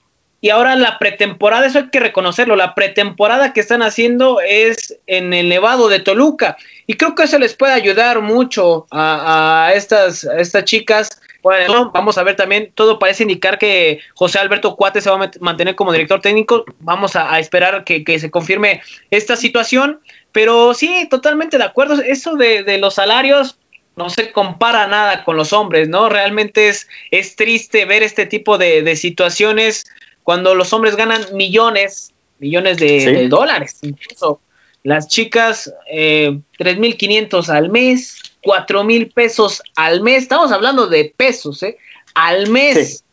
Y 0.40 0.50
ahora 0.50 0.76
la 0.76 0.98
pretemporada, 0.98 1.66
eso 1.66 1.78
hay 1.78 1.90
que 1.90 2.00
reconocerlo, 2.00 2.56
la 2.56 2.74
pretemporada 2.74 3.52
que 3.52 3.60
están 3.60 3.82
haciendo 3.82 4.40
es 4.40 4.98
en 5.06 5.32
el 5.32 5.48
Nevado 5.48 5.88
de 5.88 6.00
Toluca. 6.00 6.56
Y 6.86 6.94
creo 6.94 7.14
que 7.14 7.24
eso 7.24 7.38
les 7.38 7.54
puede 7.54 7.72
ayudar 7.72 8.20
mucho 8.20 8.86
a, 8.90 9.72
estas, 9.74 10.24
estas 10.24 10.64
chicas. 10.64 11.20
Bueno, 11.42 11.90
vamos 11.92 12.18
a 12.18 12.22
ver 12.22 12.36
también, 12.36 12.70
todo 12.74 12.98
parece 12.98 13.22
indicar 13.22 13.58
que 13.58 14.00
José 14.14 14.38
Alberto 14.38 14.76
Cuate 14.76 15.00
se 15.00 15.10
va 15.10 15.24
a 15.24 15.30
mantener 15.40 15.74
como 15.74 15.92
director 15.92 16.20
técnico. 16.20 16.64
Vamos 16.80 17.16
a, 17.16 17.38
esperar 17.40 17.84
que, 17.84 18.18
se 18.18 18.30
confirme 18.30 18.82
esta 19.10 19.36
situación. 19.36 20.00
Pero 20.32 20.74
sí, 20.74 21.08
totalmente 21.08 21.56
de 21.56 21.64
acuerdo. 21.64 22.02
Eso 22.02 22.36
de, 22.36 22.76
los 22.78 22.94
salarios, 22.94 23.58
no 23.96 24.10
se 24.10 24.32
compara 24.32 24.86
nada 24.86 25.24
con 25.24 25.38
los 25.38 25.54
hombres, 25.54 25.88
¿no? 25.88 26.10
Realmente 26.10 26.68
es, 26.68 26.86
es 27.10 27.34
triste 27.36 27.86
ver 27.86 28.02
este 28.02 28.26
tipo 28.26 28.58
de, 28.58 28.82
de 28.82 28.94
situaciones 28.94 29.86
cuando 30.26 30.56
los 30.56 30.72
hombres 30.72 30.96
ganan 30.96 31.22
millones, 31.34 32.12
millones 32.40 32.78
de, 32.78 33.28
dólares, 33.28 33.78
incluso 33.82 34.40
las 34.82 35.06
chicas 35.06 35.72
eh, 35.88 36.40
3.500 36.58 37.48
al 37.48 37.70
mes, 37.70 38.20
4.000 38.42 39.14
pesos 39.14 39.62
al 39.76 40.00
mes, 40.00 40.24
estamos 40.24 40.50
hablando 40.50 40.88
de 40.88 41.14
pesos, 41.16 41.62
¿eh? 41.62 41.76
Al 42.14 42.50
mes. 42.50 43.04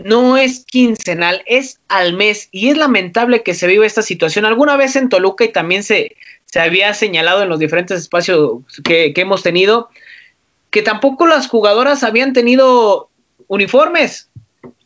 No 0.00 0.36
es 0.36 0.64
quincenal, 0.64 1.44
es 1.46 1.78
al 1.86 2.14
mes. 2.14 2.48
Y 2.50 2.70
es 2.70 2.76
lamentable 2.76 3.44
que 3.44 3.54
se 3.54 3.68
viva 3.68 3.86
esta 3.86 4.02
situación. 4.02 4.44
Alguna 4.44 4.76
vez 4.76 4.96
en 4.96 5.08
Toluca 5.08 5.44
y 5.44 5.52
también 5.52 5.84
se, 5.84 6.16
se 6.46 6.58
había 6.58 6.94
señalado 6.94 7.44
en 7.44 7.48
los 7.48 7.60
diferentes 7.60 8.00
espacios 8.00 8.54
que, 8.82 9.12
que 9.14 9.20
hemos 9.20 9.44
tenido 9.44 9.88
que 10.70 10.82
tampoco 10.82 11.28
las 11.28 11.46
jugadoras 11.46 12.02
habían 12.02 12.32
tenido 12.32 13.08
uniformes. 13.46 14.30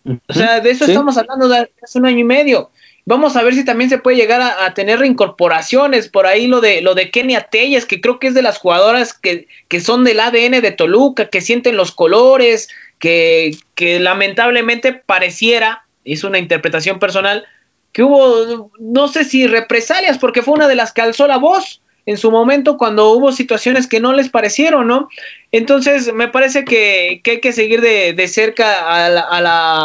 O 0.04 0.32
sea, 0.32 0.60
de 0.60 0.70
eso 0.70 0.84
estamos 0.84 1.16
hablando 1.16 1.48
de 1.48 1.70
hace 1.82 1.98
un 1.98 2.06
año 2.06 2.18
y 2.18 2.24
medio. 2.24 2.70
Vamos 3.06 3.36
a 3.36 3.42
ver 3.42 3.54
si 3.54 3.64
también 3.64 3.90
se 3.90 3.98
puede 3.98 4.16
llegar 4.16 4.40
a, 4.40 4.72
tener 4.74 4.98
reincorporaciones. 4.98 6.08
Por 6.08 6.26
ahí 6.26 6.46
lo 6.46 6.60
de 6.60 6.80
lo 6.80 6.94
de 6.94 7.10
Kenia 7.10 7.42
Telles, 7.42 7.84
que 7.84 8.00
creo 8.00 8.18
que 8.18 8.28
es 8.28 8.34
de 8.34 8.42
las 8.42 8.58
jugadoras 8.58 9.12
que, 9.12 9.46
que 9.68 9.80
son 9.80 10.04
del 10.04 10.20
ADN 10.20 10.62
de 10.62 10.72
Toluca, 10.72 11.28
que 11.28 11.40
sienten 11.40 11.76
los 11.76 11.92
colores, 11.92 12.68
que, 12.98 13.56
que 13.74 14.00
lamentablemente 14.00 14.92
pareciera, 14.92 15.84
es 16.04 16.24
una 16.24 16.38
interpretación 16.38 16.98
personal, 16.98 17.44
que 17.92 18.02
hubo, 18.02 18.70
no 18.78 19.08
sé 19.08 19.24
si 19.24 19.46
represalias, 19.46 20.18
porque 20.18 20.42
fue 20.42 20.54
una 20.54 20.68
de 20.68 20.74
las 20.74 20.92
que 20.92 21.02
alzó 21.02 21.26
la 21.26 21.36
voz 21.36 21.82
en 22.06 22.18
su 22.18 22.30
momento 22.30 22.76
cuando 22.76 23.12
hubo 23.12 23.32
situaciones 23.32 23.86
que 23.86 24.00
no 24.00 24.12
les 24.12 24.28
parecieron, 24.28 24.86
¿no? 24.86 25.08
Entonces, 25.52 26.12
me 26.12 26.28
parece 26.28 26.64
que, 26.64 27.22
hay 27.24 27.40
que 27.40 27.52
seguir 27.52 27.80
de, 27.80 28.28
cerca 28.28 29.04
a 29.04 29.08
la, 29.08 29.20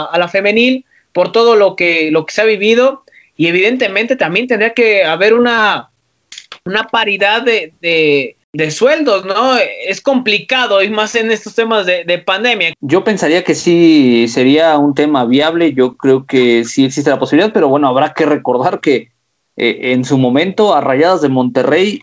a, 0.06 0.18
la, 0.18 0.28
femenil 0.28 0.86
por 1.14 1.32
todo 1.32 1.56
lo 1.56 1.76
que, 1.76 2.12
lo 2.12 2.26
que 2.26 2.34
se 2.34 2.42
ha 2.42 2.46
vivido 2.46 3.04
y 3.38 3.48
evidentemente 3.48 4.16
también 4.16 4.48
tendría 4.48 4.74
que 4.74 5.04
haber 5.04 5.34
una, 5.34 5.90
una 6.66 6.88
paridad 6.88 7.42
de, 7.44 7.74
de, 7.82 8.72
sueldos, 8.72 9.26
¿no? 9.26 9.56
Es 9.88 10.02
complicado 10.02 10.84
y 10.84 10.90
más 10.90 11.16
en 11.16 11.32
estos 11.32 11.56
temas 11.56 11.86
de, 11.86 12.04
de, 12.04 12.18
pandemia. 12.18 12.74
Yo 12.82 13.04
pensaría 13.04 13.44
que 13.44 13.56
sí 13.56 14.28
sería 14.28 14.78
un 14.78 14.94
tema 14.94 15.24
viable, 15.26 15.74
yo 15.74 15.96
creo 15.96 16.26
que 16.26 16.66
sí 16.66 16.84
existe 16.84 17.10
la 17.10 17.20
posibilidad, 17.20 17.54
pero 17.54 17.70
bueno, 17.70 17.88
habrá 17.88 18.14
que 18.14 18.26
recordar 18.26 18.82
que 18.82 19.12
eh, 19.62 19.92
en 19.92 20.06
su 20.06 20.18
momento 20.18 20.74
a 20.74 20.80
Rayadas 20.80 21.22
de 21.22 21.28
Monterrey 21.28 22.02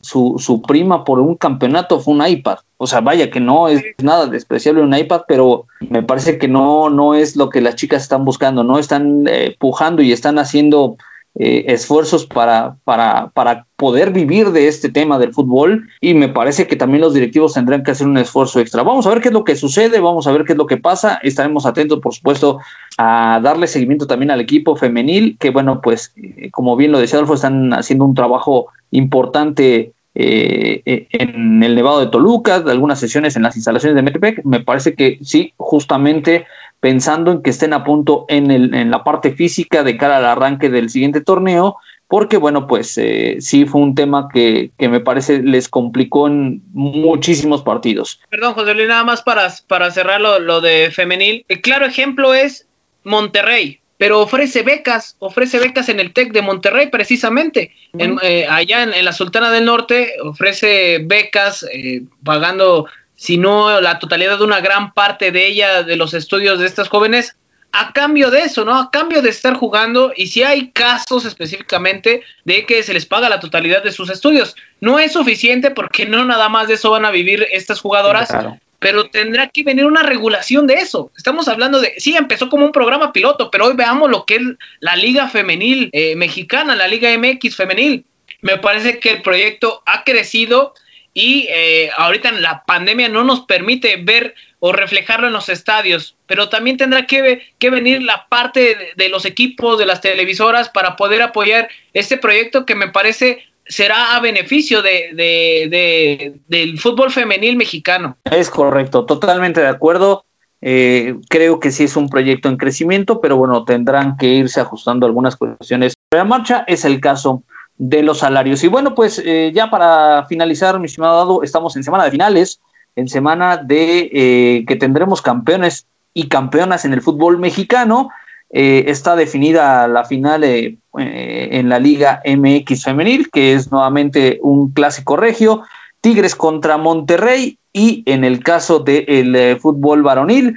su, 0.00 0.36
su 0.38 0.62
prima 0.62 1.04
por 1.04 1.20
un 1.20 1.36
campeonato 1.36 2.00
fue 2.00 2.14
un 2.14 2.26
iPad. 2.26 2.58
O 2.78 2.86
sea, 2.86 3.00
vaya 3.00 3.30
que 3.30 3.40
no 3.40 3.68
es 3.68 3.82
nada 4.02 4.26
despreciable 4.26 4.82
un 4.82 4.94
iPad, 4.94 5.22
pero 5.28 5.66
me 5.80 6.02
parece 6.02 6.38
que 6.38 6.48
no, 6.48 6.90
no 6.90 7.14
es 7.14 7.36
lo 7.36 7.50
que 7.50 7.60
las 7.60 7.76
chicas 7.76 8.02
están 8.02 8.24
buscando, 8.24 8.64
no 8.64 8.78
están 8.78 9.24
eh, 9.28 9.56
pujando 9.58 10.02
y 10.02 10.12
están 10.12 10.38
haciendo 10.38 10.96
eh, 11.38 11.64
esfuerzos 11.68 12.24
para, 12.24 12.76
para, 12.84 13.28
para 13.34 13.66
poder 13.76 14.10
vivir 14.10 14.52
de 14.52 14.68
este 14.68 14.88
tema 14.88 15.18
del 15.18 15.34
fútbol 15.34 15.86
y 16.00 16.14
me 16.14 16.28
parece 16.28 16.66
que 16.66 16.76
también 16.76 17.02
los 17.02 17.12
directivos 17.12 17.52
tendrán 17.52 17.82
que 17.82 17.90
hacer 17.90 18.06
un 18.06 18.16
esfuerzo 18.16 18.58
extra. 18.58 18.82
Vamos 18.82 19.06
a 19.06 19.10
ver 19.10 19.20
qué 19.20 19.28
es 19.28 19.34
lo 19.34 19.44
que 19.44 19.54
sucede, 19.54 20.00
vamos 20.00 20.26
a 20.26 20.32
ver 20.32 20.44
qué 20.44 20.52
es 20.52 20.58
lo 20.58 20.66
que 20.66 20.78
pasa, 20.78 21.20
estaremos 21.22 21.66
atentos, 21.66 22.00
por 22.00 22.14
supuesto, 22.14 22.60
a 22.96 23.38
darle 23.42 23.66
seguimiento 23.66 24.06
también 24.06 24.30
al 24.30 24.40
equipo 24.40 24.76
femenil, 24.76 25.36
que 25.38 25.50
bueno, 25.50 25.80
pues 25.82 26.14
eh, 26.16 26.50
como 26.50 26.74
bien 26.74 26.90
lo 26.90 26.98
decía 26.98 27.18
Adolfo, 27.18 27.34
están 27.34 27.74
haciendo 27.74 28.06
un 28.06 28.14
trabajo 28.14 28.68
importante 28.90 29.92
eh, 30.18 30.80
eh, 30.86 31.06
en 31.10 31.62
el 31.62 31.74
Nevado 31.74 32.00
de 32.00 32.06
Toluca, 32.06 32.54
algunas 32.54 32.98
sesiones 32.98 33.36
en 33.36 33.42
las 33.42 33.54
instalaciones 33.54 33.94
de 33.94 34.02
Metepec. 34.02 34.42
Me 34.46 34.60
parece 34.60 34.94
que 34.94 35.18
sí, 35.20 35.52
justamente 35.58 36.46
pensando 36.80 37.32
en 37.32 37.42
que 37.42 37.50
estén 37.50 37.72
a 37.72 37.84
punto 37.84 38.26
en, 38.28 38.50
el, 38.50 38.74
en 38.74 38.90
la 38.90 39.04
parte 39.04 39.32
física 39.32 39.82
de 39.82 39.96
cara 39.96 40.18
al 40.18 40.24
arranque 40.24 40.68
del 40.68 40.90
siguiente 40.90 41.20
torneo, 41.20 41.76
porque 42.08 42.36
bueno, 42.36 42.66
pues 42.66 42.96
eh, 42.98 43.38
sí 43.40 43.66
fue 43.66 43.80
un 43.80 43.94
tema 43.94 44.28
que, 44.32 44.70
que, 44.78 44.88
me 44.88 45.00
parece 45.00 45.42
les 45.42 45.68
complicó 45.68 46.28
en 46.28 46.62
muchísimos 46.72 47.62
partidos. 47.62 48.20
Perdón, 48.30 48.54
José 48.54 48.74
Luis, 48.74 48.88
nada 48.88 49.04
más 49.04 49.22
para, 49.22 49.52
para 49.66 49.90
cerrar 49.90 50.20
lo, 50.20 50.38
lo 50.38 50.60
de 50.60 50.90
femenil. 50.92 51.44
El 51.48 51.60
claro 51.60 51.86
ejemplo 51.86 52.34
es 52.34 52.68
Monterrey 53.02 53.80
pero 53.98 54.20
ofrece 54.20 54.62
becas, 54.62 55.16
ofrece 55.18 55.58
becas 55.58 55.88
en 55.88 56.00
el 56.00 56.12
TEC 56.12 56.32
de 56.32 56.42
Monterrey 56.42 56.88
precisamente, 56.88 57.72
eh, 57.98 58.46
allá 58.48 58.82
en, 58.82 59.04
la 59.04 59.12
Sultana 59.12 59.50
del 59.50 59.64
Norte 59.64 60.14
ofrece 60.22 60.98
becas 61.04 61.66
eh, 61.72 62.02
pagando, 62.22 62.86
si 63.16 63.38
no 63.38 63.80
la 63.80 63.98
totalidad 63.98 64.38
de 64.38 64.44
una 64.44 64.60
gran 64.60 64.92
parte 64.92 65.32
de 65.32 65.46
ella, 65.46 65.82
de 65.82 65.96
los 65.96 66.14
estudios 66.14 66.58
de 66.60 66.66
estas 66.66 66.88
jóvenes, 66.88 67.36
a 67.72 67.92
cambio 67.92 68.30
de 68.30 68.40
eso, 68.40 68.64
¿no? 68.64 68.78
A 68.78 68.90
cambio 68.90 69.20
de 69.20 69.28
estar 69.28 69.54
jugando 69.54 70.12
y 70.16 70.28
si 70.28 70.42
hay 70.42 70.70
casos 70.70 71.24
específicamente 71.26 72.22
de 72.44 72.64
que 72.64 72.82
se 72.82 72.94
les 72.94 73.04
paga 73.04 73.28
la 73.28 73.40
totalidad 73.40 73.82
de 73.82 73.92
sus 73.92 74.08
estudios. 74.08 74.56
No 74.80 74.98
es 74.98 75.12
suficiente 75.12 75.70
porque 75.70 76.06
no 76.06 76.24
nada 76.24 76.48
más 76.48 76.68
de 76.68 76.74
eso 76.74 76.90
van 76.90 77.04
a 77.04 77.10
vivir 77.10 77.46
estas 77.52 77.80
jugadoras, 77.80 78.34
pero 78.78 79.10
tendrá 79.10 79.48
que 79.48 79.62
venir 79.62 79.84
una 79.84 80.02
regulación 80.02 80.66
de 80.66 80.74
eso. 80.74 81.10
Estamos 81.16 81.48
hablando 81.48 81.80
de, 81.80 81.94
sí, 81.98 82.16
empezó 82.16 82.48
como 82.48 82.64
un 82.64 82.72
programa 82.72 83.12
piloto, 83.12 83.50
pero 83.50 83.66
hoy 83.66 83.74
veamos 83.74 84.10
lo 84.10 84.24
que 84.24 84.36
es 84.36 84.42
la 84.80 84.96
Liga 84.96 85.28
Femenil 85.28 85.90
eh, 85.92 86.16
Mexicana, 86.16 86.76
la 86.76 86.88
Liga 86.88 87.10
MX 87.18 87.56
Femenil. 87.56 88.04
Me 88.40 88.56
parece 88.58 89.00
que 89.00 89.10
el 89.10 89.22
proyecto 89.22 89.82
ha 89.86 90.04
crecido 90.04 90.74
y 91.16 91.46
eh, 91.48 91.88
ahorita 91.96 92.30
la 92.32 92.62
pandemia 92.66 93.08
no 93.08 93.24
nos 93.24 93.40
permite 93.40 93.96
ver 93.96 94.34
o 94.58 94.70
reflejarlo 94.72 95.28
en 95.28 95.32
los 95.32 95.48
estadios, 95.48 96.14
pero 96.26 96.50
también 96.50 96.76
tendrá 96.76 97.06
que, 97.06 97.40
que 97.58 97.70
venir 97.70 98.02
la 98.02 98.26
parte 98.28 98.92
de, 98.94 99.08
los 99.08 99.24
equipos, 99.24 99.78
de 99.78 99.86
las 99.86 100.02
televisoras, 100.02 100.68
para 100.68 100.94
poder 100.94 101.22
apoyar 101.22 101.70
este 101.94 102.18
proyecto 102.18 102.66
que 102.66 102.74
me 102.74 102.88
parece 102.88 103.38
será 103.64 104.14
a 104.14 104.20
beneficio 104.20 104.82
de, 104.82 105.12
de, 105.14 106.34
del 106.48 106.78
fútbol 106.78 107.10
femenil 107.10 107.56
mexicano. 107.56 108.18
Es 108.30 108.50
correcto, 108.50 109.06
totalmente 109.06 109.62
de 109.62 109.68
acuerdo. 109.68 110.26
Eh, 110.60 111.14
creo 111.30 111.60
que 111.60 111.70
sí 111.70 111.84
es 111.84 111.96
un 111.96 112.10
proyecto 112.10 112.50
en 112.50 112.58
crecimiento, 112.58 113.22
pero 113.22 113.38
bueno, 113.38 113.64
tendrán 113.64 114.18
que 114.18 114.26
irse 114.26 114.60
ajustando 114.60 115.06
algunas 115.06 115.34
cuestiones. 115.36 115.94
La 116.10 116.24
marcha 116.24 116.64
es 116.68 116.84
el 116.84 117.00
caso 117.00 117.42
de 117.78 118.02
los 118.02 118.18
salarios. 118.18 118.62
Y 118.64 118.68
bueno, 118.68 118.94
pues 118.94 119.20
eh, 119.24 119.52
ya 119.54 119.70
para 119.70 120.24
finalizar, 120.26 120.78
mi 120.78 120.86
estimado 120.86 121.18
Dado, 121.18 121.42
estamos 121.42 121.76
en 121.76 121.84
semana 121.84 122.04
de 122.04 122.10
finales, 122.10 122.60
en 122.94 123.08
semana 123.08 123.58
de 123.58 124.10
eh, 124.12 124.64
que 124.66 124.76
tendremos 124.76 125.20
campeones 125.20 125.86
y 126.14 126.28
campeonas 126.28 126.84
en 126.84 126.94
el 126.94 127.02
fútbol 127.02 127.38
mexicano. 127.38 128.10
Eh, 128.50 128.84
está 128.88 129.16
definida 129.16 129.88
la 129.88 130.04
final 130.04 130.44
en 130.44 131.68
la 131.68 131.78
Liga 131.78 132.22
MX 132.24 132.84
Femenil, 132.84 133.30
que 133.30 133.52
es 133.52 133.70
nuevamente 133.70 134.38
un 134.40 134.70
clásico 134.72 135.16
regio, 135.16 135.62
Tigres 136.00 136.34
contra 136.34 136.78
Monterrey, 136.78 137.58
y 137.72 138.02
en 138.06 138.24
el 138.24 138.42
caso 138.42 138.78
del 138.78 139.58
fútbol 139.60 140.02
varonil, 140.02 140.56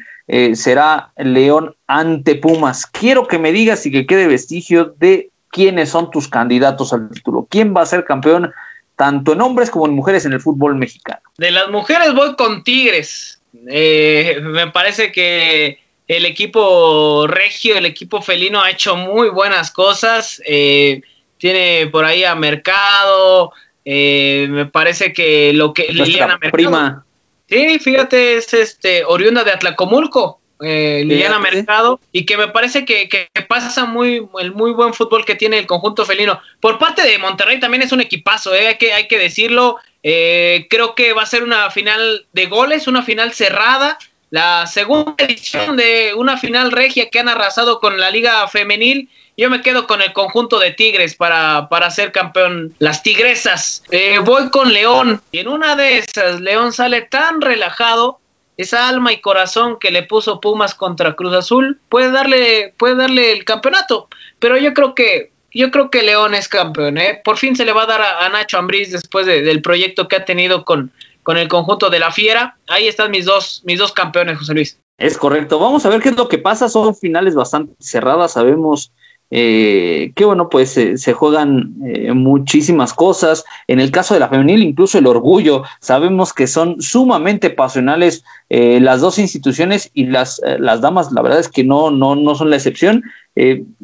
será 0.53 1.11
León 1.17 1.75
ante 1.87 2.35
Pumas. 2.35 2.85
Quiero 2.85 3.27
que 3.27 3.39
me 3.39 3.51
digas 3.51 3.85
y 3.85 3.91
que 3.91 4.05
quede 4.05 4.27
vestigio 4.27 4.93
de 4.97 5.31
quiénes 5.49 5.89
son 5.89 6.11
tus 6.11 6.27
candidatos 6.27 6.93
al 6.93 7.09
título. 7.09 7.47
¿Quién 7.49 7.75
va 7.75 7.81
a 7.81 7.85
ser 7.85 8.05
campeón 8.05 8.51
tanto 8.95 9.33
en 9.33 9.41
hombres 9.41 9.69
como 9.69 9.85
en 9.85 9.93
mujeres 9.93 10.25
en 10.25 10.33
el 10.33 10.41
fútbol 10.41 10.75
mexicano? 10.75 11.21
De 11.37 11.51
las 11.51 11.69
mujeres 11.69 12.13
voy 12.13 12.35
con 12.35 12.63
Tigres. 12.63 13.41
Eh, 13.67 14.39
me 14.41 14.67
parece 14.71 15.11
que 15.11 15.79
el 16.07 16.25
equipo 16.25 17.27
regio, 17.27 17.77
el 17.77 17.85
equipo 17.85 18.21
felino 18.21 18.61
ha 18.61 18.71
hecho 18.71 18.95
muy 18.95 19.29
buenas 19.29 19.71
cosas. 19.71 20.41
Eh, 20.45 21.01
tiene 21.37 21.87
por 21.87 22.05
ahí 22.05 22.23
a 22.23 22.35
Mercado. 22.35 23.51
Eh, 23.85 24.47
me 24.49 24.65
parece 24.65 25.13
que 25.13 25.53
lo 25.53 25.73
que 25.73 25.91
Liliana 25.91 26.37
Mercado. 26.37 26.51
Prima. 26.51 27.05
Sí, 27.47 27.79
fíjate, 27.79 28.37
es 28.37 28.53
este 28.53 29.03
oriunda 29.03 29.43
de 29.43 29.51
Atlacomulco 29.51 30.38
eh, 30.61 31.03
Liliana 31.05 31.39
Mercado, 31.39 31.99
y 32.11 32.25
que 32.25 32.37
me 32.37 32.49
parece 32.49 32.85
que, 32.85 33.07
que, 33.07 33.29
pasa 33.47 33.85
muy 33.85 34.27
el 34.39 34.51
muy 34.53 34.71
buen 34.71 34.93
fútbol 34.93 35.25
que 35.25 35.35
tiene 35.35 35.57
el 35.57 35.67
conjunto 35.67 36.05
felino. 36.05 36.39
Por 36.59 36.77
parte 36.77 37.01
de 37.03 37.17
Monterrey 37.17 37.59
también 37.59 37.81
es 37.81 37.91
un 37.91 38.01
equipazo, 38.01 38.53
eh, 38.53 38.67
hay, 38.67 38.77
que, 38.77 38.93
hay 38.93 39.07
que 39.07 39.17
decirlo. 39.17 39.77
Eh, 40.03 40.67
creo 40.69 40.95
que 40.95 41.13
va 41.13 41.23
a 41.23 41.27
ser 41.27 41.43
una 41.43 41.69
final 41.71 42.25
de 42.33 42.45
goles, 42.45 42.87
una 42.87 43.03
final 43.03 43.33
cerrada. 43.33 43.97
La 44.31 44.67
segunda 44.67 45.15
edición 45.17 45.75
de 45.75 46.13
una 46.15 46.37
final 46.37 46.71
regia 46.71 47.09
que 47.09 47.19
han 47.19 47.29
arrasado 47.29 47.79
con 47.79 47.99
la 47.99 48.11
Liga 48.11 48.47
Femenil. 48.47 49.09
Yo 49.37 49.49
me 49.49 49.61
quedo 49.61 49.87
con 49.87 50.01
el 50.01 50.13
conjunto 50.13 50.59
de 50.59 50.71
Tigres 50.71 51.15
para, 51.15 51.67
para 51.69 51.89
ser 51.89 52.11
campeón. 52.11 52.75
Las 52.79 53.01
Tigresas. 53.01 53.83
Eh, 53.89 54.19
voy 54.19 54.49
con 54.49 54.71
León. 54.71 55.21
Y 55.31 55.39
en 55.39 55.47
una 55.47 55.75
de 55.75 55.97
esas, 55.97 56.41
León 56.41 56.73
sale 56.73 57.03
tan 57.03 57.41
relajado 57.41 58.18
esa 58.59 58.89
alma 58.89 59.13
y 59.13 59.21
corazón 59.21 59.77
que 59.79 59.89
le 59.89 60.03
puso 60.03 60.41
Pumas 60.41 60.75
contra 60.75 61.15
Cruz 61.15 61.33
Azul 61.33 61.79
puede 61.87 62.11
darle 62.11 62.73
puede 62.77 62.95
darle 62.95 63.31
el 63.31 63.45
campeonato. 63.45 64.09
Pero 64.37 64.57
yo 64.57 64.73
creo 64.73 64.93
que 64.93 65.31
yo 65.51 65.71
creo 65.71 65.89
que 65.89 66.03
León 66.03 66.35
es 66.35 66.49
campeón 66.49 66.97
¿eh? 66.97 67.21
por 67.23 67.37
fin 67.37 67.55
se 67.55 67.63
le 67.63 67.71
va 67.71 67.83
a 67.83 67.87
dar 67.87 68.01
a, 68.01 68.27
Nacho 68.27 68.57
Ambriz 68.57 68.91
después 68.91 69.25
del 69.25 69.61
proyecto 69.61 70.09
que 70.09 70.17
ha 70.17 70.25
tenido 70.25 70.65
con 70.65 70.91
con 71.23 71.37
el 71.37 71.47
conjunto 71.47 71.89
de 71.89 71.99
la 71.99 72.11
Fiera. 72.11 72.57
Ahí 72.67 72.89
están 72.89 73.11
mis 73.11 73.23
dos 73.23 73.61
mis 73.63 73.79
dos 73.79 73.93
campeones 73.93 74.37
José 74.37 74.53
Luis. 74.53 74.79
Es 74.97 75.17
correcto. 75.17 75.57
Vamos 75.57 75.85
a 75.85 75.89
ver 75.89 76.01
qué 76.01 76.09
es 76.09 76.17
lo 76.17 76.27
que 76.27 76.37
pasa. 76.37 76.67
Son 76.67 76.93
finales 76.93 77.35
bastante 77.35 77.73
cerradas. 77.79 78.33
Sabemos 78.33 78.91
eh, 79.31 80.11
que 80.15 80.25
bueno, 80.25 80.49
pues 80.49 80.71
se 80.95 81.13
juegan 81.13 81.75
eh, 81.85 82.13
muchísimas 82.13 82.93
cosas. 82.93 83.45
En 83.67 83.79
el 83.79 83.91
caso 83.91 84.13
de 84.13 84.19
la 84.19 84.29
femenil, 84.29 84.63
incluso 84.63 84.97
el 84.97 85.07
orgullo, 85.07 85.63
sabemos 85.79 86.33
que 86.33 86.47
son 86.47 86.81
sumamente 86.81 87.49
pasionales 87.49 88.23
eh, 88.49 88.79
las 88.79 89.01
dos 89.01 89.19
instituciones 89.19 89.91
y 89.93 90.05
las, 90.05 90.41
eh, 90.43 90.57
las 90.59 90.81
damas, 90.81 91.11
la 91.11 91.21
verdad 91.21 91.39
es 91.39 91.49
que 91.49 91.63
no, 91.63 91.91
no, 91.91 92.15
no 92.15 92.33
son 92.33 92.49
la 92.49 92.55
excepción. 92.55 93.03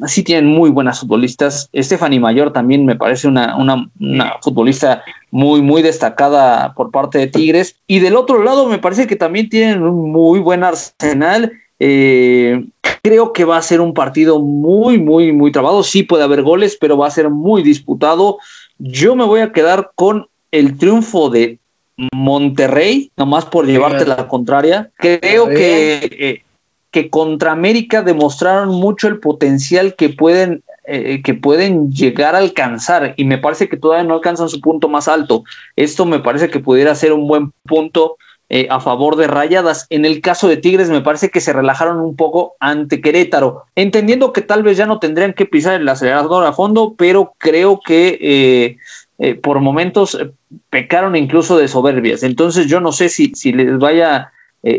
sí 0.06 0.22
tienen 0.22 0.46
muy 0.46 0.70
buenas 0.70 1.00
futbolistas. 1.00 1.70
Stephanie 1.74 2.20
Mayor 2.20 2.52
también 2.52 2.84
me 2.84 2.96
parece 2.96 3.28
una, 3.28 3.56
una, 3.56 3.88
futbolista 4.42 5.02
muy, 5.30 5.62
muy 5.62 5.82
destacada 5.82 6.74
por 6.74 6.90
parte 6.90 7.18
de 7.18 7.28
Tigres. 7.28 7.76
Y 7.86 8.00
del 8.00 8.16
otro 8.16 8.42
lado, 8.42 8.68
me 8.68 8.78
parece 8.78 9.06
que 9.06 9.16
también 9.16 9.48
tienen 9.48 9.82
un 9.82 10.10
muy 10.10 10.40
buen 10.40 10.64
arsenal. 10.64 11.52
Creo 13.06 13.32
que 13.32 13.44
va 13.44 13.56
a 13.56 13.62
ser 13.62 13.80
un 13.80 13.94
partido 13.94 14.40
muy, 14.40 14.98
muy, 14.98 15.30
muy 15.30 15.52
trabado. 15.52 15.84
Sí 15.84 16.02
puede 16.02 16.24
haber 16.24 16.42
goles, 16.42 16.76
pero 16.80 16.98
va 16.98 17.06
a 17.06 17.12
ser 17.12 17.30
muy 17.30 17.62
disputado. 17.62 18.38
Yo 18.78 19.14
me 19.14 19.24
voy 19.24 19.42
a 19.42 19.52
quedar 19.52 19.92
con 19.94 20.26
el 20.50 20.76
triunfo 20.76 21.30
de 21.30 21.60
Monterrey, 22.12 23.12
nomás 23.16 23.44
por 23.44 23.64
llevarte 23.64 24.06
la 24.06 24.26
contraria. 24.26 24.90
Creo 24.96 25.46
que, 25.46 26.00
eh, 26.18 26.42
que 26.90 27.08
contra 27.08 27.52
América 27.52 28.02
demostraron 28.02 28.70
mucho 28.70 29.06
el 29.06 29.20
potencial 29.20 29.94
que 29.94 30.08
pueden, 30.08 30.64
eh, 30.84 31.22
que 31.22 31.34
pueden 31.34 31.92
llegar 31.92 32.34
a 32.34 32.38
alcanzar 32.38 33.14
y 33.16 33.24
me 33.24 33.38
parece 33.38 33.68
que 33.68 33.76
todavía 33.76 34.02
no 34.02 34.14
alcanzan 34.14 34.48
su 34.48 34.60
punto 34.60 34.88
más 34.88 35.06
alto. 35.06 35.44
Esto 35.76 36.06
me 36.06 36.18
parece 36.18 36.50
que 36.50 36.58
pudiera 36.58 36.92
ser 36.96 37.12
un 37.12 37.28
buen 37.28 37.52
punto 37.68 38.16
eh, 38.48 38.68
a 38.70 38.80
favor 38.80 39.16
de 39.16 39.26
Rayadas. 39.26 39.86
En 39.90 40.04
el 40.04 40.20
caso 40.20 40.48
de 40.48 40.56
Tigres 40.56 40.88
me 40.88 41.00
parece 41.00 41.30
que 41.30 41.40
se 41.40 41.52
relajaron 41.52 42.00
un 42.00 42.16
poco 42.16 42.54
ante 42.60 43.00
Querétaro, 43.00 43.64
entendiendo 43.74 44.32
que 44.32 44.42
tal 44.42 44.62
vez 44.62 44.76
ya 44.76 44.86
no 44.86 44.98
tendrían 44.98 45.32
que 45.32 45.46
pisar 45.46 45.80
el 45.80 45.88
acelerador 45.88 46.44
a 46.44 46.52
fondo, 46.52 46.94
pero 46.96 47.34
creo 47.38 47.80
que 47.84 48.18
eh, 48.20 48.76
eh, 49.18 49.34
por 49.34 49.60
momentos 49.60 50.18
pecaron 50.70 51.16
incluso 51.16 51.58
de 51.58 51.68
soberbias. 51.68 52.22
Entonces 52.22 52.66
yo 52.66 52.80
no 52.80 52.92
sé 52.92 53.08
si, 53.08 53.32
si 53.34 53.52
les 53.52 53.78
vaya, 53.78 54.32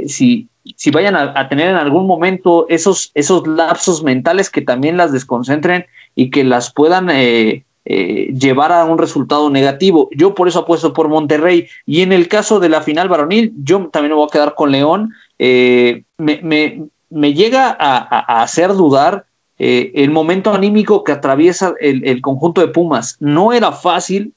si, 0.07 0.49
si 0.75 0.91
vayan 0.91 1.15
a, 1.15 1.49
tener 1.49 1.69
en 1.69 1.75
algún 1.75 2.07
momento 2.07 2.65
esos, 2.69 3.11
esos 3.13 3.47
lapsos 3.47 4.03
mentales 4.03 4.49
que 4.49 4.61
también 4.61 4.97
las 4.97 5.11
desconcentren 5.11 5.85
y 6.15 6.29
que 6.29 6.43
las 6.43 6.73
puedan 6.73 7.09
eh, 7.09 7.63
llevar 7.87 8.71
a 8.71 8.85
un 8.85 8.97
resultado 8.97 9.49
negativo. 9.49 10.09
Yo 10.15 10.35
por 10.35 10.47
eso 10.47 10.59
apuesto 10.59 10.93
por 10.93 11.07
Monterrey. 11.07 11.67
Y 11.85 12.01
en 12.01 12.11
el 12.11 12.27
caso 12.27 12.59
de 12.59 12.69
la 12.69 12.81
final 12.81 13.09
varonil, 13.09 13.53
yo 13.63 13.87
también 13.91 14.11
me 14.11 14.17
voy 14.17 14.27
a 14.27 14.31
quedar 14.31 14.55
con 14.55 14.71
León. 14.71 15.13
Eh, 15.39 16.03
me, 16.17 17.33
llega 17.33 17.75
a, 17.79 18.41
hacer 18.41 18.73
dudar 18.73 19.25
eh, 19.57 19.91
el 19.95 20.11
momento 20.11 20.53
anímico 20.53 21.03
que 21.03 21.13
atraviesa 21.13 21.73
el, 21.79 22.21
conjunto 22.21 22.61
de 22.61 22.67
Pumas. 22.67 23.17
No 23.19 23.53
era 23.53 23.71
fácil 23.71 24.33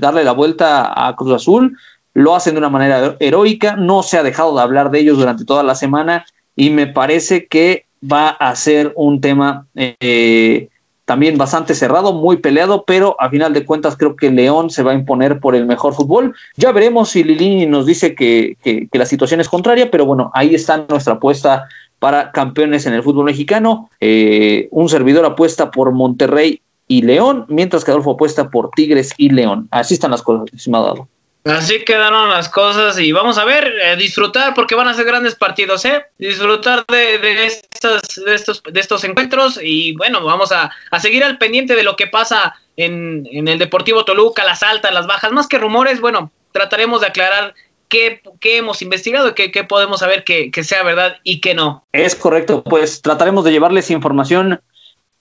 darle 0.00 0.24
la 0.24 0.32
vuelta 0.32 0.92
a 1.06 1.14
Cruz 1.14 1.34
Azul. 1.34 1.76
Lo 2.14 2.34
hacen 2.34 2.54
de 2.54 2.58
una 2.58 2.68
manera 2.68 3.16
heroica. 3.20 3.76
No 3.76 4.02
se 4.02 4.18
ha 4.18 4.22
dejado 4.22 4.56
de 4.56 4.62
hablar 4.62 4.90
de 4.90 5.00
ellos 5.00 5.18
durante 5.18 5.44
toda 5.44 5.62
la 5.62 5.74
semana. 5.74 6.26
Y 6.56 6.70
me 6.70 6.86
parece 6.88 7.46
que 7.46 7.86
va 8.02 8.30
a 8.30 8.54
ser 8.56 8.92
un 8.96 9.20
tema 9.20 9.66
también 11.04 11.36
bastante 11.36 11.74
cerrado, 11.74 12.12
muy 12.12 12.36
peleado, 12.36 12.84
pero 12.86 13.16
a 13.18 13.28
final 13.28 13.52
de 13.52 13.64
cuentas 13.64 13.96
creo 13.96 14.16
que 14.16 14.30
León 14.30 14.70
se 14.70 14.82
va 14.82 14.92
a 14.92 14.94
imponer 14.94 15.40
por 15.40 15.54
el 15.54 15.66
mejor 15.66 15.94
fútbol. 15.94 16.34
Ya 16.56 16.72
veremos 16.72 17.10
si 17.10 17.24
Lilini 17.24 17.66
nos 17.66 17.86
dice 17.86 18.14
que, 18.14 18.56
la 18.92 19.06
situación 19.06 19.40
es 19.40 19.48
contraria, 19.48 19.90
pero 19.90 20.06
bueno, 20.06 20.30
ahí 20.34 20.54
está 20.54 20.84
nuestra 20.88 21.14
apuesta 21.14 21.66
para 21.98 22.32
campeones 22.32 22.86
en 22.86 22.94
el 22.94 23.02
fútbol 23.02 23.26
mexicano. 23.26 23.90
Eh, 24.00 24.68
un 24.70 24.88
servidor 24.88 25.24
apuesta 25.24 25.70
por 25.70 25.92
Monterrey 25.92 26.60
y 26.86 27.02
León, 27.02 27.46
mientras 27.48 27.84
que 27.84 27.90
Adolfo 27.90 28.12
apuesta 28.12 28.50
por 28.50 28.70
Tigres 28.70 29.12
y 29.16 29.30
León. 29.30 29.68
Así 29.70 29.94
están 29.94 30.10
las 30.10 30.22
cosas, 30.22 30.52
estimado. 30.52 31.08
Así 31.44 31.84
quedaron 31.84 32.30
las 32.30 32.48
cosas 32.48 32.98
y 33.00 33.10
vamos 33.10 33.36
a 33.36 33.44
ver, 33.44 33.72
eh, 33.82 33.96
disfrutar 33.96 34.54
porque 34.54 34.76
van 34.76 34.86
a 34.86 34.94
ser 34.94 35.04
grandes 35.04 35.34
partidos, 35.34 35.84
¿eh? 35.84 36.04
Disfrutar 36.16 36.84
de, 36.86 37.18
de, 37.18 37.46
estos, 37.46 38.02
de, 38.24 38.34
estos, 38.34 38.62
de 38.62 38.80
estos 38.80 39.02
encuentros 39.02 39.58
y 39.60 39.96
bueno, 39.96 40.24
vamos 40.24 40.52
a, 40.52 40.70
a 40.90 41.00
seguir 41.00 41.24
al 41.24 41.38
pendiente 41.38 41.74
de 41.74 41.82
lo 41.82 41.96
que 41.96 42.06
pasa 42.06 42.54
en, 42.76 43.26
en, 43.32 43.48
el 43.48 43.58
Deportivo 43.58 44.04
Toluca, 44.04 44.44
las 44.44 44.62
altas, 44.62 44.94
las 44.94 45.08
bajas, 45.08 45.32
más 45.32 45.48
que 45.48 45.58
rumores, 45.58 46.00
bueno, 46.00 46.30
trataremos 46.52 47.00
de 47.00 47.08
aclarar 47.08 47.54
qué, 47.88 48.22
hemos 48.42 48.80
investigado 48.80 49.28
y 49.28 49.34
qué, 49.34 49.64
podemos 49.64 50.00
saber 50.00 50.24
que, 50.24 50.50
que, 50.50 50.64
sea 50.64 50.82
verdad 50.82 51.16
y 51.24 51.40
qué 51.40 51.54
no. 51.54 51.84
Es 51.92 52.14
correcto, 52.14 52.62
pues 52.62 53.02
trataremos 53.02 53.44
de 53.44 53.52
llevarles 53.52 53.90
información 53.90 54.60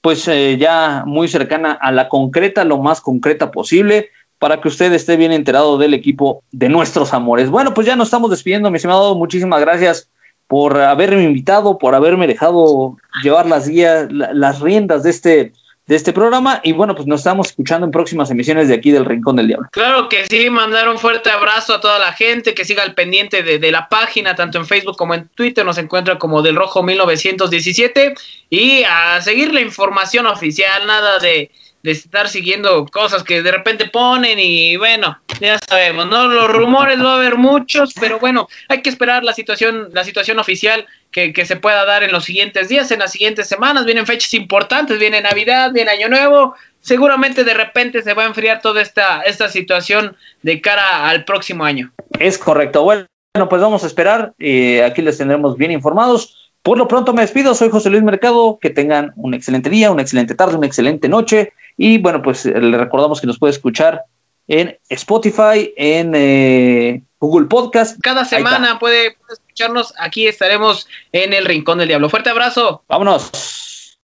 pues 0.02 0.28
eh, 0.28 0.58
ya 0.58 1.04
muy 1.06 1.28
cercana 1.28 1.74
a 1.74 1.92
la 1.92 2.10
concreta, 2.10 2.66
lo 2.66 2.80
más 2.80 3.02
concreta 3.02 3.52
posible, 3.52 4.10
para 4.42 4.60
que 4.60 4.70
usted 4.70 4.92
esté 4.94 5.18
bien 5.18 5.32
enterado 5.32 5.78
del 5.78 5.94
equipo 5.94 6.44
de 6.52 6.68
nuestros 6.68 7.14
amores. 7.14 7.52
Bueno, 7.52 7.76
pues 7.76 7.86
ya 7.86 7.96
nos 7.96 8.08
estamos 8.08 8.32
despidiendo, 8.32 8.72
mi 8.72 8.78
estimado, 8.78 9.14
muchísimas 9.14 9.62
gracias 9.62 10.10
por 10.48 10.76
haberme 10.82 11.26
invitado, 11.26 11.78
por 11.78 11.94
haberme 11.94 12.26
dejado 12.26 12.98
llevar 13.22 13.46
las 13.46 13.68
guías, 13.68 14.08
las 14.12 14.60
riendas 14.60 15.04
de 15.04 15.12
este 15.12 15.54
de 15.86 15.96
este 15.96 16.12
programa. 16.12 16.60
Y 16.64 16.72
bueno, 16.72 16.96
pues 16.96 17.08
nos 17.08 17.20
estamos 17.20 17.50
escuchando 17.50 17.86
en 17.86 17.92
próximas 17.92 18.32
emisiones 18.32 18.68
de 18.68 18.74
aquí 18.74 18.90
del 18.90 19.06
Rincón 19.06 19.36
del 19.36 19.48
Diablo. 19.48 19.68
Claro 19.72 20.10
que 20.10 20.26
sí, 20.26 20.50
mandar 20.50 20.90
un 20.90 20.98
fuerte 20.98 21.30
abrazo 21.30 21.76
a 21.76 21.80
toda 21.80 22.00
la 22.00 22.14
gente 22.14 22.56
que 22.56 22.66
siga 22.66 22.82
al 22.82 22.96
pendiente 22.96 23.44
de, 23.44 23.72
la 23.72 23.90
página, 23.90 24.34
tanto 24.34 24.58
en 24.58 24.66
Facebook 24.66 24.98
como 24.98 25.14
en 25.14 25.28
Twitter, 25.36 25.64
nos 25.64 25.78
encuentra 25.78 26.18
como 26.18 26.42
del 26.42 26.56
Rojo 26.56 26.82
1917 26.82 28.16
y 28.50 28.84
a 28.84 29.22
seguir 29.22 29.54
la 29.54 29.62
información 29.62 30.26
oficial, 30.26 30.88
nada 30.88 31.20
de 31.20 31.52
de 31.84 31.92
estar 31.92 32.30
siguiendo 32.30 32.86
cosas 32.86 33.24
que 33.24 33.42
de 33.42 33.52
repente 33.52 33.88
ponen 33.88 34.38
y 34.40 34.78
bueno, 34.78 35.20
ya 35.40 35.58
sabemos, 35.58 36.08
¿no? 36.08 36.28
Los 36.28 36.50
rumores 36.52 37.00
va 37.04 37.14
a 37.14 37.16
haber 37.18 37.38
muchos, 37.38 37.94
pero 38.00 38.20
bueno, 38.20 38.48
hay 38.70 38.82
que 38.82 38.90
esperar 38.90 39.24
la 39.24 39.34
situación, 39.34 39.90
la 39.94 40.04
situación 40.04 40.40
oficial 40.40 40.86
que, 41.12 41.34
que, 41.34 41.46
se 41.46 41.56
pueda 41.56 41.86
dar 41.86 42.04
en 42.04 42.12
los 42.12 42.26
siguientes 42.26 42.70
días, 42.70 42.92
en 42.92 43.00
las 43.00 43.12
siguientes 43.12 43.48
semanas, 43.48 43.86
vienen 43.86 44.06
fechas 44.06 44.34
importantes, 44.34 45.00
viene 45.00 45.22
Navidad, 45.22 45.72
viene 45.74 45.92
Año 45.92 46.08
Nuevo, 46.08 46.56
seguramente 46.80 47.44
de 47.44 47.54
repente 47.54 48.02
se 48.02 48.14
va 48.14 48.24
a 48.24 48.28
enfriar 48.28 48.62
toda 48.62 48.82
esta, 48.82 49.22
esta 49.22 49.50
situación 49.50 50.16
de 50.42 50.62
cara 50.62 51.10
al 51.10 51.26
próximo 51.26 51.64
año. 51.64 51.92
Es 52.20 52.38
correcto, 52.38 52.84
bueno, 52.84 53.08
pues 53.50 53.62
vamos 53.62 53.84
a 53.84 53.88
esperar, 53.88 54.34
eh, 54.40 54.84
aquí 54.84 55.02
les 55.02 55.18
tendremos 55.18 55.58
bien 55.58 55.72
informados. 55.72 56.41
Por 56.64 56.78
lo 56.78 56.88
pronto 56.88 57.14
me 57.14 57.22
despido, 57.22 57.56
soy 57.56 57.70
José 57.70 57.90
Luis 57.90 58.04
Mercado, 58.04 58.60
que 58.62 58.70
tengan 58.70 59.14
un 59.16 59.34
excelente 59.34 59.70
día, 59.70 59.92
una 59.92 60.04
excelente 60.04 60.36
tarde, 60.36 60.58
una 60.58 60.68
excelente 60.68 61.10
noche 61.10 61.54
y 61.78 61.98
bueno, 61.98 62.22
pues 62.22 62.46
eh, 62.46 62.60
le 62.60 62.78
recordamos 62.78 63.20
que 63.20 63.28
nos 63.28 63.40
puede 63.40 63.52
escuchar 63.52 64.04
en 64.48 64.78
Spotify, 64.90 65.74
en 65.76 66.12
eh, 66.14 67.02
Google 67.20 67.48
Podcast. 67.48 68.00
Cada 68.02 68.26
semana 68.26 68.78
puede, 68.80 69.16
puede 69.16 69.34
escucharnos. 69.34 69.94
Aquí 69.98 70.28
estaremos 70.28 70.88
en 71.12 71.34
el 71.34 71.46
Rincón 71.46 71.78
del 71.78 71.88
Diablo. 71.88 72.10
Fuerte 72.10 72.30
abrazo. 72.30 72.84
Vámonos. 72.88 73.71